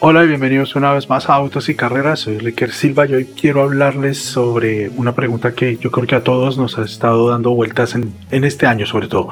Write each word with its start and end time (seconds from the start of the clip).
Hola 0.00 0.22
y 0.22 0.28
bienvenidos 0.28 0.76
una 0.76 0.92
vez 0.92 1.08
más 1.08 1.28
a 1.28 1.34
Autos 1.34 1.68
y 1.68 1.74
Carreras. 1.74 2.20
Soy 2.20 2.38
Ricker 2.38 2.70
Silva 2.70 3.04
y 3.06 3.14
hoy 3.14 3.24
quiero 3.24 3.64
hablarles 3.64 4.22
sobre 4.22 4.90
una 4.90 5.12
pregunta 5.12 5.54
que 5.56 5.76
yo 5.76 5.90
creo 5.90 6.06
que 6.06 6.14
a 6.14 6.22
todos 6.22 6.56
nos 6.56 6.78
ha 6.78 6.84
estado 6.84 7.30
dando 7.30 7.50
vueltas 7.50 7.96
en, 7.96 8.14
en 8.30 8.44
este 8.44 8.68
año, 8.68 8.86
sobre 8.86 9.08
todo. 9.08 9.28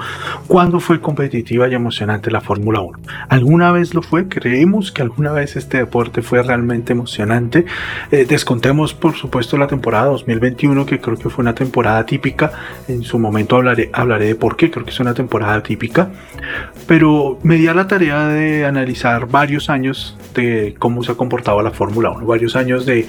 ¿Cuándo 0.48 0.80
fue 0.80 1.00
competitiva 1.00 1.68
y 1.68 1.74
emocionante 1.74 2.32
la 2.32 2.40
Fórmula 2.40 2.80
1? 2.80 2.98
¿Alguna 3.28 3.70
vez 3.70 3.94
lo 3.94 4.02
fue? 4.02 4.26
¿Creemos 4.26 4.90
que 4.90 5.02
alguna 5.02 5.30
vez 5.30 5.54
este 5.54 5.78
deporte 5.78 6.20
fue 6.20 6.42
realmente 6.42 6.94
emocionante? 6.94 7.64
Eh, 8.10 8.26
descontemos, 8.28 8.92
por 8.92 9.14
supuesto, 9.14 9.56
la 9.58 9.68
temporada 9.68 10.06
2021, 10.06 10.84
que 10.84 11.00
creo 11.00 11.16
que 11.16 11.30
fue 11.30 11.42
una 11.42 11.54
temporada 11.54 12.04
típica. 12.04 12.50
En 12.88 13.04
su 13.04 13.20
momento 13.20 13.54
hablaré, 13.54 13.88
hablaré 13.92 14.26
de 14.26 14.34
por 14.34 14.56
qué 14.56 14.72
creo 14.72 14.84
que 14.84 14.90
es 14.90 14.98
una 14.98 15.14
temporada 15.14 15.62
típica. 15.62 16.10
Pero 16.88 17.38
me 17.44 17.54
di 17.54 17.68
a 17.68 17.74
la 17.74 17.86
tarea 17.86 18.26
de 18.26 18.66
analizar 18.66 19.28
varios 19.28 19.70
años 19.70 20.18
de 20.34 20.55
cómo 20.78 21.02
se 21.02 21.12
ha 21.12 21.14
comportado 21.14 21.62
la 21.62 21.70
Fórmula 21.70 22.10
1, 22.10 22.26
varios 22.26 22.56
años 22.56 22.86
de 22.86 23.06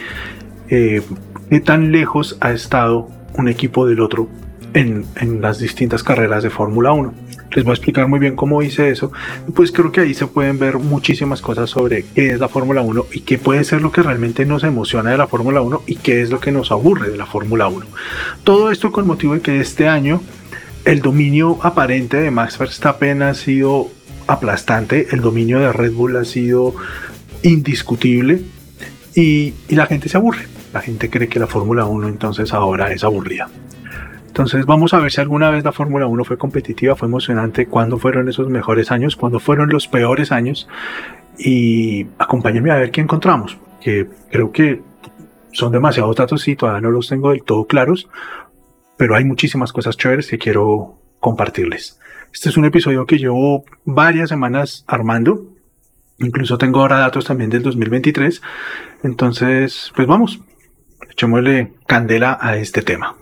eh, 0.69 1.01
qué 1.49 1.59
tan 1.59 1.91
lejos 1.91 2.37
ha 2.39 2.51
estado 2.51 3.09
un 3.37 3.47
equipo 3.47 3.85
del 3.85 4.01
otro 4.01 4.27
en, 4.73 5.05
en 5.15 5.41
las 5.41 5.59
distintas 5.59 6.03
carreras 6.03 6.43
de 6.43 6.49
Fórmula 6.49 6.91
1. 6.91 7.13
Les 7.55 7.63
voy 7.63 7.71
a 7.71 7.75
explicar 7.75 8.07
muy 8.07 8.19
bien 8.19 8.35
cómo 8.35 8.61
hice 8.61 8.89
eso. 8.89 9.11
Pues 9.55 9.71
creo 9.71 9.91
que 9.91 10.01
ahí 10.01 10.13
se 10.13 10.27
pueden 10.27 10.59
ver 10.59 10.77
muchísimas 10.77 11.41
cosas 11.41 11.69
sobre 11.69 12.03
qué 12.03 12.31
es 12.31 12.39
la 12.39 12.49
Fórmula 12.49 12.81
1 12.81 13.05
y 13.13 13.21
qué 13.21 13.37
puede 13.37 13.63
ser 13.63 13.81
lo 13.81 13.91
que 13.91 14.01
realmente 14.01 14.45
nos 14.45 14.63
emociona 14.63 15.11
de 15.11 15.17
la 15.17 15.27
Fórmula 15.27 15.61
1 15.61 15.83
y 15.87 15.95
qué 15.95 16.21
es 16.21 16.29
lo 16.29 16.39
que 16.39 16.51
nos 16.51 16.71
aburre 16.71 17.09
de 17.09 17.17
la 17.17 17.25
Fórmula 17.25 17.67
1. 17.67 17.85
Todo 18.43 18.71
esto 18.71 18.91
con 18.91 19.07
motivo 19.07 19.33
de 19.33 19.41
que 19.41 19.59
este 19.59 19.87
año 19.87 20.21
el 20.85 21.01
dominio 21.01 21.59
aparente 21.63 22.17
de 22.17 22.31
Max 22.31 22.57
Verstappen 22.57 23.21
ha 23.21 23.33
sido 23.33 23.89
aplastante, 24.27 25.07
el 25.11 25.21
dominio 25.21 25.59
de 25.59 25.73
Red 25.73 25.93
Bull 25.93 26.15
ha 26.17 26.25
sido 26.25 26.75
indiscutible 27.49 28.41
y, 29.15 29.53
la 29.69 29.85
gente 29.85 30.09
se 30.09 30.17
aburre. 30.17 30.47
La 30.73 30.81
gente 30.81 31.09
cree 31.09 31.27
que 31.27 31.39
la 31.39 31.47
Fórmula 31.47 31.85
1 31.85 32.07
entonces 32.07 32.53
ahora 32.53 32.91
es 32.91 33.03
aburrida. 33.03 33.49
Entonces 34.27 34.65
vamos 34.65 34.93
a 34.93 34.99
ver 34.99 35.11
si 35.11 35.21
alguna 35.21 35.49
vez 35.49 35.63
la 35.63 35.71
Fórmula 35.71 36.05
1 36.05 36.23
fue 36.23 36.37
competitiva, 36.37 36.95
fue 36.95 37.07
emocionante, 37.07 37.65
cuándo 37.65 37.97
fueron 37.97 38.29
esos 38.29 38.49
mejores 38.49 38.91
años, 38.91 39.15
cuándo 39.15 39.39
fueron 39.39 39.69
los 39.69 39.87
peores 39.87 40.31
años 40.31 40.67
y 41.39 42.05
acompáñenme 42.19 42.71
a 42.71 42.75
ver 42.75 42.91
qué 42.91 43.01
encontramos, 43.01 43.57
que 43.81 44.07
creo 44.29 44.51
que 44.51 44.81
son 45.51 45.71
demasiados 45.71 46.15
datos 46.15 46.47
y 46.47 46.55
todavía 46.55 46.81
no 46.81 46.91
los 46.91 47.09
tengo 47.09 47.31
del 47.31 47.43
todo 47.43 47.65
claros, 47.65 48.07
pero 48.95 49.15
hay 49.15 49.25
muchísimas 49.25 49.73
cosas 49.73 49.97
chéveres 49.97 50.27
que 50.27 50.37
quiero 50.37 50.99
compartirles. 51.19 51.99
Este 52.31 52.49
es 52.49 52.57
un 52.57 52.65
episodio 52.65 53.07
que 53.07 53.17
llevo 53.17 53.65
varias 53.85 54.29
semanas 54.29 54.83
armando, 54.87 55.56
Incluso 56.19 56.57
tengo 56.57 56.81
ahora 56.81 56.99
datos 56.99 57.25
también 57.25 57.49
del 57.49 57.63
2023. 57.63 58.41
Entonces, 59.03 59.91
pues 59.95 60.07
vamos, 60.07 60.39
echémosle 61.09 61.73
candela 61.85 62.37
a 62.39 62.57
este 62.57 62.81
tema. 62.81 63.15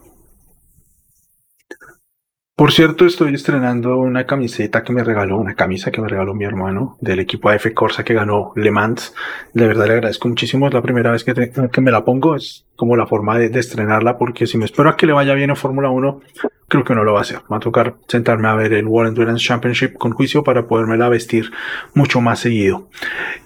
Por 2.58 2.72
cierto, 2.72 3.06
estoy 3.06 3.36
estrenando 3.36 3.98
una 3.98 4.26
camiseta 4.26 4.82
que 4.82 4.94
me 4.94 5.04
regaló, 5.04 5.38
una 5.38 5.56
camisa 5.56 5.92
que 5.92 6.00
me 6.00 6.08
regaló 6.08 6.34
mi 6.34 6.46
hermano 6.46 6.98
del 7.02 7.20
equipo 7.20 7.50
AF 7.50 7.74
Corsa 7.74 8.06
que 8.06 8.14
ganó 8.14 8.54
Le 8.56 8.72
Mans. 8.72 9.14
De 9.54 9.68
verdad 9.68 9.88
le 9.88 9.96
agradezco 9.96 10.30
muchísimo. 10.30 10.66
Es 10.68 10.74
la 10.74 10.82
primera 10.82 11.12
vez 11.12 11.26
que, 11.26 11.52
que 11.70 11.82
me 11.82 11.92
la 11.92 12.06
pongo. 12.06 12.38
Es 12.38 12.66
como 12.76 12.96
la 12.96 13.08
forma 13.08 13.38
de, 13.38 13.50
de, 13.50 13.60
estrenarla 13.60 14.18
porque 14.18 14.48
si 14.48 14.58
me 14.58 14.66
espero 14.66 14.90
a 14.90 14.98
que 14.98 15.06
le 15.06 15.14
vaya 15.14 15.34
bien 15.34 15.52
a 15.52 15.56
Fórmula 15.56 15.90
1, 15.90 16.22
creo 16.68 16.84
que 16.84 16.96
no 16.96 17.04
lo 17.04 17.14
va 17.14 17.20
a 17.20 17.22
hacer. 17.22 17.40
Va 17.52 17.58
a 17.58 17.60
tocar 17.60 17.96
sentarme 18.08 18.48
a 18.48 18.56
ver 18.56 18.74
el 18.74 18.86
World 18.86 19.10
Endurance 19.10 19.46
Championship 19.46 19.94
con 19.98 20.12
juicio 20.12 20.44
para 20.44 20.68
podérmela 20.68 21.10
vestir 21.10 21.52
mucho 21.94 22.22
más 22.22 22.40
seguido. 22.40 22.90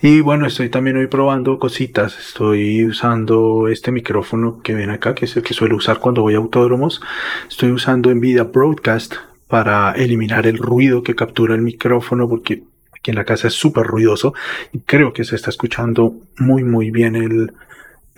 Y 0.02 0.22
bueno, 0.22 0.46
estoy 0.46 0.70
también 0.70 0.98
hoy 0.98 1.08
probando 1.08 1.60
cositas. 1.60 2.18
Estoy 2.18 2.86
usando 2.86 3.68
este 3.68 3.92
micrófono 3.92 4.62
que 4.62 4.74
ven 4.74 4.90
acá, 4.90 5.16
que 5.16 5.26
es 5.26 5.36
el 5.36 5.44
que 5.44 5.54
suelo 5.54 5.76
usar 5.76 6.00
cuando 6.00 6.22
voy 6.22 6.36
a 6.36 6.38
autódromos. 6.38 7.02
Estoy 7.48 7.72
usando 7.72 8.14
Nvidia 8.14 8.44
Broadcast 8.44 9.16
para 9.48 9.92
eliminar 9.94 10.46
el 10.46 10.58
ruido 10.58 11.04
que 11.04 11.16
captura 11.16 11.56
el 11.56 11.62
micrófono 11.62 12.30
porque 12.30 12.64
aquí 12.94 13.12
en 13.12 13.16
la 13.16 13.26
casa 13.26 13.48
es 13.48 13.56
súper 13.56 13.88
ruidoso 13.88 14.34
y 14.72 14.80
creo 14.80 15.12
que 15.12 15.24
se 15.24 15.36
está 15.36 15.50
escuchando 15.50 16.14
muy 16.38 16.64
muy 16.64 16.92
bien 16.92 17.16
el, 17.16 17.54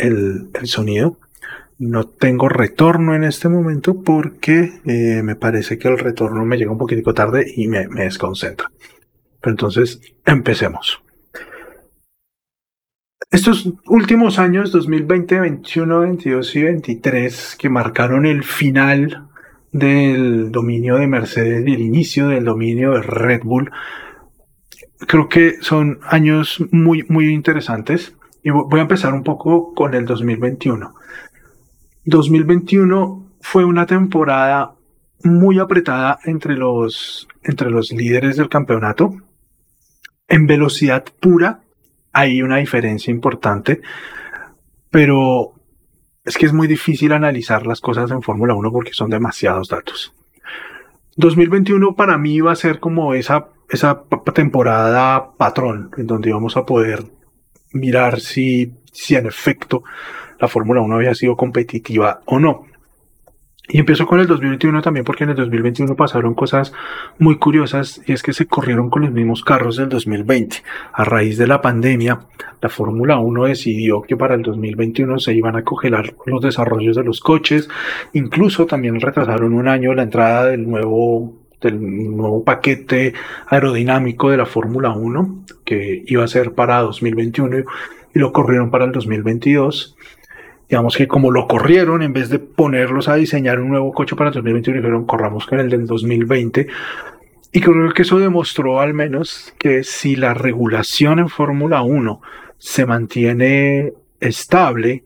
el, 0.02 0.50
sonido. 0.64 1.18
No 1.78 2.08
tengo 2.08 2.48
retorno 2.48 3.16
en 3.16 3.24
este 3.24 3.50
momento 3.50 4.04
porque 4.04 4.82
eh, 4.86 5.22
me 5.24 5.36
parece 5.36 5.80
que 5.80 5.88
el 5.88 5.98
retorno 5.98 6.46
me 6.46 6.58
llega 6.58 6.72
un 6.72 6.78
poquitico 6.78 7.14
tarde 7.14 7.46
y 7.56 7.68
me, 7.68 7.88
me 7.88 8.04
desconcentra. 8.04 8.70
Pero 9.42 9.52
entonces, 9.52 10.00
empecemos. 10.26 11.02
Estos 13.32 13.72
últimos 13.88 14.40
años, 14.40 14.72
2020, 14.74 15.40
21, 15.40 16.00
22 16.02 16.56
y 16.56 16.64
23, 16.64 17.56
que 17.58 17.70
marcaron 17.70 18.26
el 18.26 18.44
final 18.44 19.30
del 19.72 20.52
dominio 20.52 20.98
de 20.98 21.08
Mercedes 21.08 21.66
y 21.66 21.74
el 21.74 21.80
inicio 21.80 22.28
del 22.28 22.44
dominio 22.44 22.92
de 22.92 23.02
Red 23.02 23.44
Bull, 23.44 23.72
creo 25.08 25.30
que 25.30 25.62
son 25.62 26.00
años 26.04 26.64
muy, 26.72 27.06
muy 27.08 27.30
interesantes. 27.30 28.14
Y 28.44 28.50
voy 28.50 28.80
a 28.80 28.84
empezar 28.84 29.14
un 29.14 29.24
poco 29.24 29.74
con 29.74 29.94
el 29.94 30.06
2021. 30.06 30.96
2021 32.06 33.34
fue 33.42 33.66
una 33.66 33.86
temporada 33.86 34.76
muy 35.24 35.60
apretada 35.60 36.20
entre 36.26 36.56
los, 36.56 37.28
entre 37.44 37.70
los 37.70 37.92
líderes 37.92 38.38
del 38.38 38.50
campeonato. 38.50 39.14
En 40.28 40.48
velocidad 40.48 41.06
pura 41.20 41.62
hay 42.14 42.42
una 42.42 42.58
diferencia 42.58 43.12
importante, 43.12 43.82
pero 44.90 45.54
es 46.24 46.38
que 46.38 46.46
es 46.46 46.54
muy 46.54 46.68
difícil 46.68 47.14
analizar 47.14 47.68
las 47.68 47.82
cosas 47.82 48.10
en 48.12 48.22
Fórmula 48.22 48.56
1 48.56 48.72
porque 48.72 48.94
son 48.94 49.10
demasiados 49.10 49.70
datos. 49.70 50.14
2021 51.18 51.96
para 51.96 52.18
mí 52.18 52.40
va 52.40 52.54
a 52.54 52.56
ser 52.56 52.80
como 52.80 53.14
esa, 53.14 53.50
esa 53.70 54.04
temporada 54.34 55.34
patrón, 55.38 55.92
en 55.98 56.08
donde 56.08 56.34
vamos 56.34 56.58
a 56.58 56.66
poder 56.66 57.04
mirar 57.74 58.20
si, 58.20 58.72
si 58.92 59.16
en 59.16 59.28
efecto 59.28 59.84
la 60.40 60.48
Fórmula 60.48 60.82
1 60.82 60.96
había 60.96 61.16
sido 61.16 61.36
competitiva 61.36 62.22
o 62.26 62.40
no. 62.40 62.66
Y 63.74 63.78
empiezo 63.78 64.06
con 64.06 64.20
el 64.20 64.28
2021 64.28 64.82
también 64.82 65.06
porque 65.06 65.24
en 65.24 65.30
el 65.30 65.38
2021 65.38 65.96
pasaron 65.96 66.34
cosas 66.34 66.74
muy 67.20 67.38
curiosas 67.38 68.02
y 68.06 68.12
es 68.12 68.22
que 68.22 68.34
se 68.34 68.46
corrieron 68.46 68.90
con 68.90 69.04
los 69.04 69.12
mismos 69.12 69.44
carros 69.44 69.78
del 69.78 69.88
2020. 69.88 70.58
A 70.92 71.06
raíz 71.06 71.38
de 71.38 71.48
la 71.48 71.62
pandemia, 71.62 72.20
la 72.60 72.70
Fórmula 72.70 73.18
1 73.20 73.46
decidió 73.46 74.02
que 74.02 74.18
para 74.18 74.36
el 74.36 74.42
2021 74.42 75.20
se 75.20 75.34
iban 75.34 75.56
a 75.56 75.64
congelar 75.64 76.16
los 76.26 76.42
desarrollos 76.42 76.98
de 76.98 77.04
los 77.06 77.22
coches. 77.22 77.70
Incluso 78.12 78.66
también 78.66 79.00
retrasaron 79.00 79.54
un 79.54 79.70
año 79.70 79.94
la 79.94 80.04
entrada 80.04 80.48
del 80.48 80.70
nuevo 80.70 81.41
del 81.62 81.80
nuevo 82.16 82.44
paquete 82.44 83.14
aerodinámico 83.48 84.30
de 84.30 84.38
la 84.38 84.46
Fórmula 84.46 84.92
1 84.92 85.46
que 85.64 86.04
iba 86.08 86.24
a 86.24 86.28
ser 86.28 86.54
para 86.54 86.80
2021 86.82 87.58
y 88.14 88.20
lo 88.20 88.34
corrieron 88.34 88.72
para 88.72 88.86
el 88.86 88.92
2022 88.92 89.96
digamos 90.72 90.96
que 90.96 91.06
como 91.06 91.32
lo 91.32 91.50
corrieron, 91.50 92.02
en 92.02 92.14
vez 92.14 92.30
de 92.30 92.40
ponerlos 92.40 93.10
a 93.10 93.16
diseñar 93.16 93.60
un 93.60 93.72
nuevo 93.72 93.92
coche 93.92 94.16
para 94.16 94.30
el 94.30 94.36
2021, 94.36 94.78
dijeron 94.80 95.06
corramos 95.06 95.46
con 95.46 95.60
el 95.60 95.70
del 95.70 95.86
2020. 95.86 96.68
Y 97.52 97.60
creo 97.60 97.92
que 97.92 98.04
eso 98.04 98.20
demostró 98.20 98.80
al 98.80 98.94
menos 98.94 99.54
que 99.60 99.84
si 99.84 100.16
la 100.16 100.34
regulación 100.34 101.20
en 101.20 101.28
Fórmula 101.28 101.82
1 101.82 102.22
se 102.58 102.86
mantiene 102.86 103.92
estable, 104.22 105.04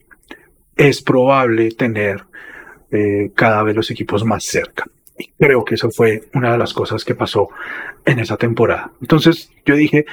es 0.78 1.02
probable 1.02 1.72
tener 1.72 2.26
eh, 2.92 3.32
cada 3.34 3.64
vez 3.64 3.76
los 3.76 3.90
equipos 3.90 4.24
más 4.24 4.44
cerca. 4.44 4.86
Creo 5.38 5.64
que 5.64 5.76
eso 5.76 5.90
fue 5.92 6.24
una 6.34 6.52
de 6.52 6.58
las 6.58 6.74
cosas 6.74 7.06
que 7.06 7.16
pasó 7.16 7.50
en 8.06 8.20
esa 8.20 8.38
temporada. 8.38 8.92
Entonces 9.02 9.52
yo 9.66 9.76
dije, 9.76 10.06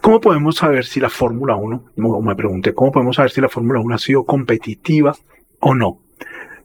¿Cómo 0.00 0.18
podemos 0.20 0.56
saber 0.56 0.86
si 0.86 0.98
la 0.98 1.10
Fórmula 1.10 1.56
1, 1.56 1.84
me 2.22 2.34
pregunté, 2.34 2.72
cómo 2.72 2.90
podemos 2.90 3.16
saber 3.16 3.30
si 3.30 3.42
la 3.42 3.50
Fórmula 3.50 3.80
1 3.80 3.94
ha 3.94 3.98
sido 3.98 4.24
competitiva 4.24 5.14
o 5.58 5.74
no? 5.74 5.98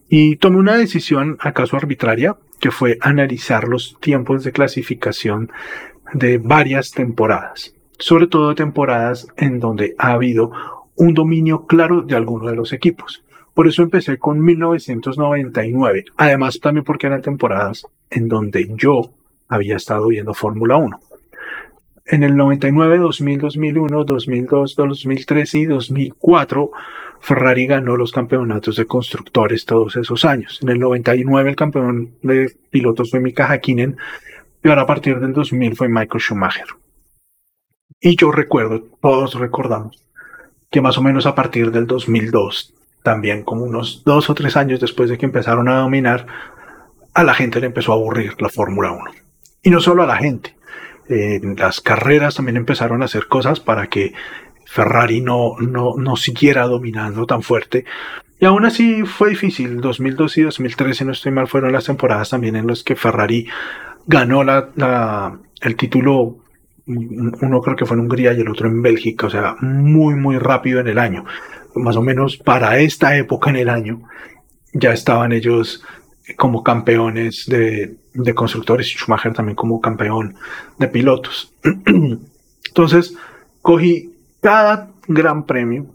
Y 0.07 0.37
tomé 0.37 0.57
una 0.57 0.77
decisión 0.77 1.35
acaso 1.41 1.75
arbitraria, 1.75 2.37
que 2.61 2.71
fue 2.71 2.97
analizar 3.01 3.67
los 3.67 3.99
tiempos 3.99 4.45
de 4.45 4.53
clasificación 4.53 5.51
de 6.13 6.37
varias 6.37 6.91
temporadas, 6.91 7.75
sobre 7.99 8.27
todo 8.27 8.55
temporadas 8.55 9.27
en 9.35 9.59
donde 9.59 9.95
ha 9.97 10.11
habido 10.13 10.51
un 10.95 11.13
dominio 11.13 11.65
claro 11.65 12.03
de 12.03 12.15
alguno 12.15 12.49
de 12.49 12.55
los 12.55 12.71
equipos. 12.71 13.24
Por 13.55 13.69
eso 13.69 13.83
empecé 13.83 14.19
con 14.19 14.43
1999. 14.43 16.05
Además, 16.17 16.59
también 16.59 16.83
porque 16.83 17.07
eran 17.07 17.21
temporadas 17.21 17.87
en 18.09 18.27
donde 18.27 18.69
yo 18.75 19.13
había 19.47 19.77
estado 19.77 20.07
viendo 20.07 20.33
Fórmula 20.33 20.75
1. 20.75 20.99
En 22.07 22.23
el 22.23 22.35
99, 22.35 22.97
2000, 22.97 23.39
2001, 23.39 24.03
2002, 24.03 24.75
2003 24.75 25.55
y 25.55 25.65
2004, 25.65 26.71
Ferrari 27.21 27.65
ganó 27.65 27.95
los 27.95 28.11
campeonatos 28.11 28.75
de 28.75 28.85
constructores 28.85 29.65
todos 29.65 29.95
esos 29.95 30.25
años. 30.25 30.59
En 30.61 30.69
el 30.69 30.79
99 30.79 31.49
el 31.49 31.55
campeón 31.55 32.11
de 32.21 32.53
pilotos 32.69 33.09
fue 33.09 33.21
Mika 33.21 33.47
Hakkinen 33.47 33.95
y 34.63 34.67
ahora 34.67 34.81
a 34.81 34.85
partir 34.85 35.19
del 35.19 35.31
2000 35.31 35.75
fue 35.77 35.87
Michael 35.87 36.21
Schumacher. 36.21 36.67
Y 38.01 38.17
yo 38.17 38.33
recuerdo, 38.33 38.83
todos 39.01 39.33
recordamos, 39.35 40.03
que 40.69 40.81
más 40.81 40.97
o 40.97 41.01
menos 41.01 41.25
a 41.25 41.33
partir 41.33 41.71
del 41.71 41.87
2002, 41.87 42.73
también 43.05 43.43
como 43.43 43.63
unos 43.63 44.03
dos 44.03 44.29
o 44.29 44.33
tres 44.33 44.57
años 44.57 44.81
después 44.81 45.09
de 45.09 45.17
que 45.17 45.25
empezaron 45.25 45.69
a 45.69 45.77
dominar, 45.77 46.25
a 47.13 47.23
la 47.23 47.35
gente 47.35 47.61
le 47.61 47.67
empezó 47.67 47.93
a 47.93 47.95
aburrir 47.95 48.33
la 48.41 48.49
Fórmula 48.49 48.91
1. 48.91 49.11
Y 49.63 49.69
no 49.69 49.79
solo 49.79 50.03
a 50.03 50.07
la 50.07 50.17
gente, 50.17 50.55
en 51.07 51.55
las 51.55 51.79
carreras 51.79 52.35
también 52.35 52.57
empezaron 52.57 53.01
a 53.01 53.05
hacer 53.05 53.27
cosas 53.27 53.59
para 53.61 53.87
que 53.87 54.13
Ferrari 54.65 55.21
no, 55.21 55.55
no, 55.59 55.93
no 55.97 56.15
siguiera 56.17 56.65
dominando 56.65 57.25
tan 57.25 57.43
fuerte. 57.43 57.85
Y 58.39 58.45
aún 58.45 58.65
así 58.65 59.03
fue 59.03 59.29
difícil. 59.29 59.79
2002 59.79 60.37
y 60.39 60.41
2013, 60.41 60.97
si 60.97 61.05
no 61.05 61.11
estoy 61.11 61.31
mal, 61.31 61.47
fueron 61.47 61.71
las 61.71 61.85
temporadas 61.85 62.31
también 62.31 62.55
en 62.55 62.67
las 62.67 62.83
que 62.83 62.95
Ferrari 62.95 63.47
ganó 64.07 64.43
la, 64.43 65.39
el 65.61 65.75
título 65.75 66.39
uno 66.87 67.61
creo 67.61 67.75
que 67.75 67.85
fue 67.85 67.97
en 67.97 68.01
Hungría 68.01 68.33
y 68.33 68.41
el 68.41 68.49
otro 68.49 68.67
en 68.67 68.81
Bélgica, 68.83 69.25
o 69.25 69.29
sea, 69.31 69.55
muy, 69.61 70.13
muy 70.13 70.37
rápido 70.37 70.79
en 70.79 70.87
el 70.87 70.99
año. 70.99 71.25
Más 71.75 71.95
o 71.95 72.01
menos 72.01 72.37
para 72.37 72.79
esta 72.79 73.17
época 73.17 73.49
en 73.49 73.57
el 73.57 73.69
año 73.69 74.01
ya 74.73 74.91
estaban 74.93 75.31
ellos 75.31 75.83
como 76.37 76.63
campeones 76.63 77.45
de, 77.47 77.97
constructores 78.33 78.87
y 78.87 78.97
Schumacher 78.97 79.33
también 79.33 79.55
como 79.55 79.79
campeón 79.79 80.35
de 80.79 80.87
pilotos. 80.87 81.53
Entonces, 82.67 83.15
cogí 83.61 84.13
cada 84.41 84.89
gran 85.07 85.45
premio, 85.45 85.87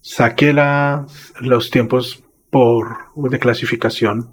saqué 0.00 0.54
los 1.40 1.70
tiempos 1.70 2.22
por, 2.50 2.96
de 3.16 3.38
clasificación 3.38 4.28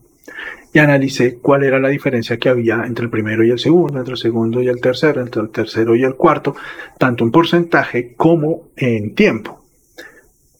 y 0.73 0.79
analicé 0.79 1.39
cuál 1.39 1.63
era 1.63 1.79
la 1.79 1.89
diferencia 1.89 2.37
que 2.37 2.49
había 2.49 2.83
entre 2.85 3.05
el 3.05 3.11
primero 3.11 3.43
y 3.43 3.49
el 3.49 3.59
segundo, 3.59 3.97
entre 3.97 4.13
el 4.13 4.19
segundo 4.19 4.61
y 4.61 4.67
el 4.67 4.79
tercero, 4.79 5.21
entre 5.21 5.41
el 5.41 5.49
tercero 5.49 5.95
y 5.95 6.03
el 6.03 6.15
cuarto, 6.15 6.55
tanto 6.97 7.23
en 7.23 7.31
porcentaje 7.31 8.13
como 8.15 8.69
en 8.75 9.15
tiempo. 9.15 9.58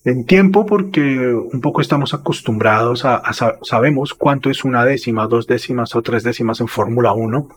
En 0.05 0.25
tiempo 0.25 0.65
porque 0.65 1.01
un 1.01 1.59
poco 1.59 1.81
estamos 1.81 2.13
acostumbrados 2.13 3.03
a, 3.03 3.21
sabemos 3.61 4.13
cuánto 4.13 4.49
es 4.49 4.63
una 4.63 4.85
décima, 4.85 5.27
dos 5.27 5.45
décimas 5.45 5.93
o 5.95 6.01
tres 6.01 6.23
décimas 6.23 6.61
en 6.61 6.67
Fórmula 6.67 7.11
1. 7.11 7.49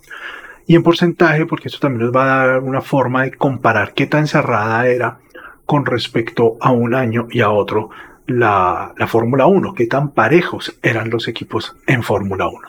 Y 0.66 0.74
en 0.74 0.82
porcentaje 0.82 1.46
porque 1.46 1.68
eso 1.68 1.78
también 1.78 2.06
nos 2.06 2.16
va 2.16 2.24
a 2.24 2.46
dar 2.46 2.60
una 2.60 2.80
forma 2.80 3.22
de 3.22 3.32
comparar 3.32 3.94
qué 3.94 4.06
tan 4.06 4.26
cerrada 4.26 4.86
era 4.88 5.18
con 5.66 5.86
respecto 5.86 6.56
a 6.60 6.72
un 6.72 6.94
año 6.94 7.28
y 7.30 7.40
a 7.40 7.50
otro 7.50 7.90
la, 8.26 8.94
Fórmula 9.06 9.46
1, 9.46 9.74
qué 9.74 9.86
tan 9.86 10.12
parejos 10.12 10.78
eran 10.82 11.10
los 11.10 11.28
equipos 11.28 11.76
en 11.86 12.02
Fórmula 12.02 12.48
1. 12.48 12.68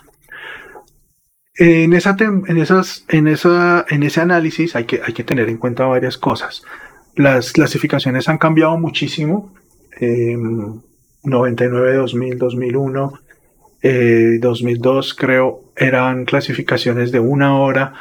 En, 1.55 1.93
esa, 1.93 2.15
en, 2.19 2.57
esas, 2.57 3.05
en, 3.09 3.27
esa, 3.27 3.85
en 3.89 4.03
ese 4.03 4.21
análisis 4.21 4.75
hay 4.75 4.85
que, 4.85 5.01
hay 5.05 5.13
que 5.13 5.23
tener 5.23 5.49
en 5.49 5.57
cuenta 5.57 5.85
varias 5.85 6.17
cosas. 6.17 6.63
Las 7.15 7.51
clasificaciones 7.51 8.27
han 8.27 8.39
cambiado 8.39 8.77
muchísimo. 8.77 9.53
99, 9.99 11.95
2000, 11.95 12.37
2001, 12.37 13.13
2002 14.39 15.13
creo 15.13 15.61
eran 15.75 16.25
clasificaciones 16.25 17.11
de 17.11 17.19
una 17.19 17.59
hora 17.59 17.93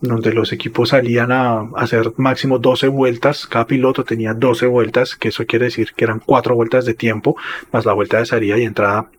donde 0.00 0.32
los 0.32 0.52
equipos 0.52 0.90
salían 0.90 1.32
a 1.32 1.70
hacer 1.76 2.12
máximo 2.16 2.58
12 2.58 2.88
vueltas, 2.88 3.46
cada 3.46 3.66
piloto 3.66 4.04
tenía 4.04 4.34
12 4.34 4.66
vueltas, 4.66 5.16
que 5.16 5.28
eso 5.28 5.46
quiere 5.46 5.66
decir 5.66 5.92
que 5.94 6.04
eran 6.04 6.20
4 6.20 6.54
vueltas 6.54 6.84
de 6.84 6.94
tiempo, 6.94 7.36
más 7.72 7.84
la 7.84 7.92
vuelta 7.92 8.18
de 8.18 8.26
salida 8.26 8.58
y 8.58 8.64
entrada, 8.64 9.10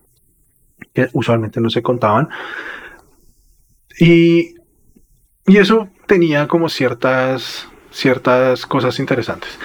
que 0.94 1.10
usualmente 1.14 1.60
no 1.60 1.70
se 1.70 1.82
contaban. 1.82 2.30
Y, 4.00 4.56
y 5.48 5.58
eso 5.58 5.90
tenía 6.08 6.48
como 6.48 6.70
ciertas, 6.70 7.68
ciertas 7.92 8.66
cosas 8.66 9.00
interesantes. 9.00 9.58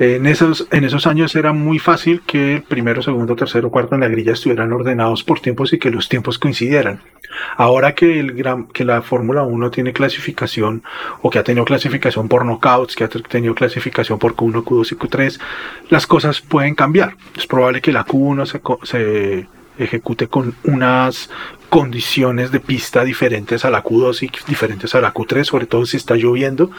En 0.00 0.24
esos, 0.24 0.66
en 0.70 0.84
esos 0.84 1.06
años 1.06 1.36
era 1.36 1.52
muy 1.52 1.78
fácil 1.78 2.22
que 2.26 2.54
el 2.54 2.62
primero, 2.62 3.02
segundo, 3.02 3.36
tercero, 3.36 3.70
cuarto 3.70 3.96
en 3.96 4.00
la 4.00 4.08
grilla 4.08 4.32
estuvieran 4.32 4.72
ordenados 4.72 5.22
por 5.22 5.40
tiempos 5.40 5.74
y 5.74 5.78
que 5.78 5.90
los 5.90 6.08
tiempos 6.08 6.38
coincidieran. 6.38 7.02
Ahora 7.58 7.94
que, 7.94 8.18
el 8.18 8.32
gran, 8.32 8.66
que 8.68 8.86
la 8.86 9.02
Fórmula 9.02 9.42
1 9.42 9.70
tiene 9.70 9.92
clasificación 9.92 10.82
o 11.20 11.28
que 11.28 11.38
ha 11.38 11.44
tenido 11.44 11.66
clasificación 11.66 12.28
por 12.28 12.46
knockouts, 12.46 12.96
que 12.96 13.04
ha 13.04 13.08
tenido 13.08 13.54
clasificación 13.54 14.18
por 14.18 14.34
Q1, 14.36 14.64
Q2 14.64 14.92
y 14.92 14.96
Q3, 14.96 15.40
las 15.90 16.06
cosas 16.06 16.40
pueden 16.40 16.74
cambiar. 16.74 17.16
Es 17.36 17.46
probable 17.46 17.82
que 17.82 17.92
la 17.92 18.06
Q1 18.06 18.46
se, 18.46 18.60
se 18.86 19.48
ejecute 19.84 20.28
con 20.28 20.54
unas 20.64 21.30
condiciones 21.68 22.50
de 22.50 22.60
pista 22.60 23.04
diferentes 23.04 23.64
a 23.64 23.70
la 23.70 23.82
Q2 23.84 24.22
y 24.22 24.30
diferentes 24.48 24.94
a 24.94 25.00
la 25.00 25.14
Q3, 25.14 25.44
sobre 25.44 25.66
todo 25.66 25.86
si 25.86 25.96
está 25.96 26.16
lloviendo, 26.16 26.70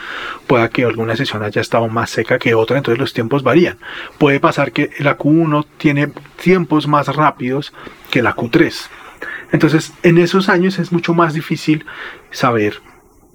pueda 0.47 0.69
que 0.69 0.83
alguna 0.83 1.15
sesión 1.15 1.43
haya 1.43 1.61
estado 1.61 1.87
más 1.87 2.09
seca 2.09 2.37
que 2.37 2.53
otra, 2.53 2.77
entonces 2.77 2.99
los 2.99 3.13
tiempos 3.13 3.43
varían. 3.43 3.77
Puede 4.17 4.39
pasar 4.39 4.71
que 4.71 4.91
la 4.99 5.17
Q1 5.17 5.65
tiene 5.77 6.11
tiempos 6.41 6.87
más 6.87 7.07
rápidos 7.07 7.73
que 8.09 8.21
la 8.21 8.35
Q3. 8.35 8.89
Entonces, 9.51 9.93
en 10.03 10.17
esos 10.17 10.49
años 10.49 10.79
es 10.79 10.91
mucho 10.91 11.13
más 11.13 11.33
difícil 11.33 11.85
saber, 12.31 12.75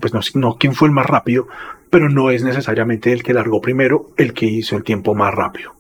pues 0.01 0.15
no, 0.15 0.21
no 0.35 0.57
quién 0.59 0.75
fue 0.75 0.89
el 0.89 0.95
más 0.95 1.07
rápido, 1.07 1.49
pero 1.91 2.09
no 2.09 2.31
es 2.31 2.43
necesariamente 2.43 3.13
el 3.13 3.23
que 3.23 3.35
largó 3.35 3.61
primero 3.61 4.11
el 4.17 4.33
que 4.35 4.47
hizo 4.47 4.77
el 4.77 4.85
tiempo 4.85 5.15
más 5.15 5.35
rápido. 5.35 5.73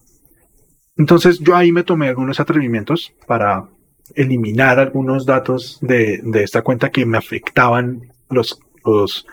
Entonces 0.97 1.41
yo 1.41 1.55
ahí 1.55 1.73
me 1.73 1.83
tomé 1.83 2.09
algunos 2.09 2.41
atrevimientos 2.41 3.13
para 3.27 3.69
eliminar 4.15 4.79
algunos 4.79 5.27
datos 5.27 5.79
de, 5.81 6.21
de 6.23 6.43
esta 6.43 6.63
cuenta 6.63 6.91
que 6.91 7.07
me 7.07 7.19
afectaban 7.19 8.13
los, 8.31 8.61
los, 8.85 9.27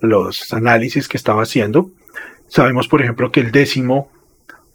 los 0.00 0.52
análisis 0.52 1.08
que 1.08 1.16
estaba 1.16 1.42
haciendo. 1.42 1.90
Sabemos, 2.48 2.88
por 2.88 3.02
ejemplo, 3.02 3.32
que 3.32 3.40
el 3.40 3.50
décimo 3.50 4.08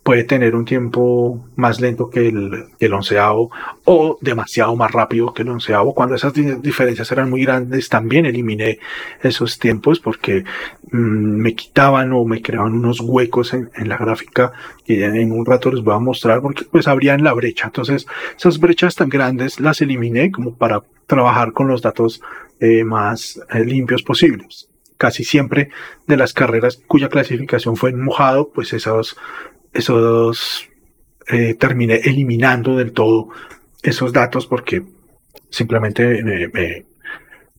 puede 0.09 0.23
tener 0.23 0.55
un 0.55 0.65
tiempo 0.65 1.45
más 1.55 1.79
lento 1.79 2.09
que 2.09 2.29
el, 2.29 2.65
el 2.79 2.93
onceavo 2.95 3.51
o 3.85 4.17
demasiado 4.21 4.75
más 4.75 4.91
rápido 4.91 5.35
que 5.35 5.43
el 5.43 5.49
onceavo. 5.49 5.93
Cuando 5.93 6.15
esas 6.15 6.33
diferencias 6.33 7.11
eran 7.11 7.29
muy 7.29 7.43
grandes, 7.43 7.89
también 7.89 8.25
eliminé 8.25 8.79
esos 9.21 9.59
tiempos 9.59 9.99
porque 9.99 10.45
mm, 10.89 10.97
me 10.97 11.53
quitaban 11.53 12.11
o 12.13 12.25
me 12.25 12.41
creaban 12.41 12.73
unos 12.73 13.01
huecos 13.01 13.53
en, 13.53 13.69
la 13.87 13.97
gráfica 13.97 14.51
que 14.83 15.05
en 15.05 15.31
un 15.31 15.45
rato 15.45 15.69
les 15.71 15.83
voy 15.83 15.93
a 15.93 15.99
mostrar 15.99 16.41
porque 16.41 16.65
pues 16.65 16.87
abrían 16.87 17.23
la 17.23 17.33
brecha. 17.33 17.67
Entonces, 17.67 18.07
esas 18.35 18.59
brechas 18.59 18.95
tan 18.95 19.09
grandes 19.09 19.59
las 19.59 19.79
eliminé 19.79 20.31
como 20.31 20.55
para 20.55 20.81
trabajar 21.05 21.53
con 21.53 21.67
los 21.67 21.83
datos 21.83 22.19
eh, 22.59 22.83
más 22.83 23.39
eh, 23.53 23.63
limpios 23.63 24.01
posibles 24.01 24.65
casi 24.97 25.23
siempre 25.23 25.69
de 26.07 26.17
las 26.17 26.33
carreras 26.33 26.75
cuya 26.85 27.07
clasificación 27.07 27.77
fue 27.77 27.91
en 27.91 28.03
mojado, 28.03 28.49
pues 28.49 28.73
esos 28.73 29.15
esos 29.73 30.67
eh, 31.27 31.53
terminé 31.55 31.95
eliminando 32.03 32.75
del 32.75 32.91
todo 32.91 33.29
esos 33.83 34.11
datos 34.13 34.47
porque 34.47 34.83
simplemente 35.49 36.23
me, 36.23 36.85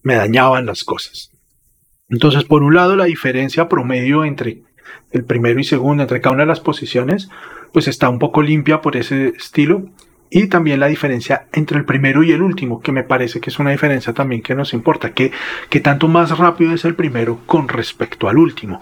me, 0.03 0.15
dañaban 0.15 0.67
las 0.67 0.85
cosas. 0.85 1.31
Entonces, 2.09 2.45
por 2.45 2.63
un 2.63 2.75
lado, 2.75 2.97
la 2.97 3.05
diferencia 3.05 3.69
promedio 3.69 4.25
entre 4.25 4.63
el 5.13 5.25
primero 5.25 5.61
y 5.61 5.65
segundo, 5.65 6.03
entre 6.03 6.21
cada 6.21 6.35
una 6.35 6.43
de 6.43 6.49
las 6.49 6.61
posiciones, 6.61 7.29
pues 7.73 7.89
está 7.89 8.09
un 8.09 8.19
poco 8.19 8.43
limpia 8.43 8.81
por 8.81 8.97
ese 8.97 9.29
estilo 9.29 9.91
y 10.31 10.47
también 10.47 10.79
la 10.79 10.87
diferencia 10.87 11.47
entre 11.53 11.79
el 11.79 11.85
primero 11.85 12.23
y 12.23 12.31
el 12.31 12.41
último, 12.41 12.81
que 12.81 12.93
me 12.93 13.03
parece 13.03 13.41
que 13.41 13.51
es 13.51 13.59
una 13.59 13.73
diferencia 13.73 14.13
también 14.13 14.43
que 14.43 14.55
nos 14.55 14.73
importa, 14.73 15.13
que, 15.13 15.33
que 15.69 15.81
tanto 15.81 16.07
más 16.07 16.39
rápido 16.39 16.73
es 16.73 16.85
el 16.85 16.95
primero 16.95 17.41
con 17.47 17.69
respecto 17.69 18.29
al 18.29 18.39
último. 18.39 18.81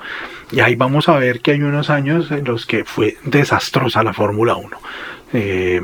Y 0.53 0.61
ahí 0.61 0.75
vamos 0.75 1.09
a 1.09 1.19
ver 1.19 1.41
que 1.41 1.53
hay 1.53 1.63
unos 1.63 1.89
años 1.89 2.31
en 2.31 2.45
los 2.45 2.67
que 2.67 2.85
fue 2.85 3.17
desastrosa 3.25 4.03
la 4.03 4.13
Fórmula 4.13 4.57
1, 4.57 4.77
eh, 5.33 5.81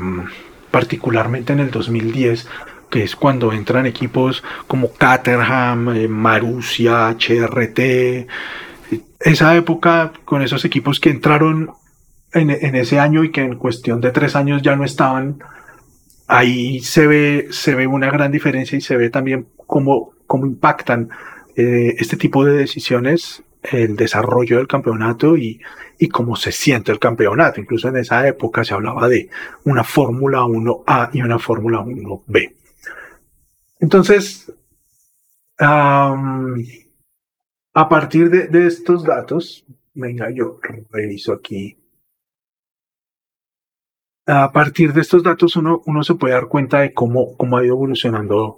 particularmente 0.69 1.53
en 1.53 1.59
el 1.59 1.71
2010 1.71 2.47
que 2.89 3.03
es 3.03 3.15
cuando 3.15 3.51
entran 3.51 3.87
equipos 3.87 4.43
como 4.67 4.93
Caterham, 4.93 5.89
eh, 5.89 6.07
Marussia, 6.07 7.09
HRT, 7.09 8.27
esa 9.19 9.55
época 9.55 10.13
con 10.23 10.43
esos 10.43 10.63
equipos 10.65 10.99
que 10.99 11.09
entraron 11.09 11.71
en, 12.35 12.51
en, 12.51 12.75
ese 12.75 12.99
año 12.99 13.23
y 13.23 13.31
que 13.31 13.41
en 13.41 13.57
cuestión 13.57 14.01
de 14.01 14.11
tres 14.11 14.35
años 14.35 14.61
ya 14.61 14.75
no 14.75 14.83
estaban 14.83 15.39
ahí 16.27 16.79
se 16.79 17.07
ve, 17.07 17.47
se 17.51 17.75
ve 17.75 17.87
una 17.87 18.11
gran 18.11 18.31
diferencia 18.31 18.77
y 18.77 18.81
se 18.81 18.97
ve 18.97 19.09
también 19.09 19.47
cómo, 19.67 20.13
cómo 20.27 20.45
impactan 20.45 21.09
eh, 21.55 21.95
este 21.97 22.17
tipo 22.17 22.43
de 22.45 22.53
decisiones 22.57 23.43
el 23.63 23.95
desarrollo 23.95 24.57
del 24.57 24.67
campeonato 24.67 25.37
y, 25.37 25.59
y 25.97 26.07
cómo 26.09 26.35
se 26.35 26.51
siente 26.51 26.91
el 26.91 26.99
campeonato. 26.99 27.59
Incluso 27.59 27.87
en 27.87 27.97
esa 27.97 28.27
época 28.27 28.63
se 28.63 28.75
hablaba 28.75 29.07
de 29.07 29.29
una 29.63 29.83
Fórmula 29.83 30.41
1A 30.41 31.09
y 31.13 31.21
una 31.21 31.39
Fórmula 31.39 31.79
1B. 31.79 32.53
Entonces, 33.79 34.53
a 35.57 36.15
partir 37.89 38.29
de, 38.29 38.67
estos 38.67 39.03
datos, 39.03 39.65
venga, 39.95 40.29
yo 40.29 40.59
reviso 40.91 41.33
aquí. 41.33 41.77
A 44.27 44.51
partir 44.51 44.93
de 44.93 45.01
estos 45.01 45.23
datos 45.23 45.55
uno, 45.55 45.81
uno 45.85 46.03
se 46.03 46.15
puede 46.15 46.33
dar 46.33 46.47
cuenta 46.47 46.79
de 46.79 46.93
cómo, 46.93 47.35
cómo 47.37 47.57
ha 47.57 47.63
ido 47.63 47.75
evolucionando 47.75 48.57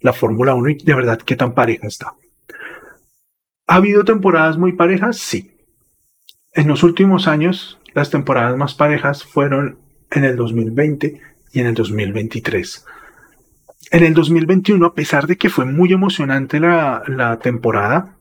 la 0.00 0.12
Fórmula 0.12 0.54
1 0.54 0.70
y 0.70 0.74
de 0.84 0.94
verdad 0.94 1.18
qué 1.18 1.36
tan 1.36 1.54
pareja 1.54 1.86
está. 1.86 2.14
¿Ha 3.66 3.74
habido 3.74 4.04
temporadas 4.04 4.56
muy 4.56 4.72
parejas? 4.72 5.18
Sí. 5.18 5.52
En 6.54 6.68
los 6.68 6.82
últimos 6.82 7.28
años, 7.28 7.78
las 7.94 8.10
temporadas 8.10 8.56
más 8.56 8.74
parejas 8.74 9.24
fueron 9.24 9.78
en 10.10 10.24
el 10.24 10.36
2020 10.36 11.20
y 11.52 11.60
en 11.60 11.66
el 11.66 11.74
2023. 11.74 12.84
En 13.90 14.04
el 14.04 14.14
2021, 14.14 14.86
a 14.86 14.94
pesar 14.94 15.26
de 15.26 15.36
que 15.36 15.50
fue 15.50 15.64
muy 15.64 15.92
emocionante 15.92 16.60
la, 16.60 17.38
temporada, 17.42 18.16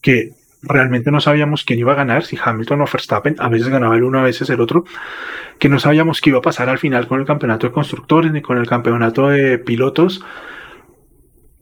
que 0.00 0.34
realmente 0.62 1.10
no 1.10 1.20
sabíamos 1.20 1.64
quién 1.64 1.80
iba 1.80 1.92
a 1.92 1.96
ganar, 1.96 2.24
si 2.24 2.38
Hamilton 2.42 2.82
o 2.82 2.84
Verstappen, 2.90 3.36
a 3.38 3.48
veces 3.48 3.68
ganaba 3.68 3.96
el 3.96 4.04
uno, 4.04 4.20
a 4.20 4.22
veces 4.22 4.48
el 4.50 4.60
otro, 4.60 4.84
que 5.58 5.68
no 5.68 5.78
sabíamos 5.78 6.20
qué 6.20 6.30
iba 6.30 6.38
a 6.38 6.42
pasar 6.42 6.68
al 6.68 6.78
final 6.78 7.08
con 7.08 7.20
el 7.20 7.26
campeonato 7.26 7.66
de 7.66 7.72
constructores 7.72 8.32
ni 8.32 8.42
con 8.42 8.58
el 8.58 8.66
campeonato 8.66 9.28
de 9.28 9.58
pilotos. 9.58 10.24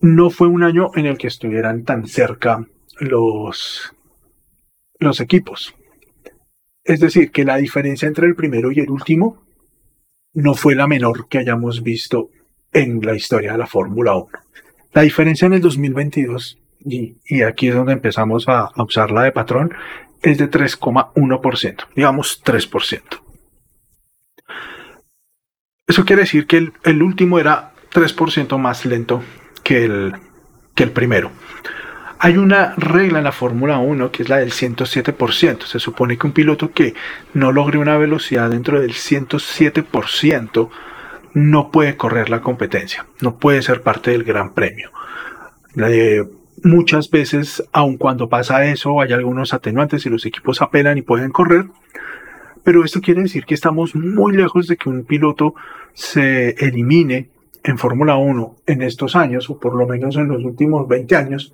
No 0.00 0.30
fue 0.30 0.48
un 0.48 0.62
año 0.62 0.90
en 0.94 1.06
el 1.06 1.18
que 1.18 1.26
estuvieran 1.26 1.84
tan 1.84 2.06
cerca 2.06 2.66
los, 2.98 3.94
los 4.98 5.20
equipos. 5.20 5.74
Es 6.84 7.00
decir, 7.00 7.30
que 7.30 7.44
la 7.44 7.56
diferencia 7.56 8.08
entre 8.08 8.26
el 8.26 8.34
primero 8.34 8.72
y 8.72 8.80
el 8.80 8.90
último 8.90 9.44
no 10.32 10.54
fue 10.54 10.74
la 10.74 10.86
menor 10.86 11.28
que 11.28 11.38
hayamos 11.38 11.82
visto 11.82 12.30
en 12.72 13.00
la 13.00 13.14
historia 13.14 13.52
de 13.52 13.58
la 13.58 13.66
Fórmula 13.66 14.14
1. 14.14 14.28
La 14.92 15.02
diferencia 15.02 15.46
en 15.46 15.54
el 15.54 15.60
2022, 15.60 16.58
y, 16.84 17.42
aquí 17.42 17.68
es 17.68 17.74
donde 17.74 17.92
empezamos 17.92 18.48
a, 18.48 18.70
a 18.74 18.82
usarla 18.82 19.22
de 19.22 19.32
patrón, 19.32 19.74
es 20.22 20.38
de 20.38 20.50
3,1%, 20.50 21.86
digamos 21.94 22.42
3%. 22.44 23.02
Eso 25.90 26.04
quiere 26.04 26.22
decir 26.22 26.46
que 26.46 26.70
el, 26.84 27.02
último 27.02 27.40
era 27.40 27.72
3% 27.92 28.56
más 28.58 28.86
lento 28.86 29.24
que 29.64 29.84
el, 29.84 30.14
que 30.76 30.84
el 30.84 30.92
primero. 30.92 31.32
Hay 32.20 32.36
una 32.36 32.74
regla 32.76 33.18
en 33.18 33.24
la 33.24 33.32
Fórmula 33.32 33.78
1 33.78 34.12
que 34.12 34.22
es 34.22 34.28
la 34.28 34.36
del 34.36 34.52
107%. 34.52 35.64
Se 35.64 35.80
supone 35.80 36.16
que 36.16 36.28
un 36.28 36.32
piloto 36.32 36.70
que 36.70 36.94
no 37.34 37.50
logre 37.50 37.78
una 37.78 37.96
velocidad 37.96 38.50
dentro 38.50 38.80
del 38.80 38.92
107% 38.92 40.70
no 41.34 41.72
puede 41.72 41.96
correr 41.96 42.30
la 42.30 42.40
competencia, 42.40 43.06
no 43.20 43.38
puede 43.38 43.60
ser 43.62 43.82
parte 43.82 44.12
del 44.12 44.22
Gran 44.22 44.54
Premio. 44.54 44.92
Muchas 46.62 47.10
veces, 47.10 47.62
aun 47.72 47.96
cuando 47.96 48.28
pasa 48.28 48.64
eso, 48.66 49.00
hay 49.00 49.12
algunos 49.12 49.54
atenuantes 49.54 50.06
y 50.06 50.10
los 50.10 50.26
equipos 50.26 50.62
apelan 50.62 50.98
y 50.98 51.02
pueden 51.02 51.30
correr, 51.30 51.66
pero 52.62 52.84
esto 52.84 53.00
quiere 53.00 53.22
decir 53.22 53.44
que 53.44 53.54
estamos 53.54 53.94
muy 53.94 54.36
lejos 54.36 54.66
de 54.66 54.76
que 54.76 54.88
un 54.88 55.04
piloto 55.04 55.54
se 55.94 56.50
elimine 56.50 57.30
en 57.64 57.78
Fórmula 57.78 58.16
1 58.16 58.56
en 58.66 58.82
estos 58.82 59.16
años, 59.16 59.50
o 59.50 59.58
por 59.58 59.74
lo 59.76 59.86
menos 59.86 60.16
en 60.16 60.28
los 60.28 60.44
últimos 60.44 60.88
20 60.88 61.16
años, 61.16 61.52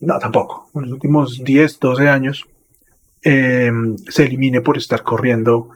no, 0.00 0.18
tampoco, 0.18 0.70
en 0.74 0.82
los 0.82 0.92
últimos 0.92 1.42
10, 1.42 1.80
12 1.80 2.08
años, 2.08 2.44
eh, 3.22 3.72
se 4.08 4.24
elimine 4.24 4.60
por 4.60 4.76
estar 4.76 5.02
corriendo 5.02 5.70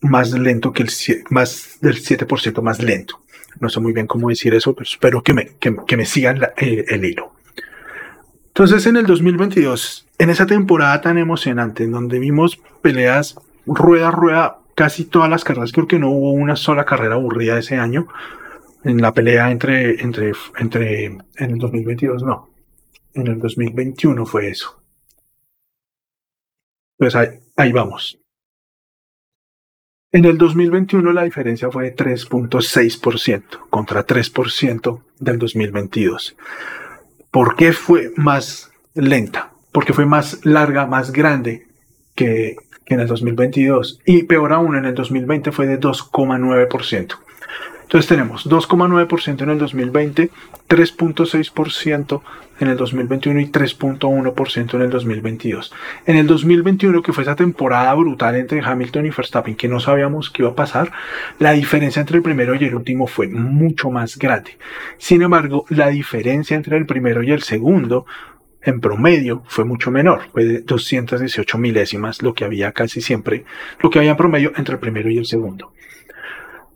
más 0.00 0.32
lento 0.32 0.72
que 0.72 0.82
el 0.82 0.90
más 1.30 1.78
del 1.80 1.96
7% 1.96 2.62
más 2.62 2.82
lento. 2.82 3.20
No 3.60 3.68
sé 3.68 3.80
muy 3.80 3.92
bien 3.92 4.06
cómo 4.06 4.28
decir 4.28 4.54
eso, 4.54 4.74
pero 4.74 4.84
espero 4.84 5.22
que 5.22 5.32
me, 5.32 5.56
que, 5.58 5.96
me 5.96 6.04
sigan 6.04 6.40
el 6.56 7.04
hilo. 7.04 7.35
Entonces, 8.56 8.86
en 8.86 8.96
el 8.96 9.04
2022, 9.04 10.08
en 10.16 10.30
esa 10.30 10.46
temporada 10.46 11.02
tan 11.02 11.18
emocionante, 11.18 11.84
en 11.84 11.90
donde 11.90 12.18
vimos 12.18 12.58
peleas 12.80 13.36
rueda 13.66 14.08
a 14.08 14.10
rueda, 14.10 14.60
casi 14.74 15.04
todas 15.04 15.28
las 15.28 15.44
carreras, 15.44 15.72
creo 15.72 15.86
que 15.86 15.98
no 15.98 16.08
hubo 16.08 16.32
una 16.32 16.56
sola 16.56 16.86
carrera 16.86 17.16
aburrida 17.16 17.58
ese 17.58 17.76
año, 17.76 18.08
en 18.82 19.02
la 19.02 19.12
pelea 19.12 19.50
entre, 19.50 20.00
entre, 20.00 20.32
entre, 20.58 21.04
en 21.04 21.20
el 21.36 21.58
2022, 21.58 22.22
no, 22.22 22.48
en 23.12 23.26
el 23.26 23.38
2021 23.40 24.24
fue 24.24 24.48
eso. 24.48 24.82
Pues 26.96 27.14
ahí, 27.14 27.28
ahí 27.56 27.72
vamos. 27.72 28.18
En 30.12 30.24
el 30.24 30.38
2021 30.38 31.12
la 31.12 31.24
diferencia 31.24 31.70
fue 31.70 31.90
de 31.90 31.94
3.6% 31.94 33.68
contra 33.68 34.06
3% 34.06 35.02
del 35.18 35.38
2022. 35.38 36.36
¿Por 37.36 37.54
qué 37.54 37.74
fue 37.74 38.12
más 38.16 38.70
lenta? 38.94 39.50
Porque 39.70 39.92
fue 39.92 40.06
más 40.06 40.40
larga, 40.46 40.86
más 40.86 41.12
grande 41.12 41.66
que, 42.14 42.56
que 42.86 42.94
en 42.94 43.00
el 43.00 43.08
2022. 43.08 44.00
Y 44.06 44.22
peor 44.22 44.54
aún, 44.54 44.74
en 44.74 44.86
el 44.86 44.94
2020 44.94 45.52
fue 45.52 45.66
de 45.66 45.78
2,9%. 45.78 47.14
Entonces 47.86 48.08
tenemos 48.08 48.48
2,9% 48.48 49.42
en 49.42 49.50
el 49.50 49.58
2020, 49.58 50.30
3.6% 50.68 52.20
en 52.58 52.68
el 52.68 52.76
2021 52.76 53.40
y 53.40 53.46
3.1% 53.46 54.74
en 54.74 54.82
el 54.82 54.90
2022. 54.90 55.72
En 56.06 56.16
el 56.16 56.26
2021, 56.26 57.00
que 57.00 57.12
fue 57.12 57.22
esa 57.22 57.36
temporada 57.36 57.94
brutal 57.94 58.34
entre 58.34 58.60
Hamilton 58.60 59.06
y 59.06 59.10
Verstappen, 59.10 59.54
que 59.54 59.68
no 59.68 59.78
sabíamos 59.78 60.30
qué 60.30 60.42
iba 60.42 60.50
a 60.50 60.56
pasar, 60.56 60.90
la 61.38 61.52
diferencia 61.52 62.00
entre 62.00 62.16
el 62.16 62.24
primero 62.24 62.56
y 62.56 62.64
el 62.64 62.74
último 62.74 63.06
fue 63.06 63.28
mucho 63.28 63.88
más 63.92 64.18
grande. 64.18 64.58
Sin 64.98 65.22
embargo, 65.22 65.64
la 65.68 65.88
diferencia 65.88 66.56
entre 66.56 66.76
el 66.78 66.86
primero 66.86 67.22
y 67.22 67.30
el 67.30 67.42
segundo 67.42 68.04
en 68.62 68.80
promedio 68.80 69.44
fue 69.46 69.64
mucho 69.64 69.92
menor, 69.92 70.22
fue 70.32 70.44
de 70.44 70.60
218 70.62 71.56
milésimas, 71.56 72.20
lo 72.20 72.34
que 72.34 72.44
había 72.44 72.72
casi 72.72 73.00
siempre, 73.00 73.44
lo 73.80 73.90
que 73.90 74.00
había 74.00 74.10
en 74.10 74.16
promedio 74.16 74.52
entre 74.56 74.74
el 74.74 74.80
primero 74.80 75.08
y 75.08 75.18
el 75.18 75.26
segundo. 75.26 75.72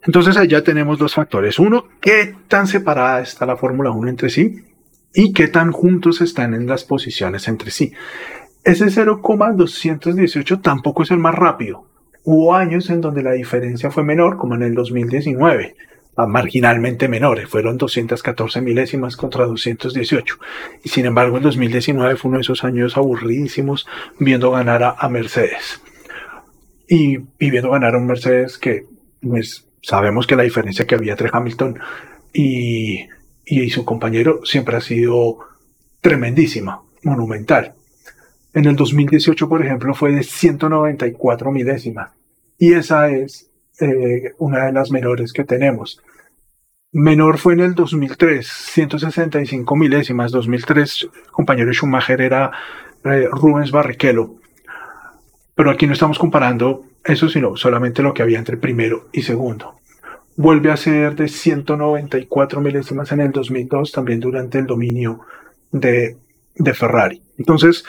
Entonces 0.02 0.36
allá 0.36 0.64
tenemos 0.64 0.98
dos 0.98 1.14
factores. 1.14 1.58
Uno, 1.58 1.86
qué 2.00 2.34
tan 2.48 2.66
separada 2.66 3.20
está 3.20 3.46
la 3.46 3.56
Fórmula 3.56 3.90
1 3.90 4.08
entre 4.08 4.30
sí 4.30 4.64
y 5.12 5.32
qué 5.32 5.48
tan 5.48 5.72
juntos 5.72 6.20
están 6.20 6.54
en 6.54 6.66
las 6.66 6.84
posiciones 6.84 7.48
entre 7.48 7.70
sí. 7.70 7.92
Ese 8.64 8.90
0,218 8.90 10.60
tampoco 10.60 11.02
es 11.02 11.10
el 11.10 11.18
más 11.18 11.34
rápido. 11.34 11.86
Hubo 12.24 12.54
años 12.54 12.90
en 12.90 13.00
donde 13.00 13.22
la 13.22 13.32
diferencia 13.32 13.90
fue 13.90 14.04
menor, 14.04 14.36
como 14.36 14.54
en 14.54 14.62
el 14.62 14.74
2019, 14.74 15.74
marginalmente 16.26 17.08
menores, 17.08 17.48
fueron 17.48 17.78
214 17.78 18.60
milésimas 18.60 19.16
contra 19.16 19.46
218. 19.46 20.36
Y 20.84 20.88
sin 20.88 21.06
embargo, 21.06 21.38
el 21.38 21.42
2019 21.42 22.16
fue 22.16 22.28
uno 22.28 22.38
de 22.38 22.42
esos 22.42 22.64
años 22.64 22.96
aburridísimos 22.96 23.86
viendo 24.18 24.50
ganar 24.50 24.96
a, 24.98 25.08
Mercedes. 25.08 25.80
Y, 26.88 27.18
y, 27.38 27.50
viendo 27.50 27.70
ganar 27.70 27.94
a 27.94 27.98
un 27.98 28.06
Mercedes 28.06 28.58
que 28.58 28.84
pues, 29.22 29.66
sabemos 29.82 30.26
que 30.26 30.36
la 30.36 30.42
diferencia 30.42 30.86
que 30.86 30.94
había 30.94 31.12
entre 31.12 31.30
Hamilton 31.32 31.78
y, 32.32 33.06
y 33.46 33.70
su 33.70 33.84
compañero 33.84 34.40
siempre 34.44 34.76
ha 34.76 34.80
sido 34.80 35.38
tremendísima, 36.00 36.82
monumental. 37.02 37.74
En 38.52 38.64
el 38.64 38.76
2018, 38.76 39.48
por 39.48 39.64
ejemplo, 39.64 39.94
fue 39.94 40.12
de 40.12 40.22
194 40.22 41.52
milésimas. 41.52 42.10
Y 42.58 42.72
esa 42.72 43.08
es 43.08 43.50
eh, 43.80 44.34
una 44.38 44.66
de 44.66 44.72
las 44.72 44.90
menores 44.90 45.32
que 45.32 45.44
tenemos. 45.44 46.02
Menor 46.92 47.38
fue 47.38 47.54
en 47.54 47.60
el 47.60 47.74
2003, 47.74 48.46
165 48.46 49.76
milésimas. 49.76 50.32
2003, 50.32 51.08
compañero 51.30 51.72
Schumacher 51.72 52.20
era 52.20 52.50
eh, 53.04 53.28
Rubens 53.30 53.70
Barrichello. 53.70 54.34
Pero 55.54 55.70
aquí 55.70 55.86
no 55.86 55.92
estamos 55.92 56.18
comparando 56.18 56.84
eso, 57.04 57.28
sino 57.28 57.56
solamente 57.56 58.02
lo 58.02 58.14
que 58.14 58.22
había 58.22 58.38
entre 58.38 58.56
primero 58.56 59.08
y 59.12 59.22
segundo. 59.22 59.80
Vuelve 60.36 60.70
a 60.70 60.76
ser 60.76 61.16
de 61.16 61.28
194 61.28 62.60
milésimas 62.60 63.12
en 63.12 63.20
el 63.20 63.32
2002, 63.32 63.92
también 63.92 64.20
durante 64.20 64.58
el 64.58 64.66
dominio 64.66 65.20
de, 65.72 66.16
de 66.54 66.74
Ferrari. 66.74 67.20
Entonces, 67.36 67.84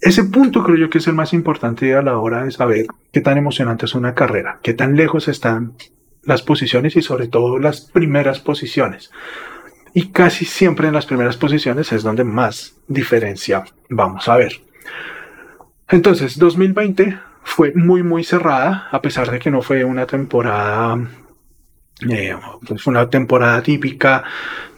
ese 0.00 0.24
punto 0.24 0.62
creo 0.62 0.76
yo 0.76 0.90
que 0.90 0.98
es 0.98 1.06
el 1.06 1.14
más 1.14 1.32
importante 1.32 1.94
a 1.94 2.02
la 2.02 2.18
hora 2.18 2.44
de 2.44 2.50
saber 2.50 2.86
qué 3.12 3.20
tan 3.20 3.36
emocionante 3.36 3.86
es 3.86 3.94
una 3.94 4.14
carrera, 4.14 4.58
qué 4.62 4.72
tan 4.72 4.96
lejos 4.96 5.28
están 5.28 5.74
las 6.22 6.42
posiciones 6.42 6.96
y 6.96 7.02
sobre 7.02 7.28
todo 7.28 7.58
las 7.58 7.82
primeras 7.82 8.40
posiciones. 8.40 9.10
Y 9.92 10.08
casi 10.08 10.44
siempre 10.44 10.88
en 10.88 10.94
las 10.94 11.06
primeras 11.06 11.36
posiciones 11.36 11.92
es 11.92 12.02
donde 12.02 12.24
más 12.24 12.76
diferencia 12.86 13.64
vamos 13.88 14.28
a 14.28 14.36
ver. 14.36 14.52
Entonces, 15.90 16.38
2020 16.38 17.18
fue 17.42 17.72
muy, 17.74 18.02
muy 18.02 18.24
cerrada, 18.24 18.88
a 18.90 19.02
pesar 19.02 19.30
de 19.30 19.38
que 19.38 19.50
no 19.50 19.62
fue 19.62 19.84
una 19.84 20.06
temporada 20.06 20.98
Eh, 22.10 22.34
pues 22.66 22.86
una 22.86 23.10
temporada 23.10 23.62
típica, 23.62 24.24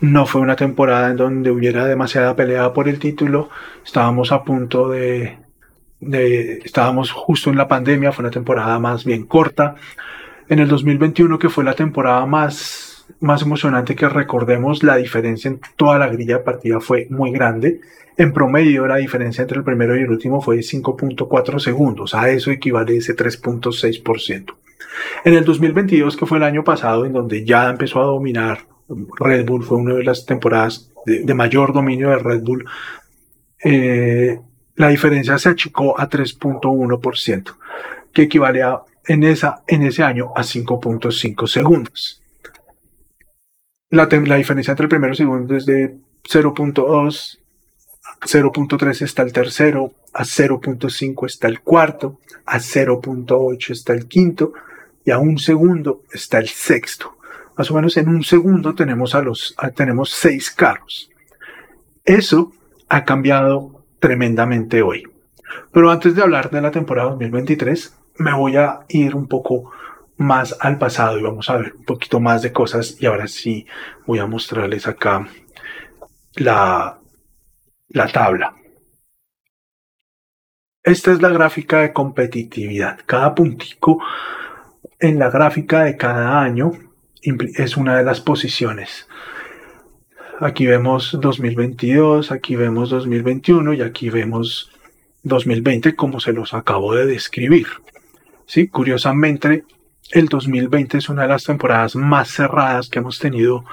no 0.00 0.26
fue 0.26 0.40
una 0.40 0.56
temporada 0.56 1.10
en 1.10 1.16
donde 1.16 1.50
hubiera 1.52 1.86
demasiada 1.86 2.34
pelea 2.34 2.72
por 2.72 2.88
el 2.88 2.98
título, 2.98 3.48
estábamos 3.84 4.32
a 4.32 4.42
punto 4.42 4.88
de, 4.88 5.38
de, 6.00 6.58
estábamos 6.64 7.12
justo 7.12 7.50
en 7.50 7.56
la 7.56 7.68
pandemia, 7.68 8.12
fue 8.12 8.24
una 8.24 8.32
temporada 8.32 8.78
más 8.80 9.04
bien 9.04 9.24
corta. 9.26 9.76
En 10.48 10.58
el 10.58 10.68
2021, 10.68 11.38
que 11.38 11.48
fue 11.48 11.64
la 11.64 11.74
temporada 11.74 12.26
más, 12.26 12.91
más 13.20 13.42
emocionante 13.42 13.94
que 13.94 14.08
recordemos, 14.08 14.82
la 14.82 14.96
diferencia 14.96 15.48
en 15.48 15.60
toda 15.76 15.98
la 15.98 16.08
grilla 16.08 16.38
de 16.38 16.44
partida 16.44 16.80
fue 16.80 17.06
muy 17.10 17.30
grande. 17.32 17.80
En 18.16 18.32
promedio, 18.32 18.86
la 18.86 18.96
diferencia 18.96 19.42
entre 19.42 19.58
el 19.58 19.64
primero 19.64 19.96
y 19.96 20.02
el 20.02 20.10
último 20.10 20.40
fue 20.40 20.58
5.4 20.58 21.58
segundos, 21.58 22.14
a 22.14 22.30
eso 22.30 22.50
equivale 22.50 22.96
ese 22.96 23.16
3.6%. 23.16 24.54
En 25.24 25.34
el 25.34 25.44
2022, 25.44 26.16
que 26.16 26.26
fue 26.26 26.38
el 26.38 26.44
año 26.44 26.64
pasado, 26.64 27.06
en 27.06 27.12
donde 27.12 27.44
ya 27.44 27.70
empezó 27.70 28.00
a 28.00 28.06
dominar 28.06 28.66
Red 28.88 29.46
Bull, 29.46 29.64
fue 29.64 29.78
una 29.78 29.94
de 29.94 30.04
las 30.04 30.26
temporadas 30.26 30.92
de, 31.06 31.34
mayor 31.34 31.72
dominio 31.72 32.10
de 32.10 32.18
Red 32.18 32.42
Bull, 32.42 32.66
eh, 33.64 34.38
la 34.76 34.88
diferencia 34.88 35.38
se 35.38 35.48
achicó 35.48 35.98
a 35.98 36.08
3.1%, 36.08 37.56
que 38.12 38.22
equivale 38.22 38.62
a, 38.62 38.82
en, 39.06 39.22
esa, 39.22 39.62
en 39.66 39.82
ese 39.82 40.02
año 40.02 40.32
a 40.34 40.42
5.5 40.42 41.46
segundos. 41.46 42.21
La, 43.92 44.08
la, 44.10 44.36
diferencia 44.36 44.72
entre 44.72 44.84
el 44.84 44.88
primero 44.88 45.10
y 45.10 45.12
el 45.12 45.16
segundo 45.18 45.54
es 45.54 45.66
de 45.66 45.94
0.2, 46.24 47.38
0.3 48.22 49.02
está 49.02 49.20
el 49.20 49.34
tercero, 49.34 49.92
a 50.14 50.24
0.5 50.24 51.26
está 51.26 51.46
el 51.46 51.60
cuarto, 51.60 52.18
a 52.46 52.56
0.8 52.56 53.70
está 53.70 53.92
el 53.92 54.08
quinto 54.08 54.54
y 55.04 55.10
a 55.10 55.18
un 55.18 55.38
segundo 55.38 56.04
está 56.10 56.38
el 56.38 56.48
sexto. 56.48 57.18
Más 57.58 57.70
o 57.70 57.74
menos 57.74 57.98
en 57.98 58.08
un 58.08 58.24
segundo 58.24 58.74
tenemos, 58.74 59.14
a 59.14 59.20
los, 59.20 59.54
tenemos 59.76 60.08
seis 60.08 60.50
carros. 60.50 61.10
Eso 62.06 62.50
ha 62.88 63.04
cambiado 63.04 63.84
tremendamente 64.00 64.80
hoy. 64.80 65.02
Pero 65.70 65.90
antes 65.90 66.14
de 66.14 66.22
hablar 66.22 66.50
de 66.50 66.62
la 66.62 66.70
temporada 66.70 67.10
2023, 67.10 67.94
me 68.16 68.34
voy 68.34 68.56
a 68.56 68.86
ir 68.88 69.14
un 69.14 69.28
poco 69.28 69.70
más 70.16 70.56
al 70.60 70.78
pasado 70.78 71.18
y 71.18 71.22
vamos 71.22 71.48
a 71.50 71.56
ver 71.56 71.74
un 71.74 71.84
poquito 71.84 72.20
más 72.20 72.42
de 72.42 72.52
cosas 72.52 72.96
y 73.00 73.06
ahora 73.06 73.26
sí 73.26 73.66
voy 74.06 74.18
a 74.18 74.26
mostrarles 74.26 74.86
acá 74.86 75.26
la, 76.34 76.98
la 77.88 78.08
tabla. 78.08 78.54
Esta 80.82 81.12
es 81.12 81.22
la 81.22 81.28
gráfica 81.28 81.80
de 81.80 81.92
competitividad. 81.92 83.00
Cada 83.06 83.34
puntico 83.34 84.02
en 84.98 85.18
la 85.18 85.30
gráfica 85.30 85.84
de 85.84 85.96
cada 85.96 86.40
año 86.40 86.72
es 87.22 87.76
una 87.76 87.96
de 87.96 88.04
las 88.04 88.20
posiciones. 88.20 89.08
Aquí 90.40 90.66
vemos 90.66 91.16
2022, 91.20 92.32
aquí 92.32 92.56
vemos 92.56 92.90
2021 92.90 93.74
y 93.74 93.82
aquí 93.82 94.10
vemos 94.10 94.72
2020 95.22 95.94
como 95.94 96.18
se 96.18 96.32
los 96.32 96.52
acabo 96.52 96.94
de 96.94 97.06
describir. 97.06 97.68
Sí, 98.46 98.66
curiosamente, 98.66 99.64
el 100.10 100.26
2020 100.28 100.98
es 100.98 101.08
una 101.08 101.22
de 101.22 101.28
las 101.28 101.44
temporadas 101.44 101.96
más 101.96 102.28
cerradas 102.28 102.88
que 102.88 102.98
hemos 102.98 103.18
tenido 103.18 103.64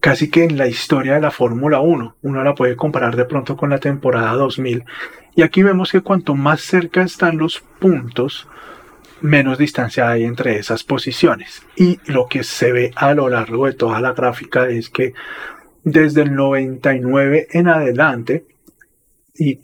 casi 0.00 0.28
que 0.30 0.42
en 0.42 0.58
la 0.58 0.66
historia 0.66 1.14
de 1.14 1.20
la 1.20 1.30
Fórmula 1.30 1.80
1. 1.80 2.16
Uno 2.22 2.42
la 2.42 2.56
puede 2.56 2.74
comparar 2.74 3.14
de 3.14 3.24
pronto 3.24 3.56
con 3.56 3.70
la 3.70 3.78
temporada 3.78 4.32
2000. 4.32 4.84
Y 5.36 5.42
aquí 5.42 5.62
vemos 5.62 5.92
que 5.92 6.00
cuanto 6.00 6.34
más 6.34 6.60
cerca 6.60 7.02
están 7.02 7.38
los 7.38 7.60
puntos, 7.78 8.48
menos 9.20 9.58
distancia 9.58 10.10
hay 10.10 10.24
entre 10.24 10.58
esas 10.58 10.82
posiciones. 10.82 11.62
Y 11.76 12.00
lo 12.10 12.26
que 12.26 12.42
se 12.42 12.72
ve 12.72 12.90
a 12.96 13.14
lo 13.14 13.28
largo 13.28 13.66
de 13.66 13.74
toda 13.74 14.00
la 14.00 14.12
gráfica 14.12 14.68
es 14.68 14.90
que 14.90 15.14
desde 15.84 16.22
el 16.22 16.34
99 16.34 17.46
en 17.52 17.68
adelante, 17.68 18.44
y 19.34 19.60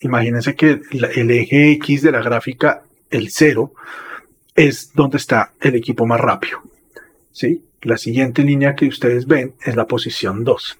imagínense 0.00 0.54
que 0.54 0.80
el 0.90 1.30
eje 1.30 1.72
X 1.72 2.00
de 2.00 2.12
la 2.12 2.22
gráfica, 2.22 2.82
el 3.10 3.28
0, 3.30 3.74
es 4.56 4.92
donde 4.94 5.18
está 5.18 5.52
el 5.60 5.74
equipo 5.74 6.06
más 6.06 6.20
rápido. 6.20 6.62
¿sí? 7.30 7.64
La 7.82 7.98
siguiente 7.98 8.42
línea 8.42 8.74
que 8.74 8.88
ustedes 8.88 9.26
ven 9.26 9.54
es 9.64 9.76
la 9.76 9.86
posición 9.86 10.42
2. 10.42 10.78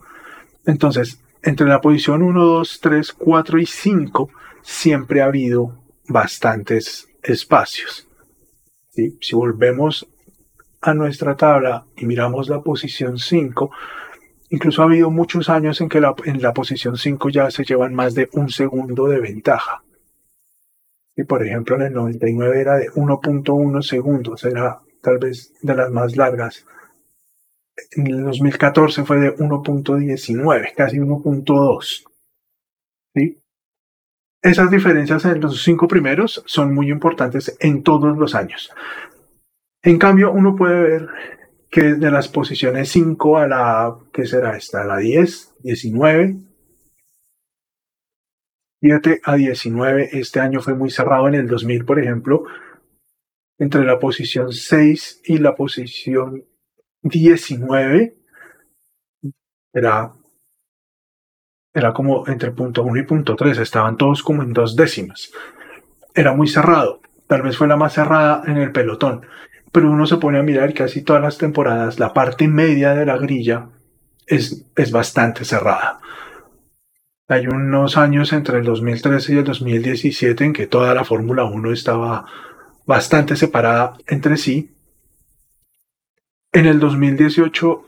Entonces, 0.64 1.20
entre 1.42 1.66
la 1.66 1.80
posición 1.80 2.22
1, 2.22 2.44
2, 2.44 2.80
3, 2.80 3.12
4 3.12 3.58
y 3.58 3.66
5 3.66 4.30
siempre 4.62 5.20
ha 5.20 5.26
habido 5.26 5.78
bastantes 6.08 7.08
espacios. 7.22 8.08
¿sí? 8.90 9.16
Si 9.20 9.36
volvemos 9.36 10.08
a 10.80 10.94
nuestra 10.94 11.36
tabla 11.36 11.84
y 11.96 12.06
miramos 12.06 12.48
la 12.48 12.62
posición 12.62 13.18
5, 13.18 13.70
incluso 14.50 14.82
ha 14.82 14.86
habido 14.86 15.10
muchos 15.10 15.48
años 15.50 15.80
en 15.80 15.88
que 15.88 16.00
en 16.24 16.42
la 16.42 16.54
posición 16.54 16.96
5 16.96 17.28
ya 17.28 17.50
se 17.50 17.64
llevan 17.64 17.94
más 17.94 18.14
de 18.14 18.28
un 18.32 18.48
segundo 18.48 19.06
de 19.06 19.20
ventaja. 19.20 19.82
Y 21.16 21.24
por 21.24 21.44
ejemplo 21.44 21.76
en 21.76 21.82
el 21.82 21.92
99 21.94 22.60
era 22.60 22.76
de 22.76 22.90
1.1 22.90 23.82
segundos, 23.82 24.44
era 24.44 24.80
tal 25.00 25.18
vez 25.18 25.54
de 25.62 25.74
las 25.74 25.90
más 25.90 26.16
largas. 26.16 26.66
En 27.92 28.06
el 28.06 28.24
2014 28.24 29.04
fue 29.04 29.18
de 29.18 29.36
1.19, 29.36 30.74
casi 30.74 30.98
1.2. 30.98 32.04
¿Sí? 33.14 33.40
Esas 34.42 34.70
diferencias 34.70 35.24
en 35.24 35.40
los 35.40 35.62
cinco 35.62 35.88
primeros 35.88 36.42
son 36.46 36.74
muy 36.74 36.90
importantes 36.90 37.56
en 37.60 37.82
todos 37.82 38.16
los 38.16 38.34
años. 38.34 38.70
En 39.82 39.98
cambio, 39.98 40.32
uno 40.32 40.54
puede 40.54 40.82
ver 40.82 41.08
que 41.70 41.94
de 41.94 42.10
las 42.10 42.28
posiciones 42.28 42.88
5 42.90 43.38
a 43.38 43.46
la, 43.46 43.96
¿qué 44.12 44.26
será 44.26 44.56
esta? 44.56 44.82
A 44.82 44.84
la 44.86 44.98
10, 44.98 45.54
19. 45.62 46.36
7 48.80 49.20
a 49.24 49.36
19, 49.36 50.10
este 50.12 50.40
año 50.40 50.60
fue 50.60 50.74
muy 50.74 50.90
cerrado 50.90 51.28
en 51.28 51.34
el 51.34 51.48
2000, 51.48 51.84
por 51.84 51.98
ejemplo, 51.98 52.44
entre 53.58 53.84
la 53.84 53.98
posición 53.98 54.52
6 54.52 55.22
y 55.24 55.38
la 55.38 55.54
posición 55.54 56.44
19 57.02 58.16
era, 59.72 60.12
era 61.74 61.92
como 61.92 62.26
entre 62.28 62.50
punto 62.50 62.82
1 62.82 63.00
y 63.00 63.02
punto 63.04 63.36
3, 63.36 63.58
estaban 63.58 63.96
todos 63.96 64.22
como 64.22 64.42
en 64.42 64.52
dos 64.52 64.76
décimas. 64.76 65.32
Era 66.14 66.34
muy 66.34 66.48
cerrado, 66.48 67.00
tal 67.26 67.42
vez 67.42 67.56
fue 67.56 67.68
la 67.68 67.76
más 67.76 67.94
cerrada 67.94 68.42
en 68.46 68.56
el 68.58 68.72
pelotón, 68.72 69.26
pero 69.72 69.90
uno 69.90 70.06
se 70.06 70.16
pone 70.16 70.38
a 70.38 70.42
mirar 70.42 70.72
casi 70.74 71.02
todas 71.02 71.22
las 71.22 71.38
temporadas, 71.38 71.98
la 71.98 72.12
parte 72.12 72.48
media 72.48 72.94
de 72.94 73.06
la 73.06 73.16
grilla 73.16 73.68
es, 74.26 74.66
es 74.76 74.90
bastante 74.90 75.44
cerrada. 75.44 76.00
Hay 77.28 77.48
unos 77.48 77.96
años 77.96 78.32
entre 78.32 78.58
el 78.58 78.64
2013 78.64 79.34
y 79.34 79.38
el 79.38 79.44
2017 79.44 80.44
en 80.44 80.52
que 80.52 80.68
toda 80.68 80.94
la 80.94 81.04
Fórmula 81.04 81.44
1 81.44 81.72
estaba 81.72 82.24
bastante 82.86 83.34
separada 83.34 83.94
entre 84.06 84.36
sí. 84.36 84.76
En 86.52 86.66
el 86.66 86.78
2018, 86.78 87.84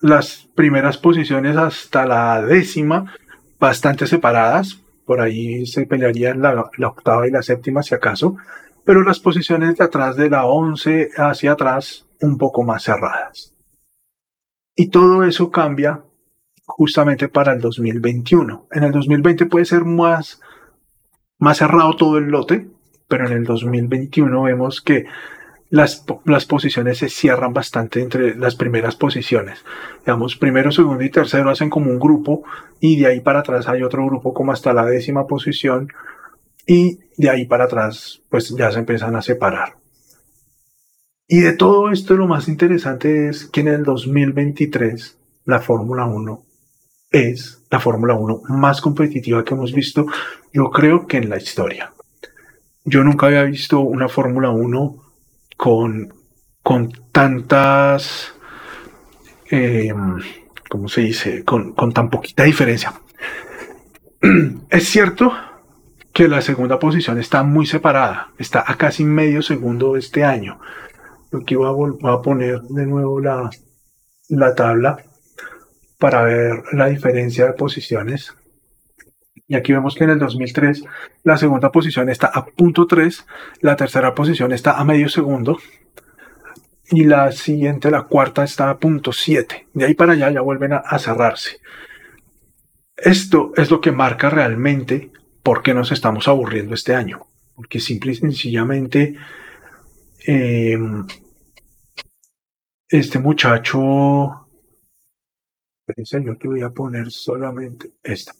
las 0.00 0.48
primeras 0.54 0.96
posiciones 0.96 1.56
hasta 1.56 2.06
la 2.06 2.40
décima, 2.40 3.12
bastante 3.58 4.06
separadas. 4.06 4.80
Por 5.04 5.20
ahí 5.20 5.66
se 5.66 5.84
pelearían 5.86 6.40
la, 6.40 6.70
la 6.76 6.88
octava 6.88 7.26
y 7.26 7.32
la 7.32 7.42
séptima, 7.42 7.82
si 7.82 7.96
acaso. 7.96 8.36
Pero 8.84 9.02
las 9.02 9.18
posiciones 9.18 9.76
de 9.76 9.84
atrás 9.84 10.14
de 10.14 10.30
la 10.30 10.46
11 10.46 11.10
hacia 11.16 11.52
atrás, 11.52 12.06
un 12.20 12.38
poco 12.38 12.62
más 12.62 12.84
cerradas. 12.84 13.52
Y 14.76 14.88
todo 14.88 15.24
eso 15.24 15.50
cambia 15.50 16.04
justamente 16.66 17.28
para 17.28 17.52
el 17.52 17.60
2021. 17.60 18.66
En 18.72 18.84
el 18.84 18.92
2020 18.92 19.46
puede 19.46 19.64
ser 19.64 19.84
más, 19.84 20.40
más 21.38 21.58
cerrado 21.58 21.96
todo 21.96 22.18
el 22.18 22.24
lote, 22.24 22.66
pero 23.08 23.26
en 23.26 23.32
el 23.32 23.44
2021 23.44 24.42
vemos 24.42 24.80
que 24.82 25.06
las, 25.70 26.04
las, 26.24 26.46
posiciones 26.46 26.98
se 26.98 27.08
cierran 27.08 27.52
bastante 27.52 28.00
entre 28.00 28.36
las 28.36 28.56
primeras 28.56 28.96
posiciones. 28.96 29.64
Digamos, 30.00 30.36
primero, 30.36 30.70
segundo 30.70 31.02
y 31.02 31.10
tercero 31.10 31.50
hacen 31.50 31.70
como 31.70 31.90
un 31.90 31.98
grupo 31.98 32.44
y 32.80 33.00
de 33.00 33.06
ahí 33.06 33.20
para 33.20 33.40
atrás 33.40 33.68
hay 33.68 33.82
otro 33.82 34.04
grupo 34.04 34.34
como 34.34 34.52
hasta 34.52 34.72
la 34.72 34.84
décima 34.84 35.26
posición 35.26 35.88
y 36.66 36.98
de 37.16 37.30
ahí 37.30 37.46
para 37.46 37.64
atrás 37.64 38.22
pues 38.28 38.54
ya 38.56 38.70
se 38.70 38.80
empiezan 38.80 39.16
a 39.16 39.22
separar. 39.22 39.76
Y 41.28 41.40
de 41.40 41.54
todo 41.54 41.90
esto 41.90 42.14
lo 42.14 42.28
más 42.28 42.48
interesante 42.48 43.28
es 43.28 43.46
que 43.46 43.60
en 43.60 43.68
el 43.68 43.82
2023 43.82 45.18
la 45.44 45.60
Fórmula 45.60 46.06
1 46.06 46.45
es 47.16 47.64
la 47.70 47.80
Fórmula 47.80 48.14
1 48.14 48.42
más 48.48 48.80
competitiva 48.80 49.44
que 49.44 49.54
hemos 49.54 49.72
visto, 49.72 50.06
yo 50.52 50.70
creo 50.70 51.06
que 51.06 51.16
en 51.16 51.28
la 51.28 51.36
historia 51.36 51.92
yo 52.84 53.02
nunca 53.02 53.26
había 53.26 53.42
visto 53.42 53.80
una 53.80 54.08
Fórmula 54.08 54.50
1 54.50 54.96
con, 55.56 56.12
con 56.62 56.92
tantas, 57.10 58.32
eh, 59.50 59.92
¿cómo 60.68 60.88
se 60.88 61.00
dice? 61.00 61.44
Con, 61.44 61.72
con 61.72 61.92
tan 61.92 62.10
poquita 62.10 62.44
diferencia. 62.44 62.92
Es 64.70 64.88
cierto 64.88 65.32
que 66.12 66.28
la 66.28 66.40
segunda 66.40 66.78
posición 66.78 67.18
está 67.18 67.42
muy 67.42 67.66
separada, 67.66 68.32
está 68.38 68.64
a 68.66 68.76
casi 68.76 69.04
medio 69.04 69.42
segundo 69.42 69.96
este 69.96 70.24
año, 70.24 70.58
Aquí 71.32 71.54
voy 71.54 71.92
a, 72.02 72.12
a 72.12 72.22
poner 72.22 72.62
de 72.62 72.86
nuevo 72.86 73.20
la, 73.20 73.50
la 74.28 74.54
tabla 74.54 74.96
para 75.98 76.22
ver 76.22 76.62
la 76.72 76.86
diferencia 76.88 77.46
de 77.46 77.52
posiciones. 77.52 78.34
Y 79.48 79.54
aquí 79.54 79.72
vemos 79.72 79.94
que 79.94 80.04
en 80.04 80.10
el 80.10 80.18
2003 80.18 80.84
la 81.22 81.36
segunda 81.36 81.70
posición 81.70 82.08
está 82.08 82.26
a 82.26 82.44
punto 82.44 82.86
3, 82.86 83.26
la 83.60 83.76
tercera 83.76 84.14
posición 84.14 84.52
está 84.52 84.78
a 84.78 84.84
medio 84.84 85.08
segundo 85.08 85.58
y 86.90 87.04
la 87.04 87.32
siguiente, 87.32 87.90
la 87.90 88.02
cuarta, 88.02 88.44
está 88.44 88.70
a 88.70 88.78
punto 88.78 89.12
7. 89.12 89.68
De 89.72 89.84
ahí 89.84 89.94
para 89.94 90.12
allá 90.12 90.30
ya 90.30 90.40
vuelven 90.40 90.72
a, 90.72 90.98
cerrarse. 90.98 91.60
Esto 92.96 93.52
es 93.56 93.70
lo 93.70 93.80
que 93.80 93.92
marca 93.92 94.30
realmente 94.30 95.10
por 95.42 95.62
qué 95.62 95.74
nos 95.74 95.92
estamos 95.92 96.28
aburriendo 96.28 96.74
este 96.74 96.94
año. 96.94 97.26
Porque 97.54 97.80
simple 97.80 98.12
y 98.12 98.16
sencillamente 98.16 99.16
em, 100.26 101.06
este 102.88 103.18
muchacho... 103.18 104.45
Yo 105.86 106.36
te 106.36 106.48
voy 106.48 106.62
a 106.62 106.70
poner 106.70 107.10
solamente 107.10 107.92
esta. 108.02 108.32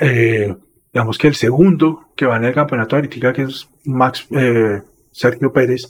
Eh, 0.00 0.54
digamos 0.92 1.18
que 1.18 1.28
el 1.28 1.34
segundo 1.34 2.10
que 2.16 2.26
va 2.26 2.36
en 2.36 2.44
el 2.44 2.54
campeonato 2.54 2.96
de 2.96 3.02
crítica, 3.02 3.32
que 3.32 3.42
es 3.42 3.68
Max 3.84 4.26
eh, 4.30 4.82
Sergio 5.10 5.52
Pérez, 5.52 5.88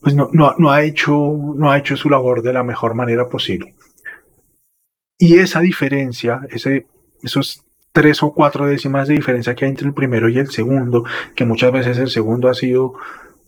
pues 0.00 0.14
no, 0.14 0.30
no, 0.32 0.70
ha 0.70 0.82
hecho, 0.82 1.12
no 1.54 1.70
ha 1.70 1.78
hecho 1.78 1.96
su 1.96 2.08
labor 2.08 2.42
de 2.42 2.52
la 2.52 2.62
mejor 2.62 2.94
manera 2.94 3.28
posible. 3.28 3.74
Y 5.18 5.38
esa 5.38 5.60
diferencia, 5.60 6.40
ese, 6.50 6.86
esos 7.22 7.64
tres 7.92 8.22
o 8.22 8.32
cuatro 8.32 8.66
décimas 8.66 9.08
de 9.08 9.14
diferencia 9.14 9.54
que 9.54 9.64
hay 9.64 9.70
entre 9.70 9.88
el 9.88 9.94
primero 9.94 10.28
y 10.28 10.38
el 10.38 10.50
segundo, 10.50 11.04
que 11.34 11.44
muchas 11.44 11.72
veces 11.72 11.98
el 11.98 12.08
segundo 12.08 12.48
ha 12.48 12.54
sido, 12.54 12.94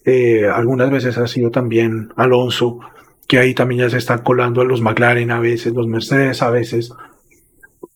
eh, 0.04 0.46
algunas 0.46 0.90
veces 0.90 1.16
ha 1.18 1.26
sido 1.28 1.50
también 1.50 2.12
Alonso, 2.16 2.80
que 3.30 3.38
ahí 3.38 3.54
también 3.54 3.82
ya 3.82 3.90
se 3.90 3.98
están 3.98 4.22
colando 4.22 4.60
a 4.60 4.64
los 4.64 4.80
McLaren 4.80 5.30
a 5.30 5.38
veces, 5.38 5.72
los 5.72 5.86
Mercedes 5.86 6.42
a 6.42 6.50
veces, 6.50 6.92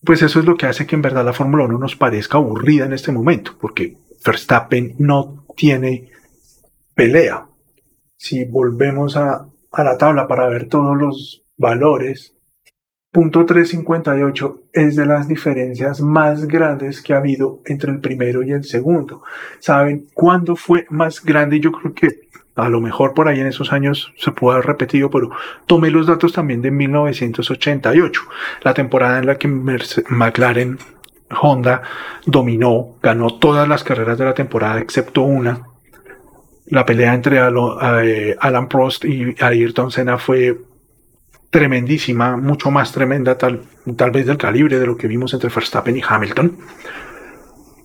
pues 0.01 0.21
eso 0.21 0.39
es 0.39 0.45
lo 0.45 0.55
que 0.55 0.65
hace 0.65 0.87
que 0.87 0.95
en 0.95 1.01
verdad 1.01 1.25
la 1.25 1.33
Fórmula 1.33 1.65
1 1.65 1.77
nos 1.77 1.97
parezca 1.97 2.37
aburrida 2.37 2.85
en 2.85 2.93
este 2.93 3.11
momento, 3.11 3.51
porque 3.59 3.97
Verstappen 4.25 4.95
no 4.97 5.45
tiene 5.57 6.09
pelea 6.93 7.47
si 8.15 8.45
volvemos 8.45 9.17
a, 9.17 9.49
la 9.77 9.97
tabla 9.97 10.25
para 10.25 10.47
ver 10.47 10.69
todos 10.69 10.95
los 10.95 11.43
valores, 11.57 12.33
punto 13.11 13.45
358 13.45 14.69
es 14.71 14.95
de 14.95 15.05
las 15.05 15.27
diferencias 15.27 15.99
más 15.99 16.45
grandes 16.45 17.01
que 17.01 17.13
ha 17.13 17.17
habido 17.17 17.59
entre 17.65 17.91
el 17.91 17.99
primero 17.99 18.41
y 18.41 18.53
el 18.53 18.63
segundo. 18.63 19.21
¿Saben 19.59 20.07
cuándo 20.13 20.55
fue 20.55 20.85
más 20.89 21.21
grande? 21.21 21.59
Yo 21.59 21.73
creo 21.73 21.93
que 21.93 22.24
a 22.55 22.69
lo 22.69 22.81
mejor 22.81 23.13
por 23.13 23.27
ahí 23.27 23.39
en 23.39 23.47
esos 23.47 23.73
años 23.73 24.13
se 24.17 24.31
puede 24.31 24.55
haber 24.55 24.67
repetido, 24.67 25.09
pero 25.09 25.29
tomé 25.67 25.91
los 25.91 26.07
datos 26.07 26.33
también 26.33 26.61
de 26.61 26.71
1988, 26.71 28.21
la 28.63 28.73
temporada 28.73 29.19
en 29.19 29.25
la 29.25 29.37
que 29.37 29.47
McLaren 29.47 30.77
Honda 31.41 31.81
dominó, 32.25 32.97
ganó 33.01 33.37
todas 33.39 33.67
las 33.67 33.83
carreras 33.83 34.17
de 34.17 34.25
la 34.25 34.33
temporada 34.33 34.79
excepto 34.79 35.21
una, 35.23 35.67
la 36.67 36.85
pelea 36.85 37.13
entre 37.13 37.37
eh, 37.37 38.35
Alan 38.39 38.67
Prost 38.67 39.05
y 39.05 39.35
Ayrton 39.39 39.91
Senna 39.91 40.17
fue 40.17 40.57
tremendísima, 41.49 42.37
mucho 42.37 42.71
más 42.71 42.91
tremenda, 42.91 43.37
tal, 43.37 43.61
tal 43.95 44.11
vez 44.11 44.25
del 44.25 44.37
calibre 44.37 44.79
de 44.79 44.87
lo 44.87 44.97
que 44.97 45.07
vimos 45.07 45.33
entre 45.33 45.49
Verstappen 45.49 45.95
y 45.95 46.01
Hamilton. 46.07 46.57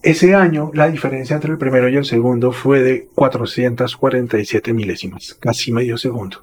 Ese 0.02 0.34
año 0.34 0.70
la 0.72 0.88
diferencia 0.88 1.36
entre 1.36 1.52
el 1.52 1.58
primero 1.58 1.88
y 1.88 1.96
el 1.96 2.06
segundo 2.06 2.52
fue 2.52 2.80
de 2.80 3.08
447 3.14 4.72
milésimas, 4.72 5.34
casi 5.34 5.72
medio 5.72 5.98
segundo. 5.98 6.42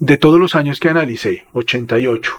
De 0.00 0.16
todos 0.16 0.40
los 0.40 0.56
años 0.56 0.80
que 0.80 0.88
analicé, 0.88 1.44
88, 1.52 2.32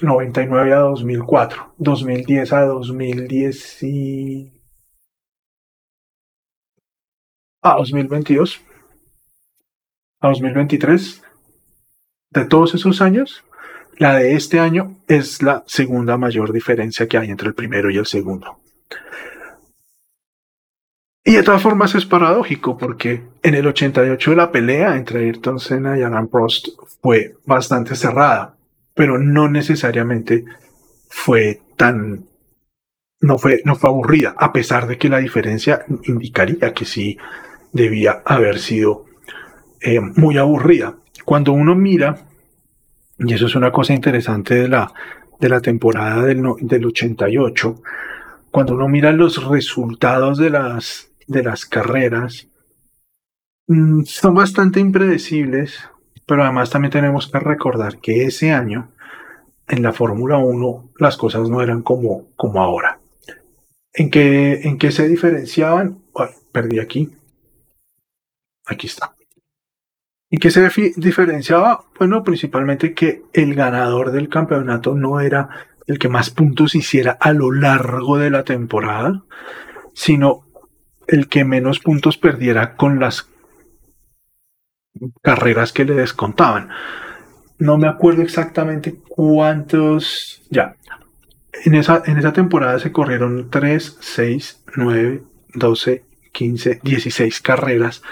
99 0.00 0.72
a 0.72 0.78
2004, 0.78 1.74
2010 1.76 2.52
a 2.54 2.60
2010 2.62 3.82
y 3.82 4.52
a 7.62 7.74
2022, 7.76 8.62
a 10.20 10.28
2023, 10.28 11.22
de 12.30 12.44
todos 12.46 12.74
esos 12.74 13.02
años, 13.02 13.44
la 13.98 14.14
de 14.14 14.36
este 14.36 14.58
año 14.58 14.96
es 15.06 15.42
la 15.42 15.64
segunda 15.66 16.16
mayor 16.16 16.54
diferencia 16.54 17.06
que 17.06 17.18
hay 17.18 17.28
entre 17.28 17.48
el 17.48 17.54
primero 17.54 17.90
y 17.90 17.98
el 17.98 18.06
segundo. 18.06 18.60
Y 21.24 21.32
de 21.32 21.42
todas 21.42 21.62
formas 21.62 21.94
es 21.94 22.06
paradójico 22.06 22.78
porque 22.78 23.22
en 23.42 23.54
el 23.54 23.66
88 23.66 24.34
la 24.34 24.50
pelea 24.50 24.96
entre 24.96 25.20
Ayrton 25.20 25.60
Senna 25.60 25.98
y 25.98 26.02
Alan 26.02 26.28
Prost 26.28 26.68
fue 27.02 27.36
bastante 27.44 27.94
cerrada, 27.94 28.56
pero 28.94 29.18
no 29.18 29.48
necesariamente 29.48 30.44
fue 31.08 31.60
tan 31.76 32.24
no 33.20 33.36
fue 33.36 33.60
no 33.66 33.76
fue 33.76 33.90
aburrida, 33.90 34.34
a 34.38 34.50
pesar 34.52 34.86
de 34.86 34.96
que 34.96 35.10
la 35.10 35.18
diferencia 35.18 35.84
indicaría 36.04 36.72
que 36.72 36.86
sí 36.86 37.18
debía 37.72 38.22
haber 38.24 38.58
sido 38.58 39.04
eh, 39.80 40.00
muy 40.00 40.38
aburrida. 40.38 40.96
Cuando 41.24 41.52
uno 41.52 41.74
mira, 41.74 42.16
y 43.18 43.34
eso 43.34 43.46
es 43.46 43.54
una 43.54 43.70
cosa 43.70 43.92
interesante 43.92 44.54
de 44.54 44.68
la, 44.68 44.92
de 45.38 45.48
la 45.50 45.60
temporada 45.60 46.24
del, 46.24 46.42
del 46.60 46.86
88, 46.86 47.82
cuando 48.50 48.74
uno 48.74 48.88
mira 48.88 49.12
los 49.12 49.46
resultados 49.46 50.38
de 50.38 50.50
las, 50.50 51.09
de 51.30 51.44
las 51.44 51.64
carreras, 51.64 52.48
mm, 53.68 54.02
son 54.02 54.34
bastante 54.34 54.80
impredecibles, 54.80 55.88
pero 56.26 56.42
además 56.42 56.70
también 56.70 56.92
tenemos 56.92 57.28
que 57.28 57.38
recordar 57.38 57.98
que 57.98 58.24
ese 58.24 58.52
año 58.52 58.90
en 59.68 59.82
la 59.82 59.92
Fórmula 59.92 60.38
1 60.38 60.90
las 60.98 61.16
cosas 61.16 61.48
no 61.48 61.62
eran 61.62 61.82
como, 61.82 62.34
como 62.34 62.60
ahora. 62.60 62.98
¿En 63.92 64.10
qué, 64.10 64.60
¿En 64.62 64.78
se 64.92 65.08
diferenciaban? 65.08 66.02
perdí 66.52 66.80
aquí. 66.80 67.10
Aquí 68.66 68.88
está. 68.88 69.14
¿Y 70.28 70.38
qué 70.38 70.50
se 70.50 70.68
diferenciaba? 70.96 71.84
Bueno, 71.96 72.24
principalmente 72.24 72.92
que 72.92 73.22
el 73.32 73.54
ganador 73.54 74.10
del 74.10 74.28
campeonato 74.28 74.94
no 74.94 75.20
era 75.20 75.48
el 75.86 75.98
que 75.98 76.08
más 76.08 76.30
puntos 76.30 76.74
hiciera 76.74 77.12
a 77.20 77.32
lo 77.32 77.52
largo 77.52 78.18
de 78.18 78.30
la 78.30 78.44
temporada, 78.44 79.24
sino 79.94 80.49
el 81.10 81.28
que 81.28 81.44
menos 81.44 81.80
puntos 81.80 82.16
perdiera 82.16 82.76
con 82.76 83.00
las 83.00 83.28
carreras 85.22 85.72
que 85.72 85.84
le 85.84 85.94
descontaban. 85.94 86.70
No 87.58 87.76
me 87.76 87.88
acuerdo 87.88 88.22
exactamente 88.22 88.96
cuántos. 89.08 90.42
Ya. 90.50 90.76
En 91.64 91.74
esa, 91.74 92.02
en 92.06 92.16
esa 92.16 92.32
temporada 92.32 92.78
se 92.78 92.92
corrieron 92.92 93.50
3, 93.50 93.98
6, 94.00 94.64
9, 94.76 95.22
12, 95.54 96.04
15, 96.32 96.80
16 96.82 97.40
carreras 97.40 98.02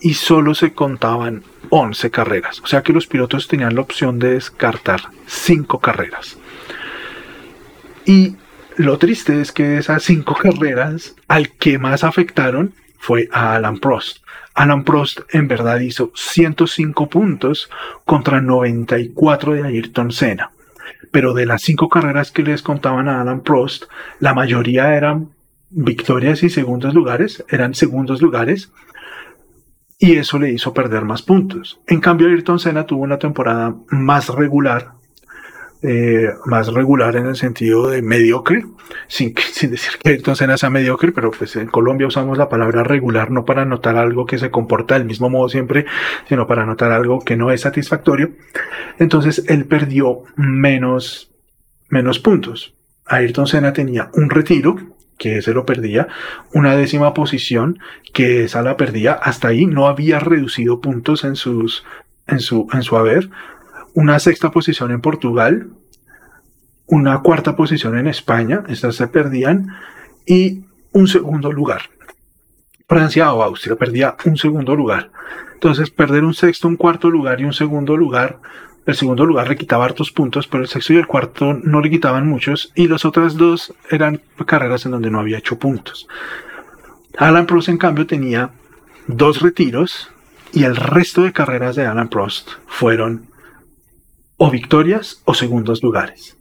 y 0.00 0.14
solo 0.14 0.54
se 0.54 0.74
contaban 0.74 1.44
11 1.70 2.10
carreras. 2.10 2.60
O 2.60 2.66
sea 2.66 2.82
que 2.82 2.92
los 2.92 3.06
pilotos 3.06 3.46
tenían 3.48 3.76
la 3.76 3.82
opción 3.82 4.18
de 4.18 4.34
descartar 4.34 5.00
5 5.26 5.78
carreras. 5.78 6.36
Y 8.04 8.36
lo 8.76 8.98
triste 8.98 9.40
es 9.40 9.52
que 9.52 9.78
esas 9.78 10.02
5 10.04 10.34
carreras 10.34 11.16
al 11.28 11.50
que 11.50 11.78
más 11.78 12.04
afectaron 12.04 12.74
fue 12.98 13.28
a 13.32 13.54
Alan 13.54 13.78
Prost. 13.78 14.18
Alan 14.54 14.84
Prost 14.84 15.20
en 15.30 15.48
verdad 15.48 15.80
hizo 15.80 16.12
105 16.14 17.08
puntos 17.08 17.70
contra 18.04 18.40
94 18.40 19.54
de 19.54 19.62
Ayrton 19.64 20.12
Senna. 20.12 20.50
Pero 21.10 21.34
de 21.34 21.46
las 21.46 21.62
5 21.62 21.88
carreras 21.88 22.30
que 22.30 22.42
les 22.42 22.62
contaban 22.62 23.08
a 23.08 23.20
Alan 23.20 23.42
Prost, 23.42 23.84
la 24.18 24.34
mayoría 24.34 24.94
eran 24.94 25.30
victorias 25.70 26.42
y 26.42 26.50
segundos 26.50 26.94
lugares, 26.94 27.44
eran 27.48 27.74
segundos 27.74 28.20
lugares, 28.20 28.72
y 29.98 30.16
eso 30.16 30.38
le 30.38 30.50
hizo 30.50 30.72
perder 30.72 31.04
más 31.04 31.22
puntos. 31.22 31.80
En 31.86 32.00
cambio, 32.00 32.28
Ayrton 32.28 32.58
Senna 32.58 32.86
tuvo 32.86 33.02
una 33.02 33.18
temporada 33.18 33.74
más 33.90 34.28
regular, 34.28 34.92
eh, 35.82 36.28
más 36.44 36.68
regular 36.72 37.16
en 37.16 37.26
el 37.26 37.36
sentido 37.36 37.88
de 37.88 38.02
mediocre, 38.02 38.64
sin, 39.08 39.34
sin 39.52 39.70
decir 39.70 39.92
que 39.98 40.10
Ayrton 40.10 40.36
Senna 40.36 40.56
sea 40.56 40.70
mediocre, 40.70 41.12
pero 41.12 41.30
pues 41.30 41.56
en 41.56 41.68
Colombia 41.68 42.06
usamos 42.06 42.36
la 42.36 42.48
palabra 42.48 42.82
regular 42.84 43.30
no 43.30 43.44
para 43.44 43.64
notar 43.64 43.96
algo 43.96 44.26
que 44.26 44.38
se 44.38 44.50
comporta 44.50 44.94
del 44.94 45.06
mismo 45.06 45.30
modo 45.30 45.48
siempre, 45.48 45.86
sino 46.28 46.46
para 46.46 46.66
notar 46.66 46.92
algo 46.92 47.20
que 47.20 47.36
no 47.36 47.50
es 47.50 47.62
satisfactorio. 47.62 48.30
Entonces 48.98 49.44
él 49.48 49.64
perdió 49.64 50.22
menos, 50.36 51.32
menos 51.88 52.18
puntos. 52.18 52.74
Ayrton 53.06 53.46
Senna 53.46 53.72
tenía 53.72 54.10
un 54.14 54.30
retiro 54.30 54.76
que 55.20 55.36
ese 55.36 55.52
lo 55.52 55.66
perdía, 55.66 56.08
una 56.54 56.74
décima 56.76 57.12
posición, 57.12 57.78
que 58.14 58.44
esa 58.44 58.62
la 58.62 58.78
perdía, 58.78 59.12
hasta 59.12 59.48
ahí 59.48 59.66
no 59.66 59.86
había 59.86 60.18
reducido 60.18 60.80
puntos 60.80 61.24
en, 61.24 61.36
sus, 61.36 61.84
en, 62.26 62.40
su, 62.40 62.68
en 62.72 62.82
su 62.82 62.96
haber, 62.96 63.28
una 63.94 64.18
sexta 64.18 64.50
posición 64.50 64.90
en 64.90 65.00
Portugal, 65.00 65.68
una 66.86 67.20
cuarta 67.20 67.56
posición 67.56 67.96
en 67.98 68.08
España, 68.08 68.64
estas 68.68 68.96
se 68.96 69.06
perdían, 69.06 69.68
y 70.26 70.64
un 70.92 71.08
segundo 71.08 71.52
lugar. 71.52 71.82
Francia 72.88 73.32
o 73.32 73.42
Austria, 73.42 73.76
perdía 73.76 74.16
un 74.24 74.36
segundo 74.36 74.74
lugar. 74.74 75.10
Entonces, 75.54 75.90
perder 75.90 76.24
un 76.24 76.34
sexto, 76.34 76.66
un 76.66 76.76
cuarto 76.76 77.08
lugar 77.10 77.40
y 77.40 77.44
un 77.44 77.52
segundo 77.52 77.96
lugar, 77.96 78.40
el 78.86 78.96
segundo 78.96 79.24
lugar 79.24 79.48
le 79.48 79.56
quitaba 79.56 79.84
hartos 79.84 80.10
puntos, 80.10 80.48
pero 80.48 80.62
el 80.62 80.68
sexto 80.68 80.94
y 80.94 80.96
el 80.96 81.06
cuarto 81.06 81.54
no 81.54 81.80
le 81.80 81.90
quitaban 81.90 82.26
muchos, 82.26 82.72
y 82.74 82.88
las 82.88 83.04
otras 83.04 83.36
dos 83.36 83.72
eran 83.88 84.20
carreras 84.46 84.84
en 84.86 84.92
donde 84.92 85.10
no 85.10 85.20
había 85.20 85.38
hecho 85.38 85.58
puntos. 85.58 86.08
Alan 87.18 87.46
Prost, 87.46 87.68
en 87.68 87.78
cambio, 87.78 88.06
tenía 88.06 88.50
dos 89.06 89.40
retiros, 89.42 90.10
y 90.52 90.64
el 90.64 90.74
resto 90.74 91.22
de 91.22 91.32
carreras 91.32 91.76
de 91.76 91.86
Alan 91.86 92.08
Prost 92.08 92.50
fueron 92.66 93.29
o 94.42 94.50
victorias 94.50 95.20
o 95.26 95.34
segundos 95.34 95.82
lugares. 95.82 96.38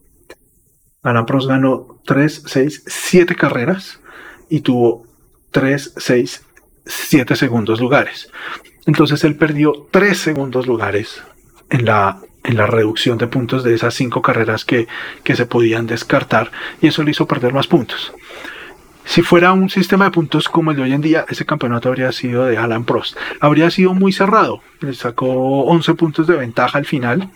Alan 1.04 1.26
Prost 1.26 1.50
ganó 1.50 2.00
3, 2.06 2.44
6, 2.46 2.84
7 2.88 3.36
carreras 3.36 4.00
y 4.50 4.62
tuvo 4.62 5.06
3, 5.52 5.96
6, 5.98 6.46
7 6.86 7.36
segundos 7.36 7.82
lugares. 7.82 8.32
Entonces 8.86 9.26
él 9.26 9.36
perdió 9.36 9.88
3 9.92 10.18
segundos 10.18 10.66
lugares 10.66 11.22
en 11.70 11.84
la, 11.84 12.22
en 12.46 12.56
la 12.56 12.68
reducción 12.68 13.18
de 13.18 13.28
puntos 13.28 13.66
de 13.66 13.74
esas 13.74 13.94
5 13.96 14.22
carreras 14.22 14.64
que, 14.64 14.88
que 15.26 15.36
se 15.36 15.46
podían 15.46 15.86
descartar 15.86 16.52
y 16.82 16.88
eso 16.88 17.04
le 17.04 17.12
hizo 17.12 17.28
perder 17.28 17.52
más 17.54 17.68
puntos. 17.68 18.14
Si 19.04 19.24
fuera 19.24 19.52
un 19.52 19.70
sistema 19.70 20.06
de 20.06 20.12
puntos 20.12 20.48
como 20.48 20.72
el 20.72 20.78
de 20.78 20.84
hoy 20.84 20.94
en 20.94 21.02
día, 21.02 21.26
ese 21.28 21.46
campeonato 21.46 21.90
habría 21.90 22.14
sido 22.14 22.46
de 22.46 22.58
Alan 22.58 22.86
Prost. 22.86 23.18
Habría 23.42 23.70
sido 23.72 23.94
muy 23.94 24.14
cerrado. 24.14 24.62
Le 24.80 24.94
sacó 24.94 25.64
11 25.64 25.96
puntos 25.96 26.28
de 26.28 26.38
ventaja 26.38 26.78
al 26.78 26.86
final 26.86 27.30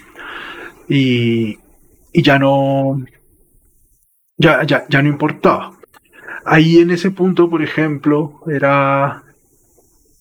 y, 0.94 1.58
y 2.12 2.22
ya 2.22 2.38
no 2.38 3.04
ya, 4.38 4.64
ya, 4.64 4.86
ya 4.88 5.02
no 5.02 5.10
importaba. 5.10 5.72
Ahí 6.46 6.78
en 6.78 6.92
ese 6.92 7.10
punto, 7.10 7.50
por 7.50 7.64
ejemplo, 7.64 8.42
era 8.48 9.24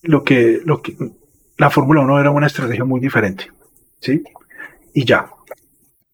lo 0.03 0.25
que, 0.25 0.61
lo 0.65 0.81
que 0.81 0.97
la 1.59 1.69
Fórmula 1.71 2.01
1 2.01 2.21
era 2.21 2.31
una 2.31 2.47
estrategia 2.47 2.85
muy 2.85 3.01
diferente. 3.01 3.51
¿Sí? 4.01 4.23
Y 4.95 5.05
ya. 5.05 5.31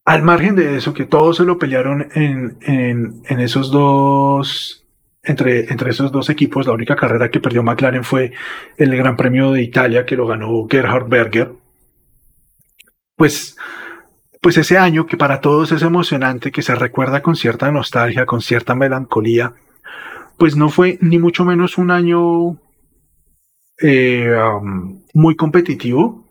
Al 0.05 0.23
margen 0.23 0.57
de 0.57 0.77
eso, 0.77 0.95
que 0.95 1.05
todos 1.05 1.37
se 1.37 1.45
lo 1.45 1.59
pelearon 1.59 2.09
en, 2.15 2.57
en, 2.63 3.23
en 3.29 3.41
esos 3.41 3.71
dos 3.71 4.85
entre, 5.23 5.71
entre 5.71 5.91
esos 5.91 6.11
dos 6.11 6.31
equipos, 6.31 6.67
la 6.67 6.73
única 6.73 6.97
carrera 6.97 7.31
que 7.31 7.41
perdió 7.41 7.63
McLaren 7.63 8.05
fue 8.05 8.33
el 8.79 8.97
Gran 8.97 9.17
Premio 9.17 9.53
de 9.53 9.63
Italia 9.63 10.07
que 10.07 10.17
lo 10.17 10.27
ganó 10.27 10.67
Gerhard 10.69 11.09
Berger. 11.09 11.53
Pues, 13.15 13.57
pues 14.41 14.57
ese 14.57 14.79
año 14.79 15.07
que 15.07 15.17
para 15.17 15.41
todos 15.41 15.73
es 15.73 15.83
emocionante, 15.83 16.53
que 16.53 16.63
se 16.63 16.75
recuerda 16.75 17.23
con 17.23 17.37
cierta 17.37 17.71
nostalgia, 17.71 18.27
con 18.27 18.41
cierta 18.41 18.75
melancolía, 18.75 19.55
pues 20.37 20.57
no 20.57 20.69
fue 20.69 20.99
ni 21.01 21.19
mucho 21.19 21.45
menos 21.45 21.79
un 21.79 21.91
año 21.91 22.59
eh, 23.81 24.37
muy 25.15 25.37
competitivo. 25.37 26.25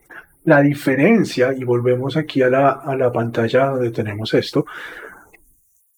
La 0.45 0.61
diferencia, 0.61 1.53
y 1.53 1.65
volvemos 1.65 2.15
aquí 2.15 2.41
a 2.41 2.49
la, 2.49 2.69
a 2.69 2.95
la 2.95 3.11
pantalla 3.11 3.67
donde 3.67 3.91
tenemos 3.91 4.33
esto, 4.33 4.65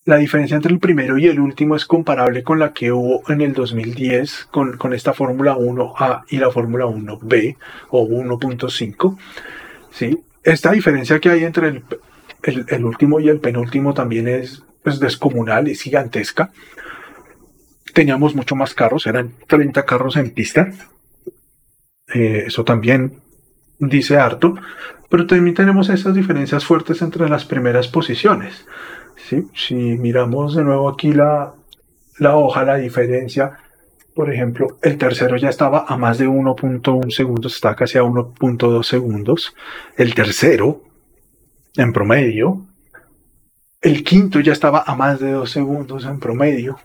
la 0.05 0.17
diferencia 0.17 0.55
entre 0.55 0.73
el 0.73 0.79
primero 0.79 1.19
y 1.19 1.27
el 1.27 1.39
último 1.39 1.75
es 1.75 1.85
comparable 1.85 2.41
con 2.41 2.57
la 2.57 2.73
que 2.73 2.91
hubo 2.91 3.21
en 3.31 3.41
el 3.41 3.53
2010 3.53 4.47
con, 4.49 4.75
con 4.77 4.95
esta 4.95 5.13
Fórmula 5.13 5.55
1A 5.55 6.23
y 6.29 6.37
la 6.37 6.49
Fórmula 6.49 6.85
1B 6.85 7.57
o 7.89 8.07
1.5. 8.07 9.17
¿sí? 9.91 10.23
Esta 10.49 10.71
diferencia 10.71 11.19
que 11.19 11.29
hay 11.29 11.43
entre 11.43 11.67
el, 11.67 12.65
el, 12.67 12.85
último 12.85 13.19
y 13.19 13.29
el 13.29 13.39
penúltimo 13.39 13.93
también 13.93 14.27
es 14.27 14.63
pues, 14.83 14.99
descomunal, 14.99 15.67
es 15.67 15.81
gigantesca. 15.81 16.51
Teníamos 17.93 18.33
mucho 18.33 18.55
más 18.55 18.73
carros, 18.73 19.05
eran 19.05 19.33
30 19.47 19.85
carros 19.85 20.15
en 20.17 20.31
pista. 20.31 20.71
Eh, 22.15 22.45
eso 22.47 22.63
también 22.63 23.21
dice 23.77 24.17
harto, 24.17 24.55
pero 25.07 25.27
también 25.27 25.55
tenemos 25.55 25.89
esas 25.89 26.15
diferencias 26.15 26.65
fuertes 26.65 27.03
entre 27.03 27.29
las 27.29 27.45
primeras 27.45 27.87
posiciones. 27.87 28.65
Si 29.53 29.75
miramos 29.75 30.55
de 30.55 30.63
nuevo 30.63 30.89
aquí 30.89 31.13
la, 31.13 31.53
la 32.17 32.35
hoja, 32.35 32.63
la 32.63 32.77
diferencia, 32.77 33.59
por 34.19 34.33
ejemplo, 34.33 34.77
el 34.81 34.97
tercero 34.97 35.37
ya 35.37 35.47
estaba 35.47 35.85
a 35.87 35.95
más 35.95 36.17
de 36.17 36.27
1.1 36.27 37.09
segundos, 37.09 37.55
está 37.55 37.73
casi 37.73 37.97
a 37.97 38.03
1.2 38.03 38.83
segundos. 38.83 39.55
El 39.95 40.13
tercero, 40.13 40.83
en 41.77 41.93
promedio. 41.93 42.67
El 43.79 44.03
quinto 44.03 44.41
ya 44.41 44.51
estaba 44.51 44.83
a 44.85 44.93
más 44.93 45.21
de 45.21 45.31
2 45.31 45.49
segundos 45.49 46.03
en 46.03 46.19
promedio. 46.19 46.77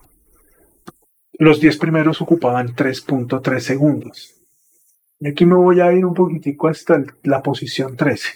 Los 1.32 1.60
10 1.60 1.76
primeros 1.78 2.22
ocupaban 2.22 2.68
3.3 2.68 3.58
segundos. 3.58 4.36
Y 5.18 5.26
aquí 5.26 5.44
me 5.44 5.56
voy 5.56 5.80
a 5.80 5.92
ir 5.92 6.06
un 6.06 6.14
poquitico 6.14 6.68
hasta 6.68 7.02
la 7.24 7.42
posición 7.42 7.96
13. 7.96 8.28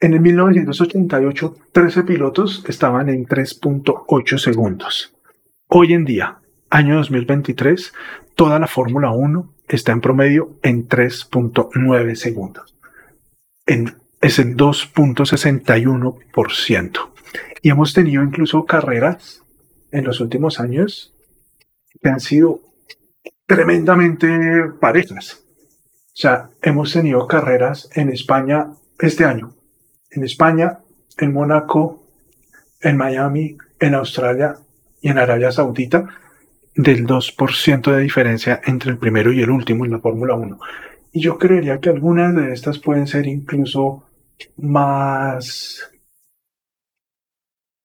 En 0.00 0.14
el 0.14 0.20
1988, 0.20 1.56
13 1.70 2.02
pilotos 2.02 2.64
estaban 2.66 3.08
en 3.08 3.24
3.8 3.24 4.36
segundos. 4.36 5.14
Hoy 5.68 5.92
en 5.92 6.04
día, 6.04 6.40
año 6.70 6.96
2023, 6.96 7.92
toda 8.34 8.58
la 8.58 8.66
Fórmula 8.66 9.10
1 9.10 9.54
está 9.68 9.92
en 9.92 10.00
promedio 10.00 10.56
en 10.62 10.88
3.9 10.88 12.14
segundos. 12.14 12.74
es 13.66 14.38
el 14.38 14.56
2.61%. 14.56 17.10
Y 17.62 17.70
hemos 17.70 17.92
tenido 17.92 18.22
incluso 18.22 18.64
carreras 18.64 19.42
en 19.90 20.04
los 20.04 20.20
últimos 20.20 20.60
años 20.60 21.12
que 22.00 22.08
han 22.08 22.20
sido 22.20 22.60
tremendamente 23.46 24.28
parejas. 24.80 25.42
O 26.06 26.20
sea, 26.20 26.50
hemos 26.62 26.92
tenido 26.92 27.26
carreras 27.26 27.90
en 27.94 28.10
España 28.10 28.68
este 28.98 29.24
año 29.24 29.58
en 30.10 30.24
España, 30.24 30.78
en 31.18 31.32
Mónaco, 31.32 32.02
en 32.80 32.96
Miami, 32.96 33.56
en 33.80 33.94
Australia 33.94 34.56
y 35.00 35.10
en 35.10 35.18
Arabia 35.18 35.52
Saudita, 35.52 36.06
del 36.74 37.06
2% 37.06 37.92
de 37.92 38.00
diferencia 38.00 38.60
entre 38.64 38.90
el 38.90 38.98
primero 38.98 39.32
y 39.32 39.42
el 39.42 39.50
último 39.50 39.84
en 39.84 39.92
la 39.92 40.00
Fórmula 40.00 40.34
1. 40.34 40.58
Y 41.12 41.20
yo 41.20 41.38
creería 41.38 41.80
que 41.80 41.88
algunas 41.88 42.34
de 42.34 42.52
estas 42.52 42.78
pueden 42.78 43.06
ser 43.06 43.26
incluso 43.26 44.04
más 44.56 45.90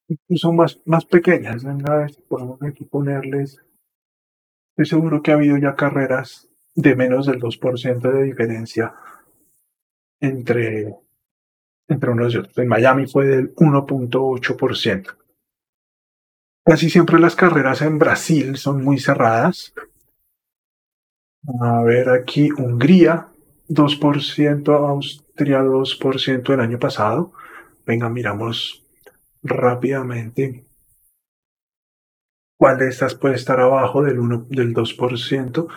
incluso 0.08 0.54
más, 0.54 0.80
más 0.86 1.06
pequeñas. 1.06 1.64
Venga, 1.64 2.08
podemos 2.28 2.62
aquí 2.62 2.86
ponerles. 2.86 3.62
Estoy 4.72 4.86
seguro 4.86 5.22
que 5.22 5.32
ha 5.32 5.36
habido 5.36 5.58
ya 5.58 5.76
carreras 5.76 6.50
de 6.76 6.96
menos 6.96 7.28
del 7.28 7.40
2% 7.40 8.12
de 8.12 8.24
diferencia 8.24 8.94
entre 10.20 10.96
entre 11.88 12.12
unos 12.12 12.34
y 12.34 12.38
otros. 12.38 12.58
En 12.58 12.68
Miami 12.68 13.08
fue 13.08 13.28
del 13.28 13.56
1.8%. 13.56 15.16
Casi 16.66 16.90
siempre 16.90 17.20
las 17.20 17.36
carreras 17.36 17.82
en 17.82 18.00
Brasil 18.00 18.58
son 18.58 18.84
muy 18.84 18.98
cerradas. 18.98 19.74
A 21.60 21.84
ver 21.84 22.10
aquí, 22.10 22.52
Hungría, 22.52 23.28
2%, 23.68 24.90
Austria, 24.90 25.62
2% 25.62 26.54
el 26.54 26.60
año 26.62 26.80
pasado. 26.80 27.34
Venga, 27.86 28.08
miramos 28.08 28.82
rápidamente 29.42 30.64
cuál 32.58 32.78
de 32.78 32.88
estas 32.88 33.16
puede 33.16 33.36
estar 33.36 33.60
abajo 33.60 34.02
del, 34.02 34.20
1, 34.20 34.46
del 34.50 34.74
2%. 34.74 35.68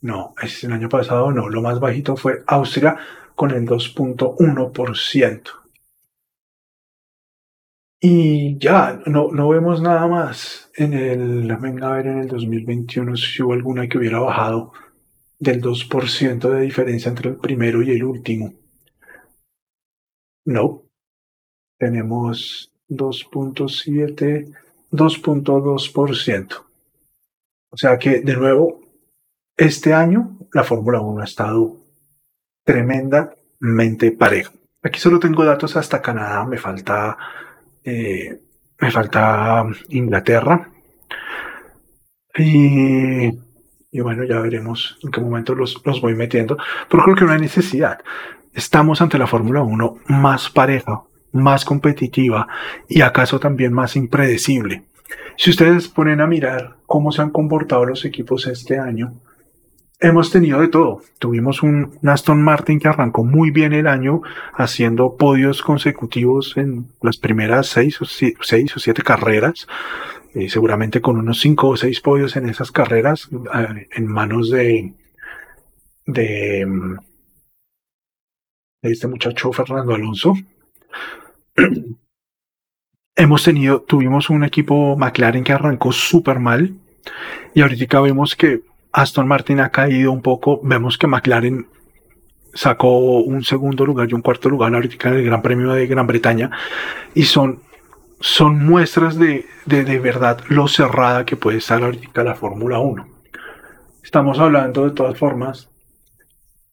No, 0.00 0.34
es 0.42 0.64
el 0.64 0.72
año 0.72 0.88
pasado 0.88 1.30
no. 1.30 1.48
Lo 1.48 1.62
más 1.62 1.78
bajito 1.78 2.16
fue 2.16 2.42
Austria 2.48 2.96
con 3.36 3.52
el 3.52 3.64
2.1%. 3.64 5.65
Y 8.00 8.58
ya, 8.58 9.00
no, 9.06 9.30
no 9.32 9.48
vemos 9.48 9.80
nada 9.80 10.06
más 10.06 10.70
en 10.76 10.92
el, 10.92 11.56
venga 11.56 11.88
a 11.88 11.96
ver 11.96 12.06
en 12.08 12.18
el 12.18 12.28
2021 12.28 13.16
si 13.16 13.42
hubo 13.42 13.54
alguna 13.54 13.88
que 13.88 13.98
hubiera 13.98 14.18
bajado 14.18 14.72
del 15.38 15.62
2% 15.62 16.50
de 16.50 16.60
diferencia 16.60 17.08
entre 17.08 17.30
el 17.30 17.36
primero 17.36 17.82
y 17.82 17.90
el 17.90 18.04
último. 18.04 18.52
No. 20.44 20.82
Tenemos 21.78 22.72
2.7, 22.88 24.54
2.2%. 24.90 26.64
O 27.70 27.76
sea 27.76 27.98
que, 27.98 28.20
de 28.20 28.36
nuevo, 28.36 28.80
este 29.56 29.92
año 29.92 30.38
la 30.52 30.64
Fórmula 30.64 31.00
1 31.00 31.20
ha 31.20 31.24
estado 31.24 31.76
tremendamente 32.64 34.12
parejo. 34.12 34.54
Aquí 34.82 35.00
solo 35.00 35.18
tengo 35.18 35.44
datos 35.44 35.76
hasta 35.76 36.00
Canadá, 36.00 36.44
me 36.44 36.58
falta, 36.58 37.18
me 37.86 38.90
falta 38.90 39.64
Inglaterra. 39.88 40.70
Y, 42.38 43.30
bueno, 44.00 44.24
ya 44.24 44.40
veremos 44.40 44.98
en 45.02 45.10
qué 45.10 45.20
momento 45.20 45.54
los, 45.54 45.80
los 45.84 46.00
voy 46.00 46.14
metiendo. 46.14 46.58
Pero 46.90 47.02
creo 47.04 47.16
que 47.16 47.32
hay 47.32 47.40
necesidad. 47.40 48.00
Estamos 48.52 49.00
ante 49.00 49.18
la 49.18 49.26
Fórmula 49.26 49.62
1 49.62 49.98
más 50.08 50.50
pareja, 50.50 51.02
más 51.32 51.64
competitiva 51.64 52.48
y 52.88 53.02
acaso 53.02 53.38
también 53.38 53.72
más 53.72 53.96
impredecible. 53.96 54.84
Si 55.36 55.50
ustedes 55.50 55.88
ponen 55.88 56.20
a 56.20 56.26
mirar 56.26 56.76
cómo 56.86 57.12
se 57.12 57.22
han 57.22 57.30
comportado 57.30 57.84
los 57.84 58.04
equipos 58.04 58.46
este 58.46 58.78
año, 58.78 59.14
hemos 60.00 60.30
tenido 60.30 60.60
de 60.60 60.68
todo. 60.68 61.00
Tuvimos 61.18 61.62
un, 61.62 61.98
Aston 62.04 62.42
Martin 62.42 62.78
que 62.78 62.88
arrancó 62.88 63.24
muy 63.24 63.50
bien 63.50 63.72
el 63.72 63.86
año 63.86 64.22
haciendo 64.54 65.16
podios 65.16 65.62
consecutivos 65.62 66.56
en 66.56 66.88
las 67.02 67.16
primeras 67.16 67.68
seis 67.68 68.00
o, 68.00 68.04
seis 68.04 68.76
o 68.76 68.78
siete 68.78 69.02
carreras. 69.02 69.66
Eh, 70.34 70.50
seguramente 70.50 71.00
con 71.00 71.16
unos 71.16 71.40
cinco 71.40 71.68
o 71.68 71.76
seis 71.78 72.00
podios 72.00 72.36
en 72.36 72.46
esas 72.48 72.70
carreras 72.70 73.30
eh, 73.32 73.88
en 73.90 74.06
manos 74.06 74.50
de, 74.50 74.92
este 78.82 79.06
muchacho 79.08 79.52
Fernando 79.52 79.94
Alonso. 79.94 80.34
Hemos 83.18 83.44
tenido, 83.44 83.80
tuvimos 83.80 84.28
un 84.28 84.44
equipo 84.44 84.94
McLaren 84.94 85.42
que 85.42 85.54
arrancó 85.54 85.90
súper 85.90 86.38
mal 86.38 86.74
y 87.54 87.62
ahorita 87.62 88.02
vemos 88.02 88.36
que 88.36 88.60
Aston 88.96 89.28
Martin 89.28 89.60
ha 89.60 89.68
caído 89.68 90.10
un 90.10 90.22
poco. 90.22 90.58
Vemos 90.62 90.96
que 90.96 91.06
McLaren 91.06 91.68
sacó 92.54 93.18
un 93.18 93.44
segundo 93.44 93.84
lugar 93.84 94.08
y 94.08 94.14
un 94.14 94.22
cuarto 94.22 94.48
lugar 94.48 94.74
ahorita 94.74 95.10
en 95.10 95.16
el 95.16 95.24
Gran 95.24 95.42
Premio 95.42 95.72
de 95.74 95.86
Gran 95.86 96.06
Bretaña. 96.06 96.50
Y 97.12 97.24
son, 97.24 97.60
son 98.20 98.64
muestras 98.64 99.18
de, 99.18 99.44
de, 99.66 99.84
de 99.84 99.98
verdad 99.98 100.40
lo 100.48 100.66
cerrada 100.66 101.26
que 101.26 101.36
puede 101.36 101.58
estar 101.58 101.82
ahorita 101.82 102.24
la 102.24 102.36
Fórmula 102.36 102.78
1. 102.78 103.06
Estamos 104.02 104.38
hablando 104.38 104.86
de 104.86 104.92
todas 104.92 105.18
formas, 105.18 105.68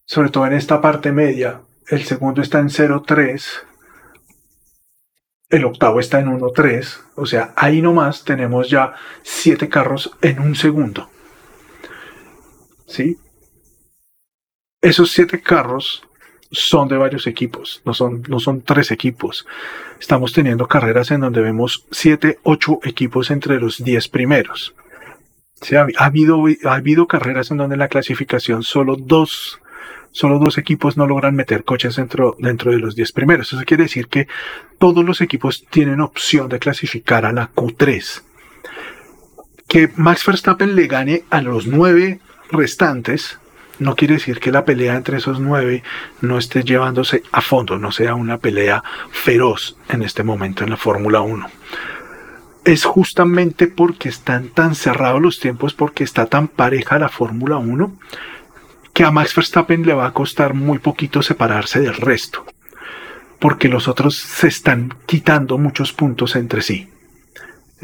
sobre 0.05 0.29
todo 0.29 0.47
en 0.47 0.53
esta 0.53 0.79
parte 0.79 1.11
media, 1.11 1.59
el 1.89 2.03
segundo 2.03 2.41
está 2.41 2.59
en 2.59 2.69
0.3, 2.69 3.43
el 5.49 5.65
octavo 5.65 5.99
está 5.99 6.21
en 6.21 6.27
1.3, 6.27 6.99
o 7.15 7.25
sea, 7.25 7.53
ahí 7.57 7.81
nomás 7.81 8.23
tenemos 8.23 8.69
ya 8.69 8.93
siete 9.23 9.67
carros 9.67 10.15
en 10.21 10.39
un 10.39 10.55
segundo. 10.55 11.09
¿Sí? 12.93 13.17
Esos 14.81 15.11
siete 15.11 15.41
carros 15.41 16.03
son 16.51 16.87
de 16.87 16.97
varios 16.97 17.25
equipos, 17.25 17.81
no 17.83 17.93
son, 17.93 18.23
no 18.27 18.39
son 18.39 18.61
tres 18.61 18.91
equipos. 18.91 19.47
Estamos 19.99 20.33
teniendo 20.33 20.67
carreras 20.67 21.09
en 21.09 21.21
donde 21.21 21.41
vemos 21.41 21.85
siete, 21.89 22.37
ocho 22.43 22.79
equipos 22.83 23.31
entre 23.31 23.59
los 23.59 23.83
diez 23.83 24.07
primeros. 24.07 24.75
ha, 25.75 26.05
habido, 26.05 26.43
ha 26.65 26.75
habido 26.75 27.07
carreras 27.07 27.49
en 27.49 27.57
donde 27.57 27.73
en 27.73 27.79
la 27.79 27.87
clasificación 27.87 28.61
solo 28.61 28.95
dos, 28.95 29.59
solo 30.11 30.37
dos 30.37 30.59
equipos 30.59 30.95
no 30.95 31.07
logran 31.07 31.35
meter 31.35 31.63
coches 31.63 31.95
dentro, 31.95 32.35
dentro 32.37 32.71
de 32.71 32.77
los 32.77 32.95
diez 32.95 33.11
primeros. 33.11 33.51
Eso 33.51 33.63
quiere 33.65 33.83
decir 33.83 34.07
que 34.07 34.27
todos 34.77 35.03
los 35.03 35.21
equipos 35.21 35.65
tienen 35.71 36.01
opción 36.01 36.49
de 36.49 36.59
clasificar 36.59 37.25
a 37.25 37.33
la 37.33 37.51
Q3. 37.51 38.21
Que 39.67 39.89
Max 39.95 40.23
Verstappen 40.23 40.75
le 40.75 40.85
gane 40.85 41.23
a 41.31 41.41
los 41.41 41.65
nueve 41.65 42.19
restantes, 42.51 43.39
no 43.79 43.95
quiere 43.95 44.15
decir 44.15 44.39
que 44.39 44.51
la 44.51 44.65
pelea 44.65 44.95
entre 44.95 45.17
esos 45.17 45.39
nueve 45.39 45.83
no 46.21 46.37
esté 46.37 46.63
llevándose 46.63 47.23
a 47.31 47.41
fondo, 47.41 47.77
no 47.79 47.91
sea 47.91 48.15
una 48.15 48.37
pelea 48.37 48.83
feroz 49.11 49.75
en 49.89 50.03
este 50.03 50.23
momento 50.23 50.63
en 50.63 50.69
la 50.69 50.77
Fórmula 50.77 51.21
1. 51.21 51.47
Es 52.65 52.85
justamente 52.85 53.67
porque 53.67 54.09
están 54.09 54.49
tan 54.49 54.75
cerrados 54.75 55.21
los 55.21 55.39
tiempos, 55.39 55.73
porque 55.73 56.03
está 56.03 56.27
tan 56.27 56.47
pareja 56.47 56.99
la 56.99 57.09
Fórmula 57.09 57.57
1, 57.57 57.93
que 58.93 59.03
a 59.03 59.11
Max 59.11 59.35
Verstappen 59.35 59.85
le 59.85 59.93
va 59.93 60.05
a 60.05 60.13
costar 60.13 60.53
muy 60.53 60.77
poquito 60.77 61.21
separarse 61.21 61.81
del 61.81 61.95
resto, 61.95 62.45
porque 63.39 63.67
los 63.67 63.87
otros 63.87 64.15
se 64.15 64.47
están 64.47 64.93
quitando 65.07 65.57
muchos 65.57 65.91
puntos 65.93 66.35
entre 66.35 66.61
sí 66.61 66.92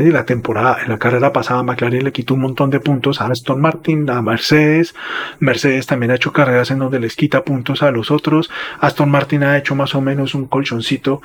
la 0.08 0.26
temporada, 0.26 0.82
en 0.82 0.90
la 0.90 0.98
carrera 0.98 1.34
pasada 1.34 1.62
McLaren 1.62 2.04
le 2.06 2.12
quitó 2.12 2.34
un 2.34 2.42
montón 2.42 2.70
de 2.70 2.80
puntos 2.80 3.20
a 3.20 3.28
Aston 3.28 3.60
Martin, 3.60 4.10
a 4.10 4.22
Mercedes. 4.22 4.96
Mercedes 5.40 5.88
también 5.88 6.12
ha 6.12 6.16
hecho 6.16 6.32
carreras 6.32 6.72
en 6.72 6.80
donde 6.80 7.00
les 7.00 7.16
quita 7.16 7.44
puntos 7.44 7.84
a 7.84 7.92
los 7.92 8.10
otros. 8.10 8.50
Aston 8.80 9.12
Martin 9.12 9.44
ha 9.44 9.58
hecho 9.58 9.76
más 9.76 9.96
o 9.96 10.02
menos 10.02 10.36
un 10.36 10.48
colchoncito 10.48 11.22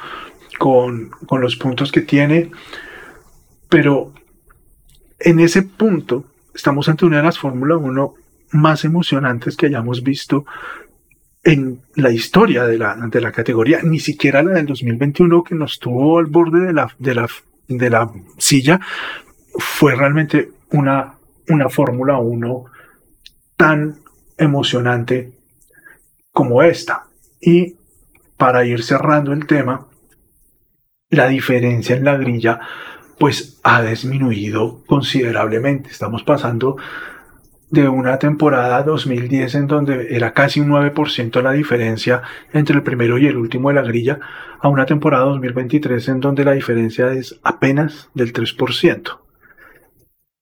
con, 0.59 1.11
con 1.27 1.41
los 1.41 1.57
puntos 1.57 1.93
que 1.93 2.01
tiene. 2.01 2.51
Pero 3.69 4.13
en 5.21 5.41
ese 5.41 5.63
punto 5.63 6.25
estamos 6.53 6.89
ante 6.89 7.07
una 7.07 7.19
de 7.19 7.23
las 7.23 7.39
Fórmula 7.39 7.77
1 7.77 8.15
más 8.53 8.85
emocionantes 8.85 9.57
que 9.57 9.67
hayamos 9.67 10.03
visto 10.03 10.45
en 11.45 11.81
la 11.95 12.11
historia 12.11 12.65
de 12.65 12.79
la, 12.79 12.97
de 12.97 13.21
la 13.21 13.31
categoría, 13.31 13.81
ni 13.83 14.01
siquiera 14.01 14.43
la 14.43 14.53
del 14.53 14.67
2021 14.67 15.45
que 15.45 15.55
nos 15.55 15.79
tuvo 15.79 16.19
al 16.19 16.27
borde 16.27 16.61
de 16.61 16.73
la, 16.73 16.91
de 16.99 17.15
la 17.15 17.29
de 17.68 17.90
la 17.90 18.11
silla, 18.38 18.81
fue 19.59 19.94
realmente 19.94 20.50
una, 20.72 21.14
una 21.48 21.68
Fórmula 21.68 22.18
1 22.18 22.64
tan 23.57 23.96
emocionante 24.37 25.33
como 26.33 26.62
esta. 26.62 27.07
Y 27.40 27.77
para 28.37 28.64
ir 28.64 28.83
cerrando 28.83 29.33
el 29.33 29.46
tema, 29.46 29.87
la 31.11 31.29
diferencia 31.29 31.96
en 31.96 32.05
la 32.05 32.16
grilla 32.16 32.61
pues 33.18 33.61
ha 33.62 33.83
disminuido 33.83 34.83
considerablemente. 34.87 35.90
Estamos 35.90 36.24
pasando 36.24 36.77
de 37.75 37.89
una 37.89 38.19
temporada 38.19 38.83
2010 38.83 39.55
en 39.57 39.67
donde 39.67 40.15
era 40.17 40.33
casi 40.33 40.61
un 40.61 40.71
9% 40.71 41.43
la 41.43 41.53
diferencia 41.53 42.23
entre 42.53 42.77
el 42.77 42.83
primero 42.83 43.19
y 43.19 43.27
el 43.27 43.37
último 43.37 43.69
de 43.69 43.75
la 43.75 43.83
grilla, 43.83 44.21
a 44.61 44.69
una 44.69 44.87
temporada 44.87 45.25
2023 45.25 46.09
en 46.09 46.21
donde 46.21 46.45
la 46.45 46.53
diferencia 46.53 47.13
es 47.13 47.39
apenas 47.43 48.09
del 48.15 48.33
3%. 48.33 49.19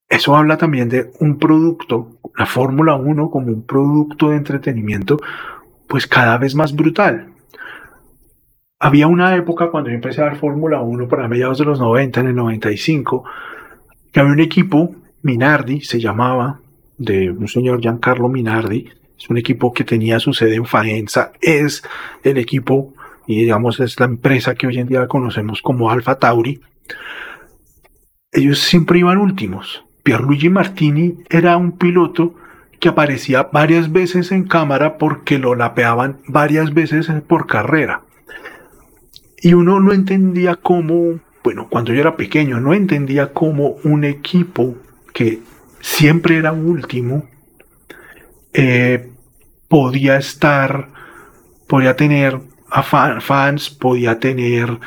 Eso 0.09 0.37
habla 0.37 0.59
también 0.59 0.89
de 0.89 1.11
un 1.21 1.39
producto, 1.39 2.19
la 2.37 2.47
Fórmula 2.47 2.95
1 2.95 3.31
como 3.31 3.47
un 3.49 3.67
producto 3.67 4.29
de 4.29 4.37
entretenimiento, 4.37 5.17
pues 5.89 6.07
cada 6.07 6.39
vez 6.39 6.55
más 6.55 6.77
brutal. 6.77 7.33
Había 8.79 9.07
una 9.07 9.35
época 9.37 9.71
cuando 9.71 9.91
yo 9.91 9.95
empecé 9.95 10.21
a 10.21 10.27
ver 10.27 10.37
Fórmula 10.37 10.83
1 10.83 11.09
para 11.09 11.29
mediados 11.29 11.59
de 11.59 11.65
los 11.65 11.81
90, 11.81 12.21
en 12.21 12.27
el 12.27 12.35
95, 12.35 13.25
que 14.13 14.21
había 14.21 14.33
un 14.33 14.41
equipo, 14.41 14.95
Minardi 15.23 15.81
se 15.81 15.99
llamaba, 15.99 16.62
de 16.99 17.31
un 17.31 17.49
señor 17.49 17.81
Giancarlo 17.81 18.29
Minardi. 18.29 18.89
Es 19.19 19.31
un 19.31 19.39
equipo 19.39 19.73
que 19.73 19.85
tenía 19.85 20.19
su 20.19 20.33
sede 20.33 20.57
en 20.57 20.67
Faenza. 20.67 21.33
Es 21.41 21.83
el 22.23 22.39
equipo, 22.39 22.95
y 23.27 23.43
digamos, 23.43 23.81
es 23.81 23.99
la 24.01 24.07
empresa 24.07 24.55
que 24.55 24.67
hoy 24.67 24.79
en 24.79 24.89
día 24.89 25.07
conocemos 25.07 25.63
como 25.63 25.91
Alfa 25.91 26.19
Tauri. 26.19 26.61
Ellos 28.33 28.59
siempre 28.59 28.99
iban 28.99 29.19
últimos. 29.19 29.85
Pierluigi 30.03 30.49
Martini 30.49 31.19
era 31.31 31.57
un 31.57 31.73
piloto 31.79 32.35
que 32.81 32.89
aparecía 32.89 33.49
varias 33.53 33.93
veces 33.93 34.33
en 34.33 34.43
cámara 34.43 34.99
porque 34.99 35.39
lo 35.39 35.55
lapeaban 35.55 36.19
varias 36.27 36.75
veces 36.75 37.09
por 37.29 37.47
carrera. 37.47 38.03
Y 39.41 39.55
uno 39.55 39.79
no 39.79 39.93
entendía 39.93 40.57
cómo, 40.57 41.21
bueno, 41.45 41.69
cuando 41.69 41.93
yo 41.93 42.01
era 42.01 42.17
pequeño, 42.17 42.59
no 42.59 42.75
entendía 42.75 43.33
cómo 43.33 43.77
un 43.85 44.03
equipo 44.03 44.75
que 45.13 45.41
siempre 45.83 46.39
era 46.39 46.53
último, 46.53 47.29
eh, 48.55 49.11
podía 49.69 50.17
estar, 50.17 50.89
podía 51.67 51.97
tener 51.97 52.41
a 52.71 52.83
fans, 53.21 53.69
podía 53.69 54.19
tener 54.19 54.79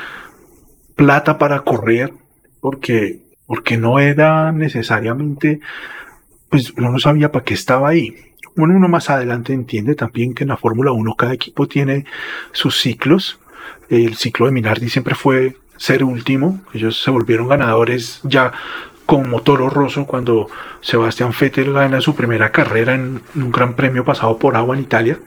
plata 0.96 1.38
para 1.38 1.62
correr, 1.62 2.14
porque, 2.62 3.20
porque 3.46 3.78
no 3.78 4.00
era 4.00 4.52
necesariamente, 4.52 5.60
pues 6.50 6.74
uno 6.78 6.92
no 6.92 7.00
sabía 7.00 7.32
para 7.32 7.46
qué 7.46 7.54
estaba 7.54 7.90
ahí. 7.90 8.16
Bueno, 8.56 8.76
uno 8.76 8.88
más 8.88 9.10
adelante 9.10 9.54
entiende 9.54 9.96
también 9.96 10.34
que 10.34 10.46
en 10.46 10.50
la 10.50 10.58
Fórmula 10.58 10.94
1 10.94 11.16
cada 11.16 11.34
equipo 11.34 11.68
tiene 11.68 12.06
sus 12.54 12.80
ciclos. 12.80 13.40
El 13.90 14.16
ciclo 14.16 14.46
de 14.46 14.54
Minardi 14.54 14.90
siempre 14.90 15.14
fue 15.14 15.58
ser 15.76 16.04
último. 16.06 16.62
Ellos 16.74 17.04
se 17.04 17.12
volvieron 17.12 17.50
ganadores 17.50 18.22
ya 18.24 18.54
como 19.06 19.42
Toro 19.42 19.70
Rosso 19.70 20.06
cuando 20.06 20.48
Sebastián 20.82 21.32
Vettel 21.40 21.74
gana 21.74 22.02
su 22.02 22.16
primera 22.16 22.52
carrera 22.52 22.96
en 22.96 23.22
un 23.36 23.52
gran 23.52 23.76
premio 23.76 24.04
pasado 24.04 24.38
por 24.38 24.56
agua 24.56 24.76
en 24.76 24.84
Italia. 24.84 25.20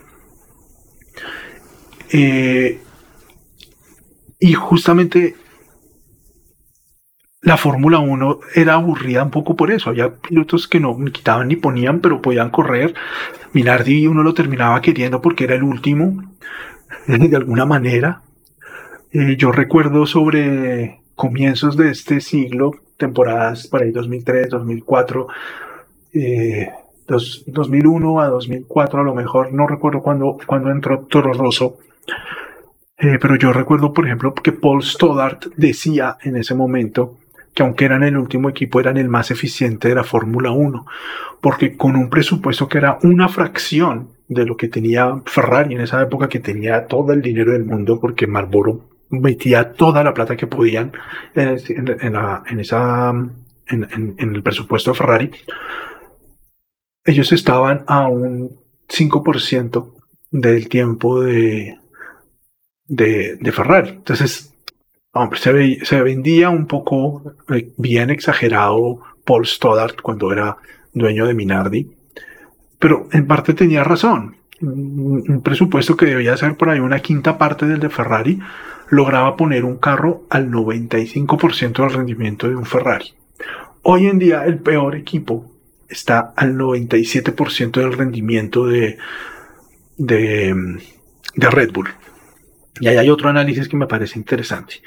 Eh, 2.11 2.81
y 4.41 4.53
justamente 4.55 5.37
la 7.43 7.57
Fórmula 7.57 7.99
1 7.99 8.41
era 8.55 8.75
aburrida 8.75 9.23
un 9.23 9.31
poco 9.31 9.55
por 9.55 9.71
eso. 9.71 9.91
Había 9.91 10.17
pilotos 10.17 10.67
que 10.67 10.81
no 10.81 10.97
quitaban 11.13 11.49
ni 11.49 11.57
ponían, 11.57 12.01
pero 12.01 12.21
podían 12.21 12.51
correr. 12.51 12.95
Minardi 13.53 14.07
uno 14.07 14.23
lo 14.23 14.35
terminaba 14.35 14.81
queriendo 14.81 15.23
porque 15.23 15.45
era 15.45 15.55
el 15.55 15.63
último, 15.63 16.35
de 17.07 17.37
alguna 17.37 17.65
manera. 17.65 18.23
Eh, 19.13 19.37
yo 19.37 19.53
recuerdo 19.53 20.07
sobre 20.07 21.01
comienzos 21.15 21.77
de 21.77 21.91
este 21.91 22.21
siglo 22.21 22.73
temporadas 22.99 23.67
por 23.69 23.83
ahí 23.83 23.91
2003, 23.93 24.51
2004, 24.51 25.29
2001 27.47 28.21
a 28.21 28.29
2004 28.29 29.01
a 29.01 29.05
lo 29.05 29.15
mejor, 29.15 29.53
no 29.53 29.67
recuerdo 29.67 30.03
cuándo 30.03 30.37
cuando 30.47 30.71
entró 30.71 31.07
Toro 31.09 31.33
Rosso, 31.33 31.79
eh, 32.99 33.19
pero 33.21 33.37
yo 33.37 33.53
recuerdo 33.53 33.95
por 33.95 34.05
ejemplo 34.05 34.35
que 34.35 34.53
Paul 34.53 34.83
Stoddart 34.83 35.47
decía 35.57 36.19
en 36.23 36.37
ese 36.37 36.55
momento 36.55 37.17
que 37.55 37.63
aunque 37.63 37.87
eran 37.87 38.03
el 38.03 38.17
último 38.17 38.49
equipo, 38.49 38.79
eran 38.79 38.99
el 38.99 39.09
más 39.09 39.31
eficiente 39.31 39.89
de 39.89 39.95
la 39.95 40.05
Fórmula 40.05 40.51
1, 40.51 40.87
porque 41.41 41.77
con 41.77 41.97
un 41.97 42.09
presupuesto 42.11 42.69
que 42.69 42.79
era 42.79 42.99
una 43.03 43.29
fracción 43.29 44.11
de 44.29 44.45
lo 44.45 44.57
que 44.57 44.69
tenía 44.69 45.21
Ferrari 45.25 45.75
en 45.75 45.81
esa 45.81 46.01
época, 46.03 46.29
que 46.29 46.39
tenía 46.39 46.87
todo 46.87 47.13
el 47.13 47.23
dinero 47.23 47.53
del 47.53 47.65
mundo, 47.65 47.99
porque 48.01 48.27
Marlboro 48.27 48.83
metía 49.11 49.73
toda 49.73 50.05
la 50.05 50.15
plata 50.15 50.37
que 50.37 50.47
podían 50.47 50.93
en, 51.35 52.61
esa, 52.61 53.11
en, 53.69 54.17
el 54.19 54.43
presupuesto 54.43 54.93
de 54.93 54.97
Ferrari, 54.97 55.31
ellos 57.05 57.33
estaban 57.33 57.85
a 57.87 58.09
un 58.09 58.59
5% 58.89 59.95
del 60.31 60.69
tiempo 60.69 61.21
de, 61.21 61.79
de, 62.87 63.53
Ferrari. 63.53 63.91
Entonces, 63.91 64.55
se, 65.35 66.03
vendía 66.03 66.51
un 66.51 66.67
poco 66.67 67.35
eh, 67.49 67.73
bien 67.77 68.11
exagerado 68.11 69.01
Paul 69.25 69.47
Stoddart 69.47 70.01
cuando 70.03 70.33
era 70.33 70.57
dueño 70.93 71.27
de 71.27 71.35
Minardi, 71.35 71.91
pero 72.79 73.09
en 73.13 73.27
parte 73.27 73.55
tenía 73.55 73.85
razón. 73.85 74.37
Un 74.61 75.41
presupuesto 75.45 75.97
que 75.97 76.07
debía 76.07 76.37
ser 76.37 76.57
por 76.57 76.69
ahí 76.69 76.81
una 76.81 76.99
quinta 76.99 77.39
parte 77.39 77.67
del 77.67 77.79
de 77.79 77.91
Ferrari 77.91 78.41
lograba 78.91 79.37
poner 79.37 79.65
un 79.65 79.77
carro 79.77 80.25
al 80.31 80.51
95% 80.51 81.83
del 81.83 81.93
rendimiento 81.93 82.49
de 82.49 82.57
un 82.57 82.65
Ferrari. 82.65 83.15
Hoy 83.83 84.07
en 84.07 84.19
día 84.19 84.45
el 84.45 84.59
peor 84.59 84.97
equipo 84.97 85.51
está 85.89 86.33
al 86.37 86.55
97% 86.55 87.81
del 87.81 87.93
rendimiento 87.93 88.67
de, 88.67 88.99
de, 89.97 90.55
Red 91.35 91.73
Bull. 91.73 91.89
Y 92.81 92.89
ahí 92.89 92.97
hay 92.97 93.11
otro 93.11 93.29
análisis 93.29 93.69
que 93.69 93.77
me 93.77 93.87
parece 93.87 94.19
interesante. 94.19 94.83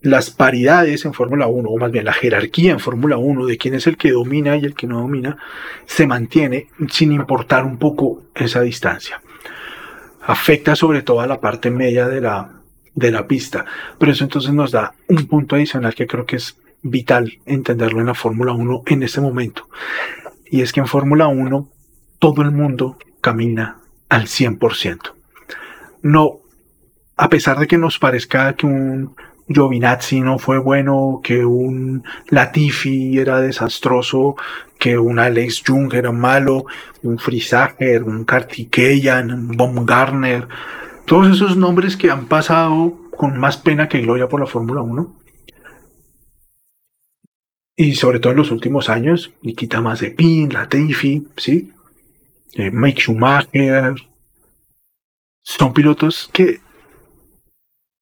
Las 0.00 0.30
paridades 0.30 1.04
en 1.04 1.14
Fórmula 1.14 1.46
1, 1.46 1.68
o 1.68 1.78
más 1.78 1.90
bien 1.90 2.04
la 2.04 2.12
jerarquía 2.12 2.72
en 2.72 2.80
Fórmula 2.80 3.16
1 3.16 3.46
de 3.46 3.56
quién 3.56 3.74
es 3.74 3.86
el 3.86 3.96
que 3.96 4.12
domina 4.12 4.56
y 4.56 4.64
el 4.64 4.74
que 4.74 4.86
no 4.86 5.00
domina, 5.00 5.38
se 5.86 6.06
mantiene 6.06 6.68
sin 6.90 7.12
importar 7.12 7.64
un 7.64 7.78
poco 7.78 8.24
esa 8.34 8.60
distancia. 8.60 9.22
Afecta 10.22 10.76
sobre 10.76 11.02
todo 11.02 11.20
a 11.20 11.26
la 11.26 11.40
parte 11.40 11.70
media 11.70 12.08
de 12.08 12.20
la, 12.20 12.63
de 12.94 13.10
la 13.10 13.26
pista, 13.26 13.64
pero 13.98 14.12
eso 14.12 14.24
entonces 14.24 14.52
nos 14.52 14.70
da 14.70 14.94
un 15.08 15.26
punto 15.26 15.56
adicional 15.56 15.94
que 15.94 16.06
creo 16.06 16.26
que 16.26 16.36
es 16.36 16.56
vital 16.82 17.38
entenderlo 17.46 18.00
en 18.00 18.06
la 18.06 18.14
Fórmula 18.14 18.52
1 18.52 18.82
en 18.86 19.02
este 19.02 19.20
momento. 19.20 19.68
Y 20.50 20.60
es 20.62 20.72
que 20.72 20.80
en 20.80 20.86
Fórmula 20.86 21.26
1 21.26 21.68
todo 22.18 22.42
el 22.42 22.52
mundo 22.52 22.96
camina 23.20 23.78
al 24.08 24.24
100%. 24.26 25.12
No, 26.02 26.40
a 27.16 27.28
pesar 27.28 27.58
de 27.58 27.66
que 27.66 27.78
nos 27.78 27.98
parezca 27.98 28.52
que 28.54 28.66
un 28.66 29.14
Giovinazzi 29.48 30.20
no 30.20 30.38
fue 30.38 30.58
bueno, 30.58 31.20
que 31.22 31.44
un 31.44 32.04
Latifi 32.28 33.18
era 33.18 33.40
desastroso, 33.40 34.36
que 34.78 34.98
un 34.98 35.18
Alex 35.18 35.62
Jung 35.66 35.92
era 35.94 36.12
malo, 36.12 36.64
un 37.02 37.18
Frisager, 37.18 38.02
un 38.04 38.24
Kartikeyan, 38.24 39.32
un 39.32 39.56
Baumgartner, 39.56 40.48
todos 41.06 41.34
esos 41.34 41.56
nombres 41.56 41.96
que 41.96 42.10
han 42.10 42.26
pasado 42.26 42.98
con 43.10 43.38
más 43.38 43.56
pena 43.56 43.88
que 43.88 44.00
gloria 44.00 44.28
por 44.28 44.40
la 44.40 44.46
Fórmula 44.46 44.82
1. 44.82 45.20
Y 47.76 47.94
sobre 47.94 48.20
todo 48.20 48.32
en 48.32 48.38
los 48.38 48.50
últimos 48.50 48.88
años, 48.88 49.32
Nikita 49.42 49.80
Mazepin, 49.80 50.52
Latifi, 50.52 51.26
¿sí? 51.36 51.72
Eh, 52.54 52.70
Mike 52.70 53.02
Schumacher, 53.02 53.94
son 55.42 55.74
pilotos 55.74 56.30
que, 56.32 56.60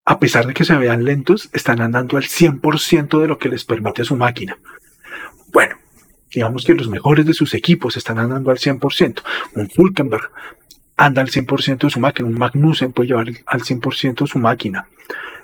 a 0.05 0.19
pesar 0.21 0.47
de 0.47 0.55
que 0.55 0.65
se 0.65 0.77
vean 0.77 1.05
lentos, 1.05 1.49
están 1.53 1.81
andando 1.81 2.19
al 2.19 2.25
100% 2.25 3.21
de 3.21 3.29
lo 3.29 3.39
que 3.39 3.49
les 3.49 3.65
permite 3.65 4.05
su 4.05 4.15
máquina. 4.15 4.59
Bueno, 5.53 5.77
digamos 6.31 6.65
que 6.65 6.75
los 6.75 6.89
mejores 6.89 7.27
de 7.27 7.35
sus 7.35 7.55
equipos 7.55 7.97
están 7.97 8.19
andando 8.19 8.51
al 8.51 8.59
100%. 8.59 9.23
Un 9.55 9.71
Fulkenberg 9.71 10.31
anda 10.97 11.23
al 11.23 11.29
100% 11.29 11.79
de 11.79 11.91
su 11.91 12.01
máquina, 12.01 12.29
un 12.29 12.39
Magnussen 12.39 12.93
puede 12.93 13.09
llevar 13.09 13.29
al 13.47 13.61
100% 13.63 14.27
su 14.27 14.39
máquina. 14.39 14.87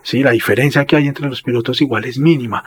Sí, 0.03 0.23
la 0.23 0.31
diferencia 0.31 0.85
que 0.85 0.97
hay 0.97 1.09
entre 1.09 1.29
los 1.29 1.43
pilotos 1.43 1.81
igual 1.81 2.05
es 2.05 2.19
mínima. 2.19 2.65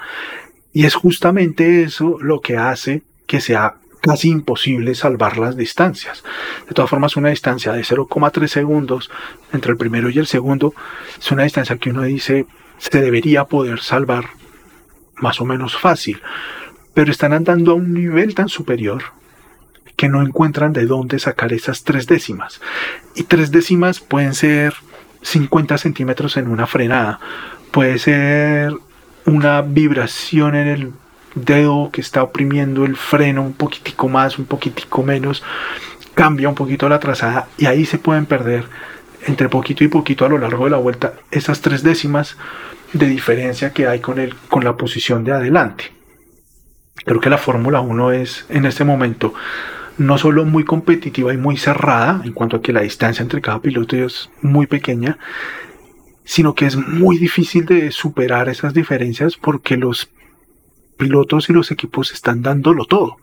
Y 0.74 0.86
es 0.86 0.96
justamente 0.96 1.84
eso 1.84 2.18
lo 2.22 2.42
que 2.42 2.58
hace 2.58 3.04
que 3.28 3.42
sea 3.42 3.76
casi 4.02 4.30
imposible 4.30 4.96
salvar 4.96 5.38
las 5.38 5.56
distancias. 5.56 6.24
De 6.68 6.74
todas 6.74 6.90
formas, 6.90 7.16
una 7.16 7.30
distancia 7.30 7.72
de 7.72 7.82
0,3 7.82 8.48
segundos 8.48 9.12
entre 9.54 9.72
el 9.72 9.78
primero 9.78 10.10
y 10.10 10.18
el 10.18 10.28
segundo 10.28 10.74
es 11.20 11.32
una 11.32 11.44
distancia 11.44 11.78
que 11.78 11.92
uno 11.92 12.04
dice 12.04 12.48
se 12.78 13.00
debería 13.00 13.46
poder 13.46 13.80
salvar 13.80 14.26
más 15.18 15.40
o 15.40 15.46
menos 15.46 15.78
fácil, 15.78 16.20
pero 16.96 17.12
están 17.12 17.32
andando 17.32 17.72
a 17.72 17.76
un 17.76 17.94
nivel 17.94 18.34
tan 18.34 18.50
superior 18.50 19.04
que 20.02 20.10
no 20.10 20.24
encuentran 20.24 20.74
de 20.74 20.88
dónde 20.88 21.20
sacar 21.20 21.54
esas 21.54 21.84
tres 21.84 22.08
décimas. 22.08 22.60
Y 23.14 23.26
tres 23.26 23.52
décimas 23.52 24.00
pueden 24.00 24.34
ser 24.34 24.74
50 25.22 25.78
centímetros 25.78 26.38
en 26.38 26.48
una 26.48 26.66
frenada, 26.66 27.20
puede 27.70 28.00
ser 28.00 28.74
una 29.28 29.62
vibración 29.62 30.56
en 30.56 30.68
el 30.68 30.92
dedo 31.36 31.92
que 31.92 32.02
está 32.02 32.24
oprimiendo 32.24 32.84
el 32.84 32.96
freno 32.96 33.44
un 33.44 33.54
poquitico 33.54 34.10
más, 34.10 34.40
un 34.40 34.46
poquitico 34.46 35.04
menos, 35.04 35.44
cambia 36.16 36.50
un 36.50 36.56
poquito 36.56 36.90
la 36.90 37.00
trazada 37.00 37.48
y 37.60 37.68
ahí 37.68 37.86
se 37.86 38.00
pueden 38.00 38.26
perder 38.26 38.66
entre 39.28 39.50
poquito 39.50 39.84
y 39.84 39.88
poquito 39.88 40.26
a 40.26 40.30
lo 40.30 40.40
largo 40.40 40.66
de 40.66 40.72
la 40.72 40.78
vuelta 40.78 41.14
esas 41.30 41.62
tres 41.62 41.84
décimas 41.84 42.38
de 42.92 43.06
diferencia 43.06 43.72
que 43.72 43.86
hay 43.86 44.00
con, 44.00 44.18
el, 44.18 44.34
con 44.50 44.64
la 44.64 44.78
posición 44.78 45.24
de 45.24 45.34
adelante. 45.34 45.92
Creo 47.06 47.20
que 47.20 47.30
la 47.30 47.38
Fórmula 47.38 47.82
1 47.82 48.14
es 48.14 48.48
en 48.50 48.66
este 48.66 48.84
momento 48.84 49.36
no 50.02 50.18
solo 50.18 50.46
muy 50.46 50.66
competitiva 50.66 51.34
y 51.34 51.38
muy 51.38 51.58
cerrada 51.58 52.22
en 52.26 52.34
cuanto 52.34 52.58
a 52.58 52.62
que 52.62 52.74
la 52.74 52.82
distancia 52.82 53.22
entre 53.22 53.42
cada 53.42 53.62
piloto 53.62 53.96
es 53.96 54.30
muy 54.42 54.66
pequeña, 54.66 55.18
sino 56.24 56.56
que 56.56 56.66
es 56.66 56.76
muy 56.76 57.18
difícil 57.18 57.66
de 57.66 57.92
superar 57.92 58.50
esas 58.50 58.74
diferencias 58.74 59.38
porque 59.38 59.78
los 59.78 60.12
pilotos 60.98 61.50
y 61.50 61.54
los 61.54 61.72
equipos 61.72 62.12
están 62.14 62.42
dándolo 62.42 62.86
todo. 62.86 63.18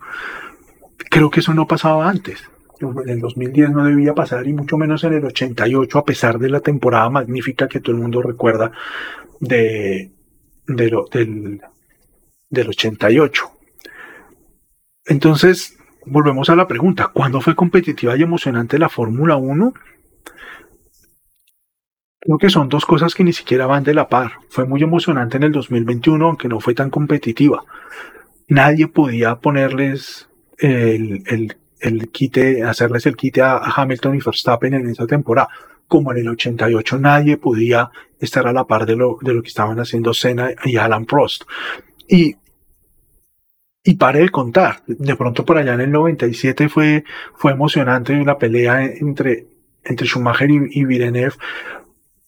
Creo 1.10 1.30
que 1.30 1.40
eso 1.40 1.52
no 1.52 1.66
pasaba 1.66 2.08
antes. 2.08 2.42
En 2.80 3.08
el 3.08 3.20
2010 3.20 3.70
no 3.70 3.84
debía 3.84 4.14
pasar 4.14 4.46
y 4.46 4.52
mucho 4.52 4.76
menos 4.76 5.02
en 5.02 5.14
el 5.14 5.24
88 5.24 5.98
a 5.98 6.04
pesar 6.04 6.38
de 6.38 6.48
la 6.48 6.60
temporada 6.60 7.10
magnífica 7.10 7.66
que 7.66 7.80
todo 7.80 7.96
el 7.96 8.02
mundo 8.02 8.22
recuerda 8.22 8.70
de, 9.40 10.12
del, 10.66 11.60
del 12.50 12.68
88. 12.68 13.50
Entonces, 15.06 15.77
volvemos 16.10 16.50
a 16.50 16.56
la 16.56 16.66
pregunta, 16.66 17.10
¿cuándo 17.12 17.40
fue 17.40 17.54
competitiva 17.54 18.16
y 18.16 18.22
emocionante 18.22 18.78
la 18.78 18.88
Fórmula 18.88 19.36
1? 19.36 19.72
Creo 22.20 22.38
que 22.38 22.50
son 22.50 22.68
dos 22.68 22.84
cosas 22.84 23.14
que 23.14 23.24
ni 23.24 23.32
siquiera 23.32 23.66
van 23.66 23.84
de 23.84 23.94
la 23.94 24.08
par. 24.08 24.32
Fue 24.50 24.66
muy 24.66 24.82
emocionante 24.82 25.36
en 25.36 25.44
el 25.44 25.52
2021, 25.52 26.26
aunque 26.26 26.48
no 26.48 26.60
fue 26.60 26.74
tan 26.74 26.90
competitiva. 26.90 27.64
Nadie 28.48 28.88
podía 28.88 29.36
ponerles 29.36 30.28
el, 30.58 31.22
el, 31.26 31.56
el 31.80 32.10
quite, 32.10 32.64
hacerles 32.64 33.06
el 33.06 33.16
quite 33.16 33.42
a, 33.42 33.58
Hamilton 33.58 34.16
y 34.16 34.20
Verstappen 34.20 34.74
en 34.74 34.88
esa 34.88 35.06
temporada. 35.06 35.48
Como 35.86 36.12
en 36.12 36.18
el 36.18 36.28
88 36.28 36.98
nadie 36.98 37.36
podía 37.38 37.90
estar 38.20 38.46
a 38.46 38.52
la 38.52 38.64
par 38.64 38.84
de 38.84 38.96
lo, 38.96 39.18
de 39.22 39.32
lo 39.32 39.42
que 39.42 39.48
estaban 39.48 39.78
haciendo 39.78 40.12
Senna 40.12 40.50
y 40.64 40.76
Alan 40.76 41.06
Prost. 41.06 41.44
Y, 42.08 42.36
y 43.84 43.96
pare 43.96 44.20
de 44.20 44.28
contar. 44.28 44.82
De 44.86 45.16
pronto 45.16 45.44
por 45.44 45.58
allá 45.58 45.74
en 45.74 45.80
el 45.80 45.90
97 45.90 46.68
fue, 46.68 47.04
fue 47.34 47.52
emocionante 47.52 48.14
la 48.24 48.38
pelea 48.38 48.84
entre, 48.84 49.46
entre 49.84 50.06
Schumacher 50.06 50.50
y, 50.50 50.60
y 50.70 50.84
Villeneuve 50.84 51.34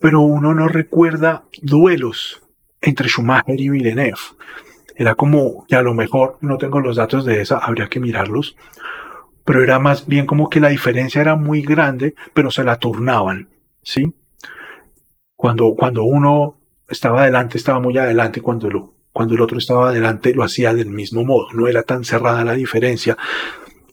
pero 0.01 0.23
uno 0.23 0.55
no 0.55 0.67
recuerda 0.67 1.45
duelos 1.61 2.43
entre 2.81 3.09
Schumacher 3.09 3.61
y 3.61 3.69
Villeneuve. 3.69 4.19
Era 4.97 5.15
como 5.15 5.67
que 5.67 5.77
a 5.77 5.83
lo 5.83 5.95
mejor 5.95 6.39
no 6.41 6.59
tengo 6.59 6.81
los 6.81 6.97
datos 6.97 7.25
de 7.25 7.43
esa, 7.43 7.59
habría 7.59 7.89
que 7.89 8.01
mirarlos, 8.01 8.57
pero 9.45 9.63
era 9.63 9.79
más 9.79 10.07
bien 10.07 10.27
como 10.27 10.49
que 10.49 10.61
la 10.61 10.71
diferencia 10.71 11.21
era 11.21 11.37
muy 11.37 11.63
grande, 11.63 12.15
pero 12.35 12.51
se 12.51 12.65
la 12.65 12.79
turnaban, 12.79 13.49
¿sí? 13.83 14.13
Cuando, 15.37 15.75
cuando 15.75 16.05
uno 16.05 16.59
estaba 16.89 17.23
adelante, 17.23 17.59
estaba 17.59 17.81
muy 17.81 17.97
adelante, 17.97 18.41
cuando, 18.41 18.71
lo, 18.71 18.95
cuando 19.21 19.35
el 19.35 19.43
otro 19.43 19.59
estaba 19.59 19.91
adelante, 19.91 20.33
lo 20.33 20.43
hacía 20.43 20.73
del 20.73 20.89
mismo 20.89 21.27
modo, 21.27 21.49
no 21.53 21.69
era 21.69 21.83
tan 21.83 22.05
cerrada 22.05 22.43
la 22.43 22.55
diferencia, 22.55 23.19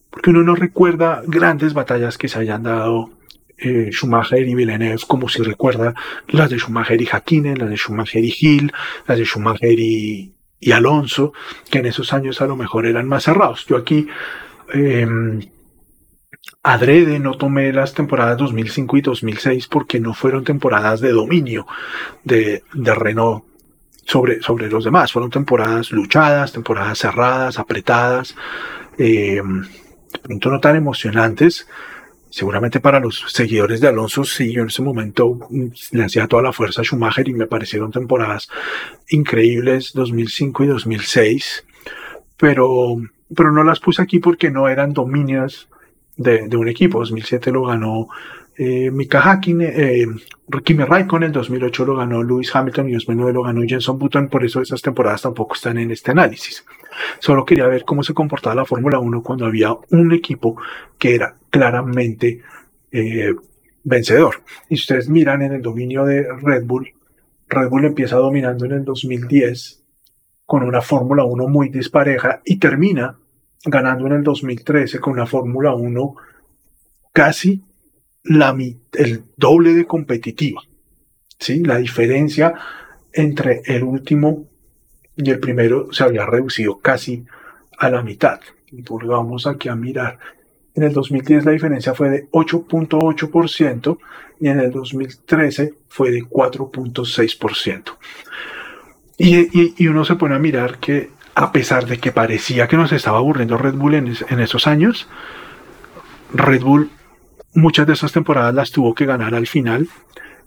porque 0.09 0.29
uno 0.29 0.41
no 0.41 0.55
recuerda 0.55 1.21
grandes 1.27 1.73
batallas 1.73 2.17
que 2.17 2.29
se 2.29 2.39
hayan 2.39 2.63
dado 2.63 3.09
eh, 3.57 3.89
Schumacher 3.91 4.47
y 4.47 4.55
Villeneuve, 4.55 5.01
como 5.05 5.27
si 5.27 5.43
recuerda 5.43 5.93
las 6.29 6.49
de 6.49 6.59
Schumacher 6.59 7.01
y 7.01 7.07
Hakkinen, 7.07 7.57
las 7.57 7.69
de 7.69 7.75
Schumacher 7.75 8.23
y 8.23 8.33
Hill, 8.39 8.71
las 9.05 9.17
de 9.17 9.25
Schumacher 9.25 9.77
y, 9.77 10.33
Alonso, 10.71 11.33
que 11.69 11.79
en 11.79 11.87
esos 11.87 12.13
años 12.13 12.39
a 12.39 12.47
lo 12.47 12.55
mejor 12.55 12.85
eran 12.85 13.09
más 13.09 13.25
cerrados. 13.25 13.65
Yo 13.65 13.75
aquí 13.75 14.07
em, 14.71 15.41
adrede 16.63 17.19
no 17.19 17.33
tomé 17.33 17.73
las 17.73 17.93
temporadas 17.93 18.37
2005 18.37 18.95
y 18.95 19.01
2006 19.01 19.67
porque 19.67 19.99
no 19.99 20.13
fueron 20.13 20.45
temporadas 20.45 21.01
de 21.01 21.11
dominio 21.11 21.67
de, 22.23 22.63
de 22.73 22.95
Renault 22.95 23.43
sobre, 24.07 24.41
sobre 24.41 24.69
los 24.69 24.85
demás. 24.85 25.11
Fueron 25.11 25.29
temporadas 25.29 25.91
luchadas, 25.91 26.53
temporadas 26.53 26.97
cerradas, 26.97 27.59
apretadas, 27.59 28.35
eh, 28.97 29.41
de 30.13 30.19
pronto 30.19 30.49
no 30.49 30.59
tan 30.59 30.75
emocionantes. 30.75 31.67
Seguramente 32.29 32.79
para 32.79 32.99
los 32.99 33.23
seguidores 33.27 33.79
de 33.79 33.87
Alonso, 33.87 34.23
sí, 34.23 34.51
yo 34.51 34.61
en 34.61 34.67
ese 34.67 34.81
momento 34.81 35.39
le 35.91 36.03
hacía 36.03 36.27
toda 36.27 36.43
la 36.43 36.53
fuerza 36.53 36.81
a 36.81 36.83
Schumacher 36.83 37.27
y 37.27 37.33
me 37.33 37.47
parecieron 37.47 37.91
temporadas 37.91 38.49
increíbles 39.09 39.93
2005 39.93 40.65
y 40.65 40.67
2006, 40.67 41.65
pero, 42.35 42.97
pero 43.33 43.51
no 43.51 43.63
las 43.63 43.79
puse 43.79 44.01
aquí 44.01 44.19
porque 44.19 44.51
no 44.51 44.67
eran 44.67 44.93
dominios 44.93 45.69
de, 46.17 46.47
de 46.47 46.57
un 46.57 46.67
equipo. 46.67 46.99
2007 46.99 47.51
lo 47.51 47.63
ganó 47.63 48.09
eh, 48.57 48.89
Mika 48.89 49.21
Hakkinen, 49.21 49.71
eh, 49.75 50.07
Kimi 50.63 50.83
Raikkonen, 50.83 51.27
en 51.27 51.33
2008 51.33 51.85
lo 51.85 51.95
ganó 51.95 52.23
Lewis 52.23 52.55
Hamilton 52.55 52.89
y 52.89 52.93
2009 52.93 53.33
lo 53.33 53.43
ganó 53.43 53.61
Jenson 53.67 53.99
Button, 53.99 54.29
por 54.29 54.43
eso 54.43 54.61
esas 54.61 54.81
temporadas 54.81 55.21
tampoco 55.21 55.53
están 55.53 55.77
en 55.77 55.91
este 55.91 56.11
análisis. 56.11 56.65
Solo 57.19 57.45
quería 57.45 57.67
ver 57.67 57.85
cómo 57.85 58.01
se 58.01 58.15
comportaba 58.15 58.55
la 58.55 58.65
Fórmula 58.65 58.97
1 58.97 59.21
cuando 59.21 59.45
había 59.45 59.75
un 59.91 60.11
equipo 60.11 60.59
que 60.97 61.13
era 61.13 61.35
claramente 61.51 62.41
eh, 62.91 63.35
vencedor. 63.83 64.41
Y 64.69 64.77
si 64.77 64.81
ustedes 64.81 65.07
miran 65.07 65.43
en 65.43 65.53
el 65.53 65.61
dominio 65.61 66.03
de 66.05 66.25
Red 66.41 66.65
Bull, 66.65 66.91
Red 67.47 67.69
Bull 67.69 67.85
empieza 67.85 68.15
dominando 68.15 68.65
en 68.65 68.71
el 68.71 68.83
2010 68.83 69.83
con 70.45 70.63
una 70.63 70.81
Fórmula 70.81 71.25
1 71.25 71.47
muy 71.47 71.69
dispareja 71.69 72.41
y 72.43 72.57
termina 72.57 73.19
ganando 73.65 74.07
en 74.07 74.13
el 74.13 74.23
2013 74.23 74.99
con 74.99 75.13
una 75.13 75.27
Fórmula 75.27 75.75
1 75.75 76.15
casi 77.13 77.66
la, 78.29 78.55
el 78.93 79.23
doble 79.35 79.73
de 79.73 79.85
competitiva. 79.85 80.61
¿sí? 81.39 81.63
La 81.63 81.77
diferencia 81.77 82.53
entre 83.13 83.61
el 83.65 83.83
último 83.83 84.47
y 85.15 85.31
el 85.31 85.39
primero 85.39 85.91
se 85.91 86.03
había 86.03 86.25
reducido 86.25 86.79
casi 86.79 87.25
a 87.77 87.89
la 87.89 88.03
mitad. 88.03 88.39
Vamos 88.71 89.47
aquí 89.47 89.69
a 89.69 89.75
mirar. 89.75 90.19
En 90.75 90.83
el 90.83 90.93
2010 90.93 91.45
la 91.45 91.51
diferencia 91.51 91.93
fue 91.95 92.09
de 92.09 92.29
8.8% 92.29 93.97
y 94.39 94.47
en 94.47 94.59
el 94.59 94.71
2013 94.71 95.73
fue 95.87 96.11
de 96.11 96.21
4.6%. 96.21 97.97
Y, 99.17 99.83
y, 99.83 99.87
uno 99.87 100.05
se 100.05 100.15
pone 100.15 100.35
a 100.35 100.39
mirar 100.39 100.77
que 100.77 101.09
a 101.33 101.51
pesar 101.51 101.87
de 101.87 101.97
que 101.97 102.11
parecía 102.11 102.67
que 102.67 102.77
nos 102.77 102.91
estaba 102.91 103.17
aburriendo 103.17 103.57
Red 103.57 103.73
Bull 103.73 103.95
en 103.95 104.39
esos 104.39 104.67
años, 104.67 105.07
Red 106.33 106.61
Bull 106.61 106.91
muchas 107.57 107.87
de 107.87 107.93
esas 107.93 108.11
temporadas 108.11 108.53
las 108.53 108.71
tuvo 108.71 108.93
que 108.93 109.07
ganar 109.07 109.33
al 109.33 109.47
final. 109.47 109.89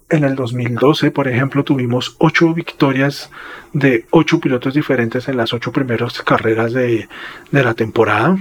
En 0.08 0.22
el 0.24 0.36
2012, 0.36 1.10
por 1.10 1.26
ejemplo, 1.26 1.64
tuvimos 1.64 2.16
ocho 2.18 2.54
victorias 2.54 3.30
de 3.72 4.06
ocho 4.10 4.40
pilotos 4.40 4.74
diferentes 4.74 5.28
en 5.28 5.36
las 5.36 5.52
ocho 5.52 5.72
primeras 5.72 6.22
carreras 6.22 6.72
de, 6.72 7.08
la 7.50 7.74
temporada. 7.74 8.38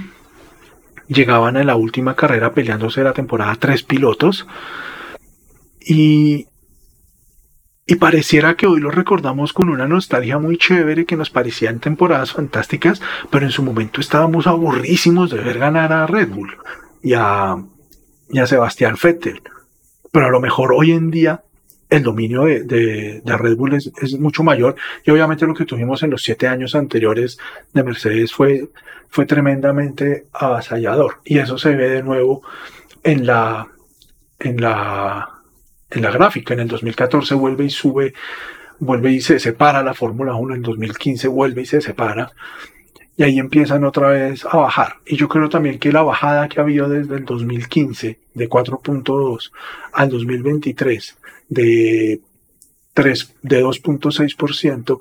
Llegaban 1.08 1.56
en 1.56 1.66
la 1.66 1.74
última 1.74 2.14
carrera 2.14 2.52
peleándose 2.52 3.02
la 3.02 3.12
temporada 3.12 3.56
tres 3.56 3.82
pilotos. 3.82 4.46
Y, 5.80 6.46
y 7.86 7.96
pareciera 7.96 8.54
que 8.54 8.68
hoy 8.68 8.80
lo 8.80 8.92
recordamos 8.92 9.52
con 9.52 9.68
una 9.68 9.88
nostalgia 9.88 10.38
muy 10.38 10.58
chévere 10.58 11.06
que 11.06 11.16
nos 11.16 11.30
parecían 11.30 11.80
temporadas 11.80 12.32
fantásticas, 12.32 13.02
pero 13.30 13.46
en 13.46 13.52
su 13.52 13.64
momento 13.64 14.00
estábamos 14.00 14.46
aburrísimos 14.46 15.30
de 15.30 15.38
ver 15.38 15.58
ganar 15.58 15.92
a 15.92 16.06
Red 16.06 16.28
Bull 16.28 16.56
y 17.02 17.14
a, 17.14 17.56
y 18.30 18.38
a 18.38 18.46
Sebastián 18.46 18.96
Vettel. 19.02 19.42
Pero 20.12 20.26
a 20.26 20.30
lo 20.30 20.40
mejor 20.40 20.72
hoy 20.72 20.92
en 20.92 21.10
día 21.10 21.42
el 21.88 22.02
dominio 22.04 22.44
de, 22.44 22.62
de, 22.62 23.36
Red 23.36 23.56
Bull 23.56 23.74
es, 23.74 24.18
mucho 24.18 24.44
mayor 24.44 24.76
y 25.04 25.10
obviamente 25.10 25.46
lo 25.46 25.54
que 25.54 25.64
tuvimos 25.64 26.02
en 26.02 26.10
los 26.10 26.22
siete 26.22 26.46
años 26.46 26.76
anteriores 26.76 27.36
de 27.72 27.82
Mercedes 27.82 28.32
fue, 28.32 28.68
fue 29.08 29.26
tremendamente 29.26 30.26
avasallador 30.32 31.18
y 31.24 31.38
eso 31.38 31.58
se 31.58 31.74
ve 31.74 31.88
de 31.88 32.02
nuevo 32.02 32.42
en 33.02 33.26
la, 33.26 33.66
en 34.38 34.60
la, 34.60 35.28
en 35.90 36.02
la 36.02 36.10
gráfica. 36.12 36.54
En 36.54 36.60
el 36.60 36.68
2014 36.68 37.34
vuelve 37.34 37.64
y 37.64 37.70
sube, 37.70 38.14
vuelve 38.78 39.10
y 39.10 39.20
se 39.20 39.40
separa 39.40 39.82
la 39.82 39.94
Fórmula 39.94 40.34
1, 40.34 40.54
en 40.54 40.62
2015 40.62 41.28
vuelve 41.28 41.62
y 41.62 41.66
se 41.66 41.80
separa 41.80 42.32
y 43.16 43.22
ahí 43.22 43.38
empiezan 43.38 43.84
otra 43.84 44.08
vez 44.08 44.44
a 44.44 44.56
bajar. 44.56 44.94
Y 45.06 45.16
yo 45.16 45.28
creo 45.28 45.48
también 45.48 45.78
que 45.78 45.92
la 45.92 46.02
bajada 46.02 46.48
que 46.48 46.60
ha 46.60 46.62
habido 46.62 46.88
desde 46.88 47.16
el 47.16 47.24
2015 47.24 48.18
de 48.34 48.48
4.2 48.48 49.50
al 49.92 50.08
2023 50.08 51.18
de 51.48 52.20
3 52.94 53.36
de 53.42 53.64
2.6% 53.64 54.98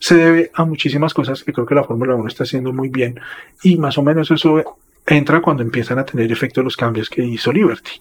se 0.00 0.14
debe 0.14 0.50
a 0.54 0.64
muchísimas 0.64 1.12
cosas 1.14 1.44
que 1.44 1.52
creo 1.52 1.66
que 1.66 1.74
la 1.74 1.84
Fórmula 1.84 2.14
1 2.14 2.26
está 2.26 2.44
haciendo 2.44 2.72
muy 2.72 2.88
bien 2.88 3.20
y 3.62 3.76
más 3.76 3.98
o 3.98 4.02
menos 4.02 4.30
eso 4.30 4.78
entra 5.06 5.42
cuando 5.42 5.62
empiezan 5.62 5.98
a 5.98 6.04
tener 6.04 6.32
efecto 6.32 6.62
los 6.62 6.76
cambios 6.76 7.10
que 7.10 7.22
hizo 7.22 7.52
Liberty. 7.52 8.00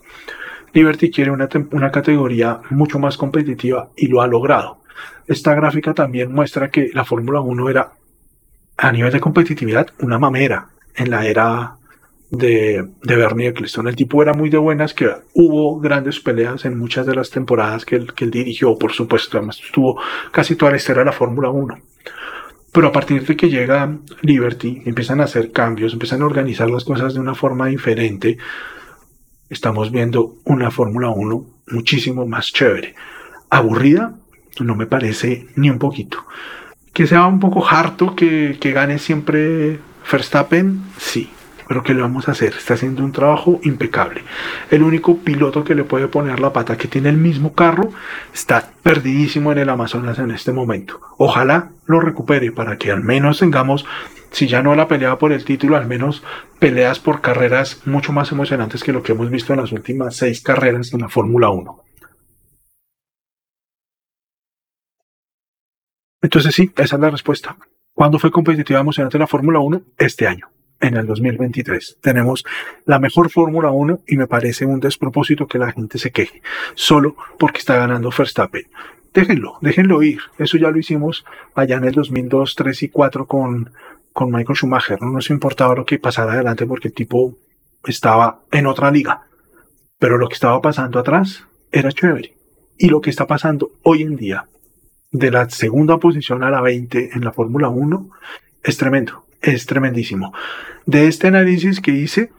Liberty 0.74 1.12
quiere 1.12 1.32
una, 1.32 1.50
una 1.72 1.92
categoría 1.92 2.62
mucho 2.70 3.00
más 3.00 3.18
competitiva 3.18 3.90
y 3.96 4.08
lo 4.08 4.22
ha 4.22 4.28
logrado. 4.28 4.80
Esta 5.28 5.54
gráfica 5.54 5.94
también 5.94 6.32
muestra 6.32 6.70
que 6.70 6.90
la 6.94 7.06
Fórmula 7.06 7.42
1 7.42 7.70
era 7.70 7.92
a 8.82 8.92
nivel 8.92 9.12
de 9.12 9.20
competitividad, 9.20 9.88
una 10.00 10.18
mamera 10.18 10.70
en 10.96 11.10
la 11.10 11.26
era 11.26 11.76
de, 12.32 12.88
de 13.04 13.16
Bernie 13.16 13.48
Eccleston. 13.50 13.88
El 13.90 13.96
tipo 13.96 14.22
era 14.22 14.34
muy 14.34 14.50
de 14.50 14.58
buenas, 14.58 14.94
que 14.94 15.10
hubo 15.34 15.80
grandes 15.80 16.20
peleas 16.22 16.64
en 16.64 16.78
muchas 16.78 17.06
de 17.06 17.16
las 17.16 17.30
temporadas 17.30 17.84
que 17.84 17.98
él, 17.98 18.14
que 18.14 18.24
él 18.24 18.32
dirigió, 18.32 18.78
por 18.78 18.94
supuesto. 18.94 19.38
Además, 19.38 19.60
estuvo 19.64 20.00
casi 20.32 20.56
toda 20.56 20.72
la 20.72 20.78
historia 20.78 21.02
de 21.02 21.08
la 21.08 21.12
Fórmula 21.12 21.50
1. 21.50 21.78
Pero 22.72 22.88
a 22.88 22.92
partir 22.92 23.26
de 23.26 23.36
que 23.36 23.50
llega 23.50 23.98
Liberty, 24.22 24.82
empiezan 24.86 25.20
a 25.20 25.26
hacer 25.26 25.52
cambios, 25.52 25.92
empiezan 25.92 26.22
a 26.22 26.26
organizar 26.26 26.70
las 26.70 26.86
cosas 26.86 27.14
de 27.14 27.20
una 27.20 27.36
forma 27.36 27.68
diferente, 27.68 28.38
estamos 29.50 29.92
viendo 29.92 30.36
una 30.46 30.72
Fórmula 30.72 31.10
1 31.10 31.46
muchísimo 31.72 32.26
más 32.28 32.54
chévere. 32.54 32.96
Aburrida, 33.50 34.16
no 34.62 34.76
me 34.76 34.86
parece 34.86 35.48
ni 35.56 35.70
un 35.70 35.80
poquito. 35.80 36.20
Que 36.94 37.08
sea 37.08 37.26
un 37.26 37.40
poco 37.40 37.68
harto 37.68 38.16
que, 38.16 38.58
que 38.60 38.72
gane 38.72 39.00
siempre 39.00 39.80
Verstappen, 40.12 40.82
sí, 40.98 41.30
pero 41.70 41.84
¿qué 41.84 41.94
le 41.94 42.02
vamos 42.02 42.28
a 42.28 42.32
hacer? 42.32 42.56
Está 42.58 42.74
haciendo 42.74 43.04
un 43.04 43.12
trabajo 43.12 43.60
impecable. 43.62 44.24
El 44.72 44.82
único 44.82 45.18
piloto 45.18 45.64
que 45.64 45.76
le 45.76 45.84
puede 45.84 46.08
poner 46.08 46.40
la 46.40 46.52
pata, 46.52 46.78
que 46.78 46.88
tiene 46.88 47.10
el 47.10 47.18
mismo 47.18 47.54
carro, 47.54 47.92
está 48.34 48.72
perdidísimo 48.82 49.52
en 49.52 49.60
el 49.60 49.70
Amazonas 49.70 50.18
en 50.18 50.32
este 50.32 50.52
momento. 50.52 51.00
Ojalá 51.18 51.70
lo 51.86 52.00
recupere 52.00 52.52
para 52.52 52.80
que 52.80 52.92
al 52.92 53.04
menos 53.04 53.38
tengamos, 53.38 53.86
si 54.32 54.48
ya 54.48 54.64
no 54.64 54.74
la 54.74 54.88
pelea 54.88 55.20
por 55.20 55.32
el 55.32 55.46
título, 55.46 55.78
al 55.78 55.86
menos 55.86 56.24
peleas 56.58 56.98
por 56.98 57.22
carreras 57.22 57.84
mucho 57.86 58.14
más 58.14 58.32
emocionantes 58.32 58.84
que 58.84 58.92
lo 58.92 59.04
que 59.04 59.12
hemos 59.12 59.30
visto 59.30 59.54
en 59.54 59.62
las 59.62 59.72
últimas 59.72 60.16
seis 60.16 60.42
carreras 60.42 60.92
en 60.94 61.02
la 61.02 61.10
Fórmula 61.10 61.50
1. 61.52 61.84
Entonces 66.22 66.54
sí, 66.54 66.72
esa 66.76 66.96
es 66.96 67.02
la 67.02 67.10
respuesta. 67.10 67.58
¿Cuándo 67.94 68.20
fue 68.20 68.32
competitiva 68.32 68.80
emocionante 68.80 69.18
la 69.18 69.28
Fórmula 69.28 69.60
1? 69.60 69.82
Este 69.98 70.28
año, 70.28 70.50
en 70.80 70.98
el 70.98 71.06
2023. 71.06 71.98
Tenemos 72.02 72.44
la 72.86 73.00
mejor 73.00 73.30
Fórmula 73.30 73.72
1 73.72 74.02
y 74.08 74.18
me 74.18 74.28
parece 74.28 74.66
un 74.66 74.80
despropósito 74.80 75.48
que 75.48 75.58
la 75.58 75.72
gente 75.72 75.98
se 75.98 76.12
queje, 76.12 76.42
solo 76.76 77.16
porque 77.38 77.60
está 77.60 77.76
ganando 77.76 78.10
Verstappen. 78.16 78.64
Déjenlo, 79.14 79.58
déjenlo 79.62 80.04
ir. 80.04 80.20
Eso 80.38 80.58
ya 80.58 80.70
lo 80.70 80.78
hicimos 80.78 81.26
allá 81.56 81.78
en 81.78 81.86
el 81.86 81.94
2002, 81.94 82.56
3 82.56 82.84
y 82.84 82.90
4 82.90 83.26
con, 83.26 83.72
con 84.14 84.32
Michael 84.32 84.58
Schumacher. 84.58 85.02
No 85.02 85.12
nos 85.12 85.30
importaba 85.30 85.76
lo 85.76 85.86
que 85.86 86.00
pasara 86.00 86.34
adelante 86.34 86.66
porque 86.66 86.90
el 86.90 86.94
tipo 86.94 87.38
estaba 87.86 88.42
en 88.52 88.68
otra 88.68 88.92
liga. 88.92 89.24
Pero 89.98 90.18
lo 90.18 90.28
que 90.28 90.36
estaba 90.36 90.62
pasando 90.62 91.00
atrás 91.00 91.48
era 91.72 91.92
chévere. 91.92 92.36
Y 92.78 92.90
lo 92.90 93.02
que 93.02 93.10
está 93.10 93.26
pasando 93.26 93.72
hoy 93.84 94.04
en 94.04 94.16
día 94.16 94.48
de 95.12 95.32
la 95.32 95.50
segunda 95.50 95.98
posición 95.98 96.44
a 96.44 96.52
la 96.52 96.62
20 96.62 97.12
en 97.14 97.24
la 97.24 97.32
Fórmula 97.32 97.70
1 97.70 98.10
es 98.64 98.78
tremendo, 98.78 99.26
es 99.42 99.66
tremendísimo. 99.66 100.34
De 100.86 101.08
este 101.08 101.28
análisis 101.28 101.82
que 101.82 101.92
hice, 101.92 102.32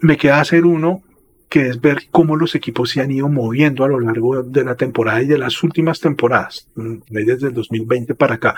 me 0.00 0.16
queda 0.16 0.40
hacer 0.40 0.64
uno 0.64 1.02
que 1.48 1.68
es 1.68 1.80
ver 1.80 2.08
cómo 2.10 2.34
los 2.34 2.56
equipos 2.56 2.90
se 2.90 3.00
han 3.00 3.12
ido 3.12 3.28
moviendo 3.28 3.84
a 3.84 3.88
lo 3.88 4.00
largo 4.00 4.42
de 4.42 4.64
la 4.64 4.74
temporada 4.74 5.22
y 5.22 5.26
de 5.26 5.38
las 5.38 5.62
últimas 5.62 6.00
temporadas, 6.00 6.68
mm, 6.74 6.94
desde 7.10 7.48
el 7.48 7.54
2020 7.54 8.16
para 8.16 8.34
acá, 8.34 8.56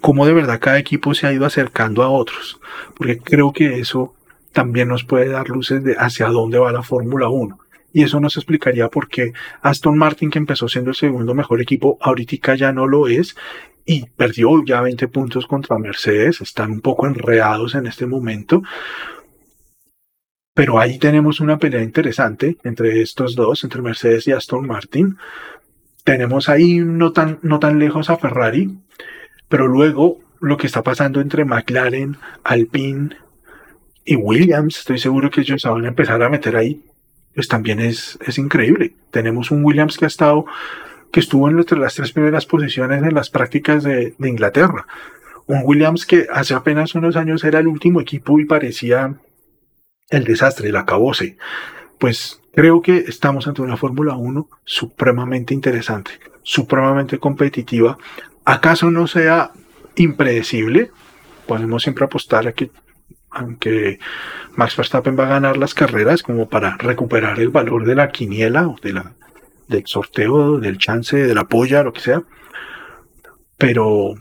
cómo 0.00 0.26
de 0.26 0.32
verdad 0.32 0.58
cada 0.60 0.78
equipo 0.78 1.14
se 1.14 1.28
ha 1.28 1.32
ido 1.32 1.46
acercando 1.46 2.02
a 2.02 2.08
otros, 2.08 2.60
porque 2.96 3.18
creo 3.18 3.52
que 3.52 3.78
eso 3.78 4.14
también 4.52 4.88
nos 4.88 5.04
puede 5.04 5.28
dar 5.28 5.48
luces 5.50 5.84
de 5.84 5.94
hacia 5.96 6.26
dónde 6.26 6.58
va 6.58 6.72
la 6.72 6.82
Fórmula 6.82 7.28
1 7.28 7.58
y 7.92 8.02
eso 8.02 8.20
nos 8.20 8.36
explicaría 8.36 8.88
por 8.88 9.08
qué 9.08 9.32
Aston 9.60 9.96
Martin, 9.96 10.30
que 10.30 10.38
empezó 10.38 10.68
siendo 10.68 10.90
el 10.90 10.96
segundo 10.96 11.34
mejor 11.34 11.60
equipo, 11.60 11.98
ahorita 12.00 12.54
ya 12.54 12.72
no 12.72 12.86
lo 12.86 13.08
es 13.08 13.36
y 13.84 14.06
perdió 14.16 14.64
ya 14.64 14.80
20 14.80 15.08
puntos 15.08 15.46
contra 15.46 15.78
Mercedes, 15.78 16.40
están 16.40 16.70
un 16.72 16.80
poco 16.80 17.06
enredados 17.06 17.74
en 17.74 17.86
este 17.86 18.06
momento. 18.06 18.62
Pero 20.54 20.78
ahí 20.78 20.98
tenemos 20.98 21.40
una 21.40 21.58
pelea 21.58 21.82
interesante 21.82 22.58
entre 22.62 23.00
estos 23.00 23.34
dos, 23.34 23.64
entre 23.64 23.82
Mercedes 23.82 24.26
y 24.28 24.32
Aston 24.32 24.66
Martin. 24.66 25.16
tenemos 26.04 26.48
ahí 26.48 26.78
no 26.78 27.12
tan, 27.12 27.38
no 27.42 27.60
tan 27.60 27.78
lejos 27.78 28.10
a 28.10 28.16
Ferrari, 28.16 28.76
pero 29.48 29.68
luego 29.68 30.18
lo 30.40 30.56
que 30.56 30.66
está 30.66 30.82
pasando 30.82 31.20
entre 31.20 31.44
McLaren, 31.44 32.16
Alpine 32.42 33.16
y 34.04 34.16
Williams, 34.16 34.78
estoy 34.78 34.98
seguro 34.98 35.30
que 35.30 35.42
ellos 35.42 35.62
van 35.62 35.84
a 35.84 35.88
empezar 35.88 36.22
a 36.22 36.28
meter 36.28 36.56
ahí, 36.56 36.82
pues 37.34 37.48
también 37.48 37.80
es, 37.80 38.18
es 38.26 38.38
increíble. 38.38 38.94
Tenemos 39.10 39.50
un 39.50 39.64
Williams 39.64 39.96
que 39.96 40.04
ha 40.04 40.08
estado, 40.08 40.44
que 41.10 41.20
estuvo 41.20 41.48
entre 41.48 41.78
las 41.78 41.94
tres 41.94 42.12
primeras 42.12 42.46
posiciones 42.46 43.02
en 43.02 43.14
las 43.14 43.30
prácticas 43.30 43.82
de, 43.82 44.14
de 44.18 44.28
Inglaterra. 44.28 44.86
Un 45.46 45.62
Williams 45.64 46.06
que 46.06 46.26
hace 46.32 46.54
apenas 46.54 46.94
unos 46.94 47.16
años 47.16 47.44
era 47.44 47.58
el 47.58 47.66
último 47.66 48.00
equipo 48.00 48.38
y 48.38 48.44
parecía 48.44 49.14
el 50.10 50.24
desastre, 50.24 50.68
el 50.68 50.76
acabose. 50.76 51.36
Pues 51.98 52.40
creo 52.54 52.82
que 52.82 52.98
estamos 52.98 53.48
ante 53.48 53.62
una 53.62 53.76
Fórmula 53.76 54.14
1 54.14 54.48
supremamente 54.64 55.54
interesante, 55.54 56.12
supremamente 56.42 57.18
competitiva. 57.18 57.98
¿Acaso 58.44 58.90
no 58.90 59.06
sea 59.06 59.52
impredecible? 59.96 60.90
Podemos 61.46 61.82
siempre 61.82 62.04
apostar 62.04 62.46
a 62.46 62.52
que 62.52 62.70
aunque 63.32 63.98
Max 64.54 64.76
Verstappen 64.76 65.18
va 65.18 65.24
a 65.24 65.30
ganar 65.30 65.56
las 65.56 65.74
carreras 65.74 66.22
como 66.22 66.48
para 66.48 66.76
recuperar 66.76 67.40
el 67.40 67.48
valor 67.48 67.84
de 67.86 67.94
la 67.94 68.10
quiniela 68.10 68.68
o 68.68 68.76
de 68.82 68.92
la, 68.92 69.14
del 69.68 69.86
sorteo, 69.86 70.58
del 70.58 70.78
chance, 70.78 71.16
de 71.16 71.34
la 71.34 71.44
polla, 71.44 71.82
lo 71.82 71.92
que 71.92 72.00
sea. 72.00 72.22
Pero, 73.58 74.14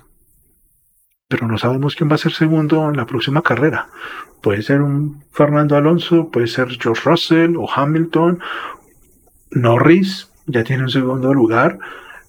pero 1.28 1.47
no 1.47 1.57
sabemos 1.57 1.95
quién 1.95 2.09
va 2.09 2.16
a 2.16 2.20
ser 2.20 2.32
segundo 2.32 2.89
en 2.89 2.97
la 2.97 3.05
próxima 3.05 3.41
carrera. 3.41 3.88
Puede 4.41 4.62
ser 4.62 4.82
un 4.82 5.24
Fernando 5.32 5.76
Alonso, 5.76 6.30
puede 6.32 6.47
ser 6.47 6.70
George 6.80 7.01
Russell 7.05 7.55
o 7.57 7.70
Hamilton, 7.70 8.39
Norris, 9.51 10.32
ya 10.45 10.64
tiene 10.64 10.84
un 10.84 10.89
segundo 10.89 11.34
lugar, 11.34 11.78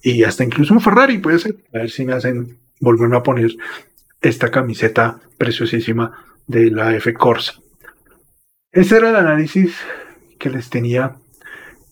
y 0.01 0.23
hasta 0.23 0.43
incluso 0.43 0.73
un 0.73 0.81
Ferrari 0.81 1.17
puede 1.17 1.39
ser. 1.39 1.55
A 1.73 1.79
ver 1.79 1.89
si 1.89 2.05
me 2.05 2.13
hacen 2.13 2.57
volverme 2.79 3.17
a 3.17 3.23
poner 3.23 3.51
esta 4.21 4.51
camiseta 4.51 5.19
preciosísima 5.37 6.11
de 6.47 6.71
la 6.71 6.95
F 6.95 7.13
Corsa. 7.13 7.53
Ese 8.71 8.97
era 8.97 9.09
el 9.09 9.15
análisis 9.15 9.75
que 10.39 10.49
les 10.49 10.69
tenía 10.69 11.15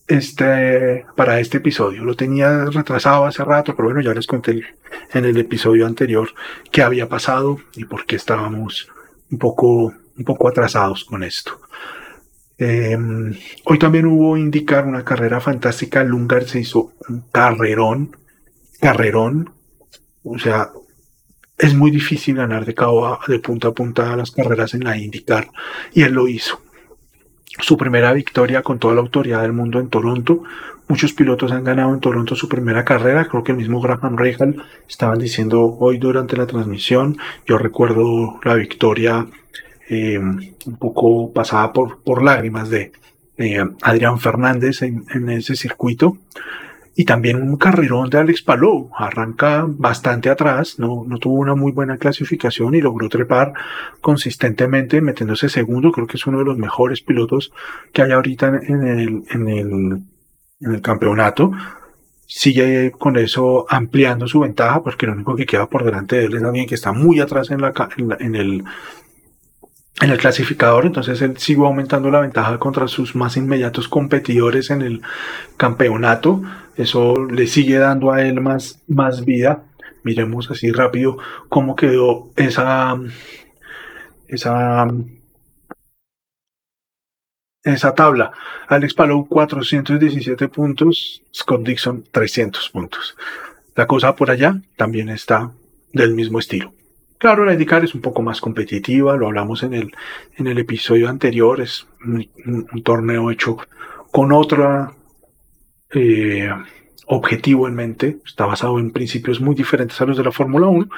este, 0.08 1.06
para 1.16 1.40
este 1.40 1.58
episodio. 1.58 2.04
Lo 2.04 2.16
tenía 2.16 2.66
retrasado 2.66 3.26
hace 3.26 3.44
rato, 3.44 3.76
pero 3.76 3.90
bueno, 3.90 4.02
ya 4.02 4.14
les 4.14 4.28
conté 4.28 4.64
en 5.14 5.26
el 5.26 5.38
episodio 5.38 5.86
anterior 5.86 6.30
qué 6.72 6.82
había 6.82 7.08
pasado 7.08 7.60
y 7.76 7.86
por 7.86 8.06
qué 8.06 8.16
estábamos 8.18 8.90
un 9.30 9.38
poco, 9.38 9.94
un 10.18 10.26
poco 10.26 10.50
atrasados 10.50 11.06
con 11.06 11.24
esto. 11.24 11.62
Em, 12.58 13.34
hoy 13.66 13.80
también 13.80 14.06
hubo 14.06 14.38
indicar 14.38 14.86
una 14.86 15.04
carrera 15.04 15.40
fantástica. 15.40 16.04
Lungar 16.04 16.44
se 16.44 16.60
hizo 16.60 16.94
un 17.10 17.22
carrerón, 17.32 18.18
carrerón. 18.80 19.54
O 20.24 20.38
sea, 20.38 20.72
es 21.62 21.76
muy 21.76 21.92
difícil 21.92 22.36
ganar 22.36 22.66
de 22.66 22.74
cabo 22.74 23.20
de 23.28 23.40
punta 23.40 23.68
a 23.68 23.72
punta 23.72 24.16
las 24.16 24.32
carreras 24.32 24.74
en 24.74 24.84
la 24.84 24.98
IndyCar 24.98 25.48
y 25.94 26.02
él 26.02 26.14
lo 26.14 26.28
hizo. 26.28 26.60
Su 27.60 27.78
primera 27.78 28.12
victoria 28.14 28.64
con 28.64 28.80
toda 28.80 28.96
la 28.96 29.02
autoridad 29.02 29.44
del 29.44 29.54
mundo 29.54 29.80
en 29.80 29.90
Toronto. 29.90 30.42
Muchos 30.88 31.14
pilotos 31.14 31.52
han 31.52 31.64
ganado 31.64 31.94
en 31.94 32.00
Toronto 32.00 32.36
su 32.36 32.50
primera 32.50 32.84
carrera. 32.84 33.28
Creo 33.28 33.44
que 33.44 33.52
el 33.52 33.60
mismo 33.60 33.80
Graham 33.80 34.18
Rahal 34.18 34.64
estaban 34.90 35.20
diciendo 35.20 35.78
hoy 35.80 36.00
durante 36.00 36.36
la 36.36 36.48
transmisión. 36.48 37.18
Yo 37.46 37.60
recuerdo 37.60 38.40
la 38.44 38.56
victoria 38.56 39.28
eh, 39.88 40.18
un 40.18 40.78
poco 40.80 41.32
pasada 41.32 41.72
por, 41.74 42.02
por 42.02 42.24
lágrimas 42.24 42.72
de 42.72 42.92
Adrián 43.82 44.20
Fernández 44.20 44.82
en 44.82 45.30
ese 45.30 45.56
circuito 45.56 46.18
y 46.96 47.06
también 47.06 47.42
un 47.42 47.58
carrerón 47.58 48.10
de 48.10 48.18
Alex 48.18 48.42
Palou. 48.42 48.90
Arranca 48.98 49.66
bastante 49.68 50.30
atrás, 50.30 50.78
no, 50.78 51.04
no 51.08 51.18
tuvo 51.20 51.36
una 51.36 51.56
muy 51.56 51.72
buena 51.72 51.98
clasificación 51.98 52.76
y 52.76 52.82
logró 52.82 53.08
trepar 53.08 53.54
consistentemente, 54.02 55.02
metiéndose 55.02 55.50
segundo. 55.50 55.92
Creo 55.92 56.08
que 56.08 56.18
es 56.18 56.28
uno 56.28 56.40
de 56.40 56.46
los 56.46 56.58
mejores 56.58 57.02
pilotos 57.02 57.52
que 57.94 58.02
hay 58.02 58.12
ahorita 58.12 58.48
en 58.64 58.88
el, 58.88 59.24
en 59.30 59.48
el, 59.48 60.02
en 60.60 60.74
el 60.76 60.82
campeonato. 60.82 61.52
Sigue 62.26 62.92
con 62.92 63.18
eso 63.18 63.66
ampliando 63.70 64.28
su 64.28 64.40
ventaja, 64.42 64.82
porque 64.84 65.06
lo 65.06 65.14
único 65.14 65.36
que 65.36 65.46
queda 65.46 65.68
por 65.68 65.84
delante 65.84 66.18
de 66.18 66.26
él 66.26 66.36
es 66.36 66.44
alguien 66.44 66.66
que 66.66 66.76
está 66.76 66.92
muy 66.92 67.20
atrás 67.20 67.52
en, 67.52 67.62
la, 67.62 67.74
en 68.20 68.36
el, 68.36 68.64
en 70.00 70.10
el 70.10 70.18
clasificador, 70.18 70.86
entonces 70.86 71.22
él 71.22 71.38
sigue 71.38 71.62
aumentando 71.62 72.10
la 72.10 72.22
ventaja 72.22 72.58
contra 72.58 72.88
sus 72.88 73.16
más 73.16 73.38
inmediatos 73.38 73.88
competidores 73.88 74.70
en 74.72 74.82
el 74.82 75.02
campeonato. 75.58 76.42
Eso 76.76 77.14
le 77.26 77.46
sigue 77.48 77.78
dando 77.78 78.12
a 78.12 78.22
él 78.22 78.42
más, 78.42 78.82
más 78.88 79.26
vida. 79.26 79.64
Miremos 80.04 80.50
así 80.50 80.72
rápido 80.72 81.18
cómo 81.50 81.76
quedó 81.76 82.32
esa, 82.36 83.00
esa, 84.28 84.88
esa 87.64 87.94
tabla. 87.94 88.32
Alex 88.68 88.94
Palou 88.96 89.28
417 89.28 90.48
puntos, 90.48 91.22
Scott 91.32 91.62
Dixon 91.64 92.06
300 92.12 92.70
puntos. 92.70 93.16
La 93.76 93.86
cosa 93.86 94.16
por 94.16 94.32
allá 94.32 94.60
también 94.78 95.10
está 95.10 95.52
del 95.94 96.16
mismo 96.16 96.40
estilo. 96.40 96.74
Claro, 97.22 97.46
la 97.46 97.54
IndyCar 97.54 97.84
es 97.84 97.94
un 97.94 98.02
poco 98.02 98.24
más 98.24 98.42
competitiva, 98.42 99.16
lo 99.16 99.28
hablamos 99.28 99.62
en 99.62 99.76
el, 99.76 99.92
en 100.38 100.48
el 100.48 100.58
episodio 100.58 101.08
anterior, 101.08 101.62
es 101.62 101.88
un, 102.04 102.82
torneo 102.82 103.30
hecho 103.30 103.58
con 104.10 104.32
otro 104.32 104.96
eh, 105.92 106.50
objetivo 107.06 107.68
en 107.68 107.76
mente, 107.76 108.18
está 108.26 108.48
basado 108.48 108.80
en 108.80 108.90
principios 108.90 109.40
muy 109.40 109.54
diferentes 109.54 110.02
a 110.02 110.06
los 110.08 110.18
de 110.18 110.24
la 110.24 110.32
Fórmula 110.32 110.66
1 110.66 110.90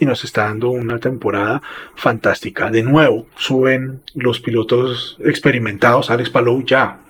y 0.00 0.04
nos 0.04 0.22
está 0.22 0.44
dando 0.44 0.68
una 0.68 0.98
temporada 0.98 1.62
fantástica. 1.94 2.70
De 2.70 2.82
nuevo, 2.82 3.28
suben 3.36 4.02
los 4.12 4.38
pilotos 4.38 5.16
experimentados, 5.24 6.10
Alex 6.10 6.28
Palou 6.28 6.62
ya 6.62 7.00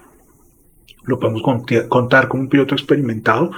lo 1.03 1.19
podemos 1.19 1.43
contar 1.89 2.29
como 2.29 2.45
un 2.45 2.49
piloto 2.49 2.77
experimentado, 2.77 3.51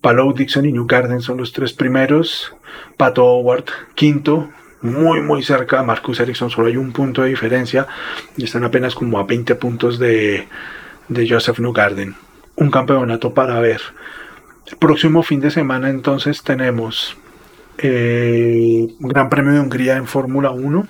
Palou, 0.00 0.32
Dixon 0.32 0.66
y 0.66 0.72
New 0.72 0.86
Garden 0.86 1.20
son 1.20 1.38
los 1.38 1.52
tres 1.52 1.72
primeros. 1.72 2.54
Pato 2.96 3.24
Howard, 3.24 3.64
quinto, 3.94 4.50
muy 4.80 5.20
muy 5.20 5.42
cerca. 5.42 5.82
Marcus 5.82 6.20
Ericsson 6.20 6.50
solo 6.50 6.68
hay 6.68 6.76
un 6.76 6.92
punto 6.92 7.22
de 7.22 7.30
diferencia 7.30 7.86
y 8.36 8.44
están 8.44 8.64
apenas 8.64 8.94
como 8.94 9.18
a 9.18 9.24
20 9.24 9.54
puntos 9.56 9.98
de, 9.98 10.46
de 11.08 11.28
Joseph 11.28 11.58
Newgarden. 11.58 12.14
Un 12.56 12.70
campeonato 12.70 13.34
para 13.34 13.58
ver. 13.60 13.80
El 14.66 14.76
próximo 14.76 15.22
fin 15.22 15.40
de 15.40 15.50
semana 15.50 15.88
entonces 15.88 16.42
tenemos 16.42 17.16
el 17.78 18.94
Gran 19.00 19.30
Premio 19.30 19.52
de 19.52 19.60
Hungría 19.60 19.96
en 19.96 20.06
Fórmula 20.06 20.50
1. 20.50 20.86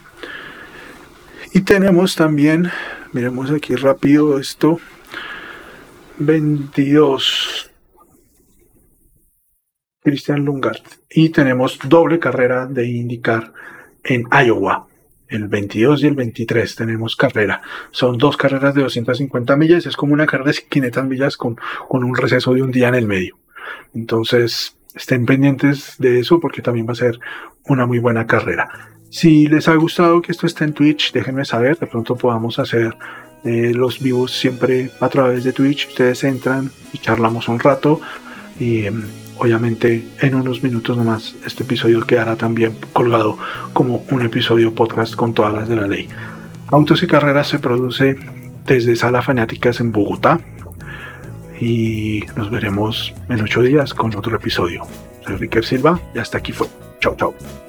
Y 1.55 1.61
tenemos 1.63 2.15
también, 2.15 2.71
miremos 3.13 3.51
aquí 3.51 3.75
rápido 3.75 4.39
esto, 4.39 4.81
22 6.19 7.71
Christian 10.09 10.45
Lungard. 10.45 10.81
Y 11.11 11.31
tenemos 11.31 11.79
doble 11.85 12.19
carrera 12.19 12.67
de 12.67 12.87
indicar 12.87 13.53
en 14.05 14.25
Iowa. 14.33 14.87
El 15.29 15.49
22 15.49 16.03
y 16.03 16.07
el 16.07 16.15
23 16.15 16.75
tenemos 16.75 17.15
carrera. 17.15 17.61
Son 17.91 18.17
dos 18.17 18.37
carreras 18.37 18.75
de 18.75 18.83
250 18.83 19.57
millas. 19.57 19.85
Es 19.85 19.97
como 19.97 20.15
una 20.15 20.27
carrera 20.27 20.53
de 20.53 20.59
500 20.69 21.05
millas 21.05 21.37
con, 21.37 21.57
con 21.87 22.03
un 22.03 22.17
receso 22.17 22.55
de 22.55 22.63
un 22.63 22.71
día 22.71 22.89
en 22.89 22.95
el 22.95 23.07
medio. 23.07 23.37
Entonces, 23.95 24.77
estén 24.95 25.27
pendientes 25.27 25.97
de 25.99 26.21
eso 26.21 26.41
porque 26.41 26.63
también 26.63 26.87
va 26.87 26.93
a 26.93 26.97
ser 26.97 27.21
una 27.67 27.87
muy 27.87 27.99
buena 27.99 28.27
carrera. 28.27 28.69
Si 29.11 29.47
les 29.49 29.69
ha 29.69 29.75
gustado 29.75 30.23
que 30.23 30.33
esto 30.33 30.47
esté 30.47 30.65
en 30.65 30.73
Twitch, 30.73 31.13
déjenme 31.13 31.45
saber. 31.45 31.79
De 31.79 31.87
pronto 31.87 32.17
podamos 32.17 32.59
hacer 32.59 32.97
eh, 33.45 33.73
los 33.75 34.01
vivos 34.01 34.33
siempre 34.33 34.91
a 35.01 35.09
través 35.09 35.45
de 35.45 35.53
Twitch. 35.53 35.89
Ustedes 35.89 36.25
entran 36.25 36.71
y 36.93 36.99
charlamos 36.99 37.49
un 37.49 37.59
rato. 37.59 38.01
Y 38.59 38.87
em, 38.87 39.05
obviamente 39.39 40.07
en 40.21 40.35
unos 40.35 40.63
minutos 40.63 40.97
nomás 40.97 41.35
este 41.47 41.63
episodio 41.63 42.07
quedará 42.07 42.37
también 42.37 42.77
colgado 42.93 43.39
como 43.73 44.05
un 44.11 44.23
episodio 44.23 44.75
podcast 44.75 45.15
con 45.15 45.35
todas 45.35 45.53
las 45.53 45.69
de 45.69 45.77
la 45.77 45.87
ley. 45.87 46.09
Autos 46.69 47.03
y 47.03 47.07
Carreras 47.07 47.49
se 47.49 47.59
produce 47.59 48.17
desde 48.67 48.97
Sala 48.97 49.23
Fanáticas 49.23 49.81
en 49.81 49.93
Bogotá 49.93 50.41
y 51.61 52.25
nos 52.37 52.51
veremos 52.51 53.15
en 53.29 53.41
ocho 53.41 53.63
días 53.63 53.95
con 53.95 54.15
otro 54.15 54.37
episodio. 54.37 54.83
Soy 55.25 55.37
Ricker 55.37 55.65
Silva 55.65 56.01
y 56.15 56.19
hasta 56.19 56.39
aquí 56.39 56.53
fue. 56.53 56.67
Chao, 57.01 57.17
chao. 57.17 57.68